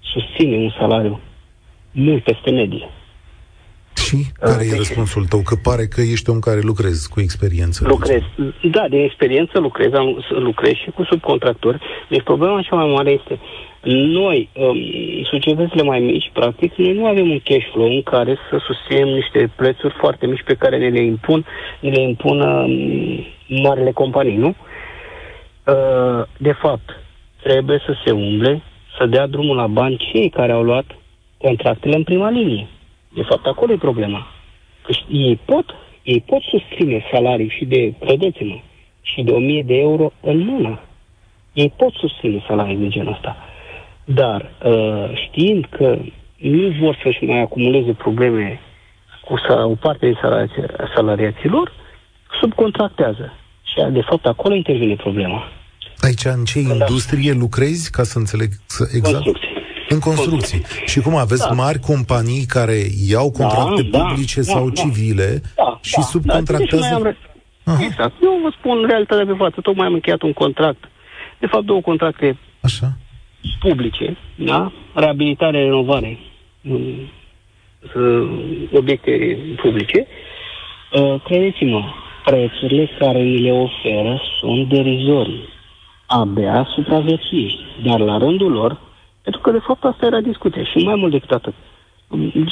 susține 0.00 0.56
un 0.56 0.70
salariu 0.78 1.20
mult 1.92 2.22
peste 2.24 2.50
medie. 2.50 2.88
Și 4.06 4.16
care 4.40 4.64
uh, 4.64 4.72
e 4.72 4.76
răspunsul 4.76 5.24
tău? 5.24 5.40
Că 5.40 5.54
pare 5.62 5.86
că 5.86 6.00
ești 6.00 6.30
om 6.30 6.38
care 6.38 6.60
lucrezi 6.60 7.08
cu 7.08 7.20
experiență. 7.20 7.84
Lucrez. 7.88 8.22
Da, 8.62 8.84
de 8.88 9.02
experiență 9.02 9.58
lucrez, 9.58 9.92
am, 9.92 10.24
lucrez 10.28 10.72
și 10.72 10.90
cu 10.90 11.02
subcontractori. 11.04 11.78
Deci 12.08 12.22
problema 12.22 12.62
cea 12.62 12.76
mai 12.76 12.92
mare 12.94 13.10
este 13.10 13.38
noi, 13.88 14.48
um, 14.52 14.76
societățile 15.30 15.82
mai 15.82 16.00
mici, 16.00 16.30
practic, 16.32 16.74
noi 16.74 16.92
nu 16.92 17.06
avem 17.06 17.30
un 17.30 17.40
cash 17.44 17.66
flow 17.72 17.86
în 17.86 18.02
care 18.02 18.36
să 18.50 18.58
susținem 18.66 19.08
niște 19.08 19.52
prețuri 19.56 19.94
foarte 19.98 20.26
mici 20.26 20.42
pe 20.44 20.54
care 20.54 20.78
ne 20.78 20.88
le 20.88 21.02
impun, 21.02 21.46
ne 21.80 21.90
le 21.90 22.00
impun 22.00 22.40
um, 22.40 23.24
marile 23.48 23.92
companii, 23.92 24.36
nu? 24.36 24.54
Uh, 25.64 26.26
de 26.38 26.52
fapt, 26.52 26.90
trebuie 27.42 27.82
să 27.86 27.94
se 28.04 28.10
umble, 28.10 28.62
să 28.98 29.06
dea 29.06 29.26
drumul 29.26 29.56
la 29.56 29.66
bani 29.66 30.06
cei 30.12 30.28
care 30.28 30.52
au 30.52 30.62
luat 30.62 30.84
contractele 31.38 31.96
în 31.96 32.02
prima 32.02 32.30
linie. 32.30 32.68
De 33.16 33.22
fapt, 33.22 33.46
acolo 33.46 33.72
e 33.72 33.88
problema. 33.88 34.26
Că 34.82 34.92
ei 35.08 35.40
pot, 35.44 35.66
ei 36.02 36.20
pot 36.26 36.42
susține 36.42 37.04
salarii 37.12 37.48
și 37.56 37.64
de, 37.64 37.94
credeți-mă, 38.00 38.58
și 39.02 39.22
de 39.22 39.30
1000 39.30 39.62
de 39.62 39.74
euro 39.74 40.12
în 40.20 40.44
lună. 40.44 40.80
Ei 41.52 41.72
pot 41.76 41.92
susține 41.92 42.44
salarii 42.48 42.76
de 42.76 42.88
genul 42.88 43.12
ăsta. 43.12 43.36
Dar 44.04 44.50
uh, 44.64 45.10
știind 45.24 45.66
că 45.70 45.98
nu 46.36 46.68
vor 46.80 46.98
să-și 47.02 47.24
mai 47.24 47.40
acumuleze 47.40 47.92
probleme 47.92 48.60
cu 49.24 49.34
o 49.70 49.74
parte 49.74 50.06
din 50.06 50.18
salariaților, 50.94 51.72
subcontractează. 52.40 53.32
Și 53.62 53.92
de 53.92 54.00
fapt 54.00 54.26
acolo 54.26 54.54
intervine 54.54 54.94
problema. 54.94 55.48
Aici 55.98 56.24
în 56.24 56.44
ce 56.44 56.62
da. 56.62 56.72
industrie 56.72 57.32
lucrezi, 57.32 57.90
ca 57.90 58.02
să 58.02 58.18
înțeleg 58.18 58.48
exact? 58.94 59.14
Construcții. 59.14 59.55
În 59.88 59.98
construcții. 59.98 60.58
construcții. 60.60 60.86
Și 60.86 61.00
cum 61.00 61.16
aveți 61.16 61.46
da. 61.48 61.54
mari 61.54 61.78
companii 61.78 62.44
care 62.46 62.78
iau 63.08 63.30
da, 63.30 63.38
contracte 63.38 63.82
da, 63.82 63.98
publice 63.98 64.40
da, 64.40 64.52
sau 64.52 64.68
da, 64.68 64.80
civile 64.80 65.42
da, 65.56 65.78
și 65.82 65.96
da, 65.96 66.02
subcontractează? 66.02 67.00
Da, 67.02 67.72
am... 67.72 67.80
Exact. 67.80 68.14
Eu 68.22 68.40
vă 68.42 68.50
spun 68.58 68.86
realitatea 68.86 69.26
pe 69.26 69.34
față. 69.38 69.60
Tocmai 69.60 69.86
am 69.86 69.92
încheiat 69.92 70.22
un 70.22 70.32
contract. 70.32 70.84
De 71.38 71.46
fapt, 71.46 71.64
două 71.64 71.80
contracte 71.80 72.38
Așa 72.60 72.96
publice, 73.60 74.16
da? 74.34 74.72
reabilitare, 74.94 75.62
renovare, 75.62 76.18
obiecte 78.72 79.38
publice, 79.62 80.06
uh, 80.92 81.20
credeți-mă, 81.24 81.84
prețurile 82.24 82.90
care 82.98 83.22
ni 83.22 83.38
le 83.38 83.52
oferă 83.52 84.20
sunt 84.40 84.68
derizorii. 84.68 85.48
Abia 86.06 86.68
supraviețuiești. 86.74 87.60
Dar 87.84 87.98
la 88.00 88.18
rândul 88.18 88.52
lor, 88.52 88.80
pentru 89.26 89.44
că 89.44 89.50
de 89.50 89.66
fapt 89.68 89.84
asta 89.84 90.06
era 90.06 90.20
discuția 90.20 90.64
și 90.64 90.78
mai 90.78 90.94
mult 90.94 91.12
decât 91.12 91.30
atât. 91.30 91.54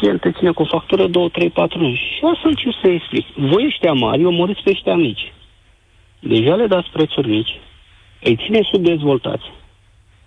Gen 0.01 0.19
te 0.19 0.33
ține 0.33 0.51
cu 0.51 0.63
o 0.63 0.73
factură 0.77 1.07
2, 1.07 1.31
3, 1.31 1.51
4 1.51 1.79
luni. 1.79 1.95
Și 1.95 2.21
asta 2.33 2.49
încerc 2.49 2.75
să 2.83 2.89
explic. 2.89 3.27
Voi 3.37 3.65
ăștia 3.67 3.93
mari, 3.93 4.25
omoriți 4.25 4.63
pe 4.63 4.71
ăștia 4.71 4.95
mici. 4.95 5.33
Deja 6.19 6.55
le 6.55 6.67
dați 6.67 6.91
prețuri 6.93 7.29
mici, 7.29 7.53
îi 8.23 8.37
ține 8.37 8.61
subdezvoltați 8.73 9.47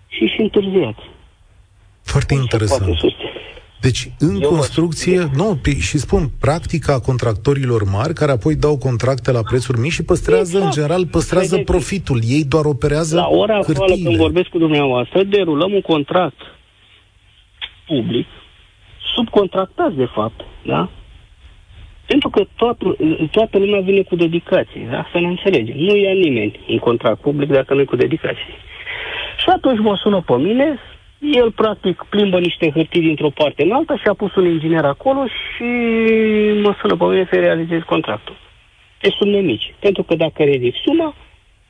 și 0.08 0.26
și 0.26 0.41
întârziați. 0.41 1.04
Foarte 2.04 2.34
nu 2.36 2.41
interesant. 2.41 3.00
Deci, 3.82 4.11
în 4.19 4.41
Eu 4.41 4.49
construcție, 4.49 5.19
vă... 5.19 5.36
nu, 5.36 5.59
și 5.80 5.97
spun, 5.97 6.30
practica 6.39 6.99
contractorilor 6.99 7.84
mari, 7.91 8.13
care 8.13 8.32
apoi 8.32 8.55
dau 8.55 8.78
contracte 8.78 9.32
la 9.32 9.41
prețuri 9.41 9.80
mici 9.80 9.91
și 9.91 10.03
păstrează, 10.03 10.57
exact. 10.57 10.65
în 10.65 10.71
general, 10.71 11.05
păstrează 11.05 11.55
Vedeți, 11.55 11.71
profitul. 11.71 12.19
Ei 12.28 12.43
doar 12.43 12.65
operează 12.65 13.15
La 13.15 13.28
ora 13.28 13.53
hârtiile. 13.53 13.82
actuală, 13.82 14.03
când 14.03 14.15
vorbesc 14.15 14.47
cu 14.47 14.57
dumneavoastră, 14.57 15.23
derulăm 15.23 15.73
un 15.73 15.82
contract 15.82 16.41
public, 17.86 18.28
subcontractați, 19.15 19.95
de 19.95 20.09
fapt, 20.13 20.41
da? 20.65 20.89
Pentru 22.05 22.30
că 22.30 22.45
toată, 22.55 22.95
toată 23.32 23.57
lumea 23.57 23.80
vine 23.80 24.01
cu 24.01 24.15
dedicații, 24.15 24.88
da? 24.91 25.07
Să 25.11 25.19
ne 25.19 25.28
înțelegem. 25.28 25.78
Nu 25.78 25.95
ia 25.95 26.13
nimeni 26.13 26.59
un 26.69 26.80
contract 26.80 27.21
public 27.21 27.49
dacă 27.49 27.73
nu 27.73 27.80
e 27.80 27.86
cu 27.86 27.95
dedicații. 27.95 28.55
Și 29.38 29.49
atunci 29.55 29.80
mă 29.80 29.95
sună 29.95 30.21
pe 30.21 30.36
mine, 30.36 30.80
el 31.20 31.51
practic 31.51 32.05
plimbă 32.09 32.39
niște 32.39 32.72
hârtii 32.72 33.01
dintr-o 33.01 33.30
parte 33.30 33.63
în 33.63 33.72
alta 33.72 33.97
și 33.97 34.07
a 34.07 34.13
pus 34.13 34.36
un 34.36 34.45
inginer 34.45 34.86
acolo 34.86 35.26
și 35.26 35.63
mă 36.61 36.76
sună 36.82 36.95
pe 36.97 37.05
mine 37.05 37.28
să 37.32 37.39
realizez 37.39 37.82
contractul. 37.86 38.36
Deci 39.01 39.13
sunt 39.13 39.32
nemici. 39.32 39.74
Pentru 39.80 40.03
că 40.03 40.15
dacă 40.15 40.43
ridic 40.43 40.76
suma, 40.86 41.15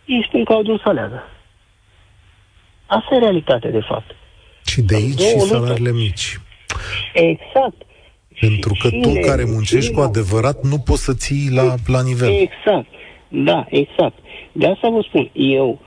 îi 0.06 0.26
spun 0.28 0.44
că 0.44 0.54
au 0.54 0.64
dus 0.64 0.82
salează. 0.82 1.24
Asta 2.86 3.16
e 3.16 3.20
realitatea, 3.20 3.70
de 3.70 3.82
fapt. 3.88 4.16
Și 4.66 4.82
de 4.82 4.96
aici 4.96 5.20
și 5.20 5.40
salariile 5.40 5.92
mici. 5.92 6.40
Exact. 7.14 7.82
Pentru 8.40 8.74
că 8.82 8.90
cine, 8.90 9.02
tu 9.02 9.28
care 9.28 9.44
muncești 9.46 9.94
cu 9.94 10.00
adevărat 10.00 10.64
nu 10.64 10.78
poți 10.78 11.04
să 11.04 11.14
ții 11.14 11.50
la, 11.52 11.76
la 11.86 12.02
nivel. 12.02 12.30
Exact. 12.30 12.88
Da, 13.28 13.66
exact. 13.70 14.18
De 14.52 14.68
asta 14.68 14.90
vă 14.90 15.02
spun, 15.02 15.30
eu 15.34 15.68
Uh, 15.70 15.87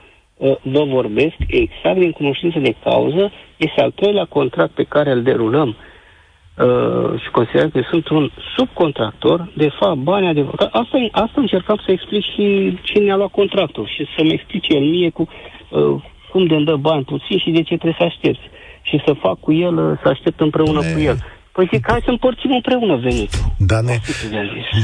vă 0.61 0.83
vorbesc 0.83 1.35
exact 1.47 1.97
din 1.99 2.11
cunoștință 2.11 2.59
de 2.59 2.75
cauză. 2.83 3.31
Este 3.57 3.81
al 3.81 3.91
treilea 3.91 4.25
contract 4.25 4.71
pe 4.71 4.83
care 4.83 5.11
îl 5.11 5.23
derulăm 5.23 5.67
uh, 5.67 7.19
și 7.21 7.29
consider 7.31 7.69
că 7.69 7.81
sunt 7.89 8.09
un 8.09 8.29
subcontractor. 8.55 9.51
De 9.55 9.69
fapt, 9.79 9.97
banii 9.97 10.29
adevărat. 10.29 10.69
Asta, 10.71 10.97
asta 11.11 11.41
încercam 11.41 11.81
să 11.85 11.91
explic 11.91 12.23
și 12.23 12.77
cine 12.83 13.11
a 13.11 13.15
luat 13.15 13.31
contractul 13.31 13.87
și 13.87 14.07
să-mi 14.17 14.33
explice 14.33 14.73
el 14.73 14.83
mie 14.83 15.09
cu 15.09 15.27
uh, 15.69 16.01
cum 16.31 16.45
de 16.45 16.55
îmi 16.55 16.65
dă 16.65 16.75
bani 16.75 17.03
puțin 17.03 17.37
și 17.37 17.51
de 17.51 17.61
ce 17.61 17.77
trebuie 17.77 17.95
să 17.97 18.03
aștepți. 18.03 18.49
Și 18.81 19.01
să 19.05 19.13
fac 19.13 19.39
cu 19.39 19.53
el, 19.53 19.77
uh, 19.77 19.99
să 20.01 20.07
aștept 20.07 20.39
împreună 20.39 20.79
ne... 20.81 20.93
cu 20.93 20.99
el. 20.99 21.17
Păi 21.53 21.69
zic, 21.73 21.85
hai 21.87 22.01
să 22.03 22.09
împărțim 22.09 22.51
împreună 22.51 22.95
venitul. 22.97 23.55
Dane, 23.57 24.01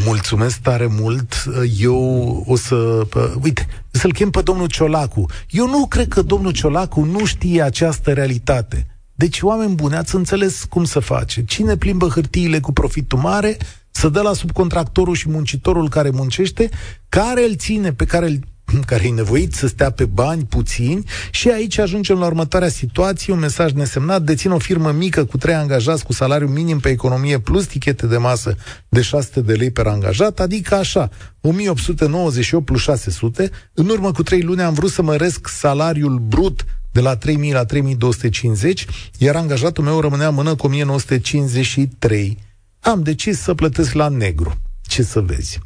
mulțumesc 0.05 0.61
tare 0.61 0.87
mult. 0.99 1.43
Eu 1.79 2.43
o 2.47 2.55
să... 2.55 3.07
Uite, 3.43 3.67
să-l 3.91 4.13
chem 4.13 4.29
pe 4.29 4.41
domnul 4.41 4.67
Ciolacu. 4.67 5.25
Eu 5.49 5.67
nu 5.67 5.85
cred 5.87 6.07
că 6.07 6.21
domnul 6.21 6.51
Ciolacu 6.51 7.03
nu 7.03 7.25
știe 7.25 7.61
această 7.61 8.13
realitate. 8.13 8.87
Deci, 9.13 9.41
oameni 9.41 9.75
buni, 9.75 9.95
ați 9.95 10.15
înțeles 10.15 10.63
cum 10.63 10.83
să 10.83 10.99
face. 10.99 11.45
Cine 11.45 11.77
plimbă 11.77 12.07
hârtiile 12.07 12.59
cu 12.59 12.73
profitul 12.73 13.19
mare, 13.19 13.57
să 13.91 14.09
dă 14.09 14.21
la 14.21 14.33
subcontractorul 14.33 15.15
și 15.15 15.29
muncitorul 15.29 15.89
care 15.89 16.09
muncește, 16.09 16.69
care 17.09 17.43
îl 17.43 17.55
ține, 17.55 17.93
pe 17.93 18.05
care 18.05 18.25
îl 18.25 18.39
care 18.85 19.07
e 19.07 19.11
nevoit 19.11 19.53
să 19.53 19.67
stea 19.67 19.89
pe 19.89 20.05
bani 20.05 20.45
puțini 20.45 21.03
și 21.31 21.49
aici 21.49 21.77
ajungem 21.77 22.19
la 22.19 22.25
următoarea 22.25 22.69
situație, 22.69 23.33
un 23.33 23.39
mesaj 23.39 23.71
nesemnat, 23.71 24.21
dețin 24.21 24.51
o 24.51 24.57
firmă 24.57 24.91
mică 24.91 25.25
cu 25.25 25.37
trei 25.37 25.55
angajați 25.55 26.05
cu 26.05 26.13
salariu 26.13 26.47
minim 26.47 26.79
pe 26.79 26.89
economie 26.89 27.39
plus 27.39 27.65
tichete 27.65 28.07
de 28.07 28.17
masă 28.17 28.55
de 28.89 29.01
600 29.01 29.41
de 29.41 29.53
lei 29.53 29.71
per 29.71 29.87
angajat, 29.87 30.39
adică 30.39 30.75
așa, 30.75 31.09
1898 31.41 32.65
plus 32.65 32.81
600. 32.81 33.49
În 33.73 33.89
urmă 33.89 34.11
cu 34.11 34.23
trei 34.23 34.41
luni 34.41 34.61
am 34.61 34.73
vrut 34.73 34.91
să 34.91 35.01
măresc 35.01 35.47
salariul 35.47 36.19
brut 36.19 36.65
de 36.91 37.01
la 37.01 37.15
3000 37.15 37.51
la 37.51 37.65
3250, 37.65 38.85
iar 39.17 39.35
angajatul 39.35 39.83
meu 39.83 39.99
rămânea 39.99 40.29
mână 40.29 40.55
cu 40.55 40.65
1953. 40.65 42.37
Am 42.79 43.03
decis 43.03 43.39
să 43.39 43.53
plătesc 43.53 43.93
la 43.93 44.07
negru. 44.07 44.61
Ce 44.81 45.03
să 45.03 45.19
vezi? 45.19 45.59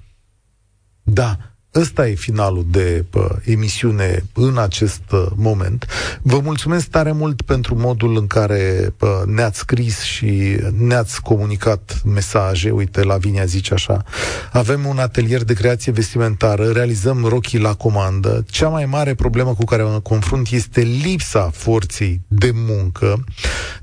Da, 1.03 1.50
Ăsta 1.75 2.07
e 2.07 2.13
finalul 2.13 2.65
de 2.69 3.05
pă, 3.09 3.39
emisiune 3.45 4.23
în 4.33 4.57
acest 4.57 5.01
uh, 5.11 5.25
moment. 5.35 5.87
Vă 6.21 6.39
mulțumesc 6.43 6.87
tare 6.87 7.11
mult 7.11 7.41
pentru 7.41 7.75
modul 7.79 8.17
în 8.17 8.27
care 8.27 8.93
pă, 8.97 9.23
ne-ați 9.27 9.59
scris 9.59 10.01
și 10.01 10.57
ne-ați 10.77 11.21
comunicat 11.21 12.01
mesaje. 12.05 12.69
Uite, 12.69 13.03
Lavinia 13.03 13.45
zice 13.45 13.73
așa. 13.73 14.03
Avem 14.51 14.85
un 14.85 14.97
atelier 14.97 15.43
de 15.43 15.53
creație 15.53 15.91
vestimentară, 15.91 16.71
realizăm 16.71 17.25
rochii 17.25 17.59
la 17.59 17.73
comandă. 17.73 18.45
Cea 18.49 18.67
mai 18.67 18.85
mare 18.85 19.13
problemă 19.13 19.53
cu 19.53 19.63
care 19.63 19.83
mă 19.83 19.99
confrunt 19.99 20.49
este 20.49 20.81
lipsa 20.81 21.49
forței 21.53 22.21
de 22.27 22.51
muncă. 22.53 23.23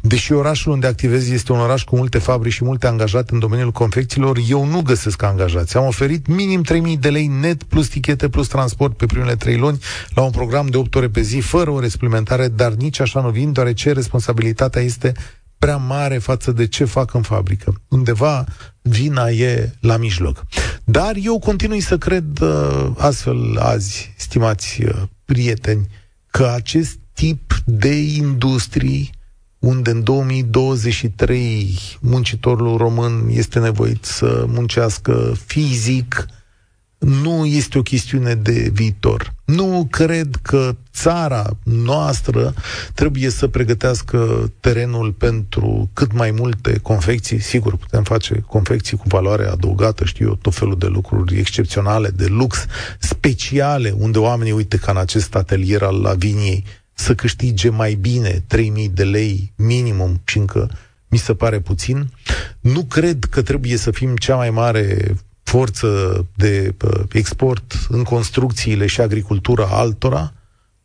Deși 0.01 0.33
orașul 0.33 0.73
unde 0.73 0.87
activez 0.87 1.31
este 1.31 1.53
un 1.53 1.61
oraș 1.61 1.85
cu 1.85 1.97
multe 1.97 2.19
fabrici 2.19 2.53
și 2.53 2.65
multe 2.65 2.87
angajate 2.87 3.33
în 3.33 3.39
domeniul 3.39 3.73
confecțiilor, 3.73 4.39
eu 4.49 4.65
nu 4.65 4.81
găsesc 4.83 5.23
angajați. 5.23 5.77
Am 5.77 5.87
oferit 5.87 6.27
minim 6.27 6.63
3000 6.63 6.97
de 6.97 7.11
lei 7.11 7.27
net 7.27 7.63
plus 7.63 7.78
tichete, 7.87 8.29
plus 8.29 8.47
transport 8.47 8.97
pe 8.97 9.07
primele 9.07 9.37
trei 9.37 9.57
luni, 9.57 9.79
la 10.15 10.23
un 10.23 10.31
program 10.31 10.67
de 10.67 10.77
8 10.77 10.95
ore 10.95 11.09
pe 11.09 11.21
zi, 11.21 11.39
fără 11.39 11.71
ore 11.71 11.89
suplimentare, 11.89 12.49
dar 12.49 12.73
nici 12.73 13.01
așa 13.01 13.21
nu 13.21 13.31
vin, 13.31 13.53
deoarece 13.53 13.93
responsabilitatea 13.93 14.83
este 14.83 15.13
prea 15.59 15.77
mare 15.77 16.19
față 16.19 16.53
de 16.53 16.67
ce 16.67 16.85
fac 16.85 17.15
în 17.15 17.23
fabrică. 17.23 17.75
Undeva 17.89 18.45
vina 18.83 19.29
e 19.29 19.73
la 19.81 19.97
mijloc. 19.97 20.45
Dar 20.85 21.13
eu 21.23 21.39
continui 21.39 21.81
să 21.81 21.99
cred 21.99 22.41
uh, 22.41 22.91
astfel 22.97 23.59
azi, 23.59 24.15
stimați 24.17 24.83
uh, 24.85 25.03
prieteni, 25.25 25.87
că 26.31 26.47
acest 26.55 26.99
tip 27.13 27.55
de 27.65 27.95
industrii 27.97 29.11
unde 29.59 29.91
în 29.91 30.03
2023 30.03 31.79
muncitorul 32.01 32.77
român 32.77 33.29
este 33.31 33.59
nevoit 33.59 34.05
să 34.05 34.45
muncească 34.49 35.33
fizic, 35.47 36.27
nu 36.99 37.47
este 37.47 37.79
o 37.79 37.83
chestiune 37.83 38.35
de 38.35 38.71
viitor. 38.73 39.35
Nu 39.45 39.87
cred 39.91 40.37
că 40.43 40.77
țara 40.93 41.57
noastră 41.65 42.55
trebuie 42.95 43.31
să 43.31 43.49
pregătească 43.49 44.53
terenul 44.61 45.13
pentru 45.13 45.91
cât 45.93 46.13
mai 46.13 46.31
multe 46.31 46.79
confecții. 46.79 47.41
Sigur, 47.41 47.77
putem 47.77 48.03
face 48.03 48.45
confecții 48.47 48.97
cu 48.97 49.05
valoare 49.07 49.47
adăugată, 49.47 50.05
știu 50.05 50.27
eu, 50.27 50.35
tot 50.35 50.55
felul 50.55 50.79
de 50.79 50.87
lucruri 50.87 51.39
excepționale, 51.39 52.09
de 52.09 52.27
lux, 52.27 52.67
speciale, 52.99 53.95
unde 53.99 54.19
oamenii, 54.19 54.53
uite, 54.53 54.77
ca 54.77 54.91
în 54.91 54.99
acest 54.99 55.35
atelier 55.35 55.83
al 55.83 56.01
Laviniei, 56.01 56.65
să 56.95 57.15
câștige 57.15 57.69
mai 57.69 57.95
bine 57.95 58.45
3000 58.47 58.89
de 58.89 59.05
lei 59.05 59.53
minimum 59.57 60.21
și 60.25 60.39
încă 60.39 60.71
mi 61.09 61.19
se 61.19 61.35
pare 61.35 61.61
puțin. 61.61 62.11
Nu 62.61 62.85
cred 62.85 63.25
că 63.31 63.43
trebuie 63.43 63.77
să 63.77 63.91
fim 63.91 64.17
cea 64.17 64.37
mai 64.37 64.51
mare 64.51 65.15
forță 65.49 66.27
de 66.35 66.75
uh, 66.85 67.01
export 67.13 67.87
în 67.89 68.03
construcțiile 68.03 68.87
și 68.87 69.01
agricultura 69.01 69.67
altora, 69.71 70.33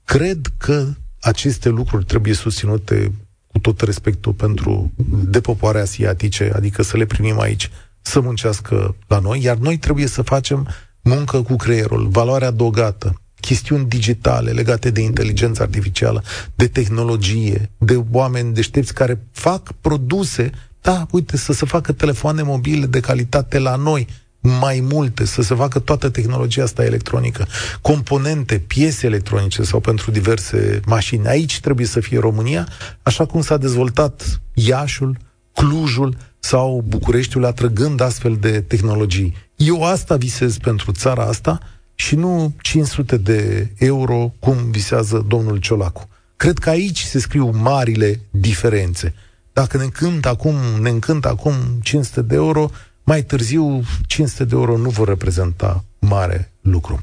cred 0.04 0.40
că 0.58 0.88
aceste 1.20 1.70
lucruri 1.70 2.06
trebuie 2.06 2.34
susținute 2.34 3.12
cu 3.48 3.60
tot 3.60 3.82
respectul 3.82 4.34
pentru 4.34 4.92
depopoare 5.26 5.80
asiatice, 5.80 6.52
adică 6.56 6.82
să 6.82 6.98
le 6.98 7.06
primim 7.06 7.40
aici, 7.40 7.70
să 8.02 8.20
muncească 8.20 8.96
la 9.08 9.20
noi, 9.20 9.44
iar 9.44 9.58
noi 9.58 9.78
trebuie 9.78 10.08
să 10.08 10.22
facem 10.22 10.68
muncă 11.02 11.42
cu 11.42 11.56
creierul, 11.56 12.08
valoare 12.08 12.46
adăugată, 12.46 13.22
chestiuni 13.40 13.86
digitale 13.86 14.52
legate 14.52 14.90
de 14.90 15.02
inteligență 15.02 15.62
artificială, 15.62 16.24
de 16.56 16.68
tehnologie, 16.68 17.72
de 17.78 18.04
oameni 18.12 18.54
deștepți 18.54 18.94
care 18.94 19.24
fac 19.32 19.72
produse, 19.82 20.50
da, 20.82 21.08
uite, 21.12 21.38
să 21.38 21.54
se 21.54 21.66
facă 21.66 21.92
telefoane 21.92 22.42
mobile 22.42 22.86
de 22.86 23.00
calitate 23.00 23.60
la 23.60 23.76
noi, 23.76 24.08
mai 24.44 24.80
multe, 24.92 25.26
să 25.26 25.42
se 25.42 25.56
facă 25.56 25.80
toată 25.80 26.10
tehnologia 26.10 26.64
asta 26.64 26.84
electronică, 26.84 27.48
componente, 27.82 28.58
piese 28.60 29.06
electronice 29.06 29.64
sau 29.64 29.80
pentru 29.80 30.12
diverse 30.12 30.80
mașini. 30.86 31.28
Aici 31.28 31.60
trebuie 31.60 31.86
să 31.86 32.00
fie 32.00 32.20
România, 32.20 32.68
așa 33.02 33.26
cum 33.26 33.42
s-a 33.42 33.58
dezvoltat 33.58 34.42
Iașul, 34.54 35.18
Clujul 35.54 36.18
sau 36.40 36.84
Bucureștiul, 36.88 37.46
atrăgând 37.46 38.02
astfel 38.02 38.38
de 38.40 38.62
tehnologii. 38.62 39.36
Eu 39.56 39.84
asta 39.84 40.16
visez 40.16 40.58
pentru 40.58 40.92
țara 40.92 41.24
asta 41.24 41.60
și 41.96 42.16
nu 42.16 42.54
500 42.62 43.18
de 43.18 43.72
euro, 43.78 44.34
cum 44.40 44.56
visează 44.72 45.26
domnul 45.28 45.58
Ciolacu. 45.58 46.08
Cred 46.36 46.58
că 46.58 46.70
aici 46.70 47.02
se 47.02 47.20
scriu 47.20 47.50
marile 47.50 48.20
diferențe. 48.30 49.14
Dacă 49.54 49.78
ne 49.78 49.84
încânt 49.84 50.26
acum, 50.26 50.56
ne 50.82 50.90
încânt 50.90 51.26
acum 51.26 51.54
500 51.82 52.22
de 52.22 52.36
euro, 52.36 52.70
mai 53.04 53.24
târziu 53.24 53.84
500 54.08 54.44
de 54.44 54.56
euro 54.56 54.78
nu 54.78 54.90
vor 54.90 55.08
reprezenta 55.08 55.84
mare 56.00 56.54
lucru. 56.62 57.02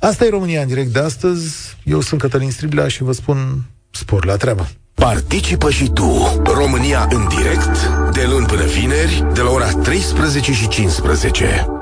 Asta 0.00 0.24
e 0.24 0.30
România 0.30 0.60
în 0.60 0.68
direct 0.68 0.92
de 0.92 0.98
astăzi. 0.98 1.76
Eu 1.84 2.00
sunt 2.00 2.20
Cătălin 2.20 2.50
Striblea 2.50 2.88
și 2.88 3.02
vă 3.02 3.12
spun 3.12 3.64
spor 3.90 4.24
la 4.24 4.36
treabă. 4.36 4.68
Participă 4.94 5.70
și 5.70 5.88
tu, 5.88 6.40
România 6.44 7.08
în 7.10 7.28
direct, 7.28 7.88
de 8.12 8.26
luni 8.30 8.46
până 8.46 8.64
vineri, 8.64 9.24
de 9.34 9.40
la 9.40 9.50
ora 9.50 9.70
13 9.70 10.52
și 10.52 10.68
15. 10.68 11.81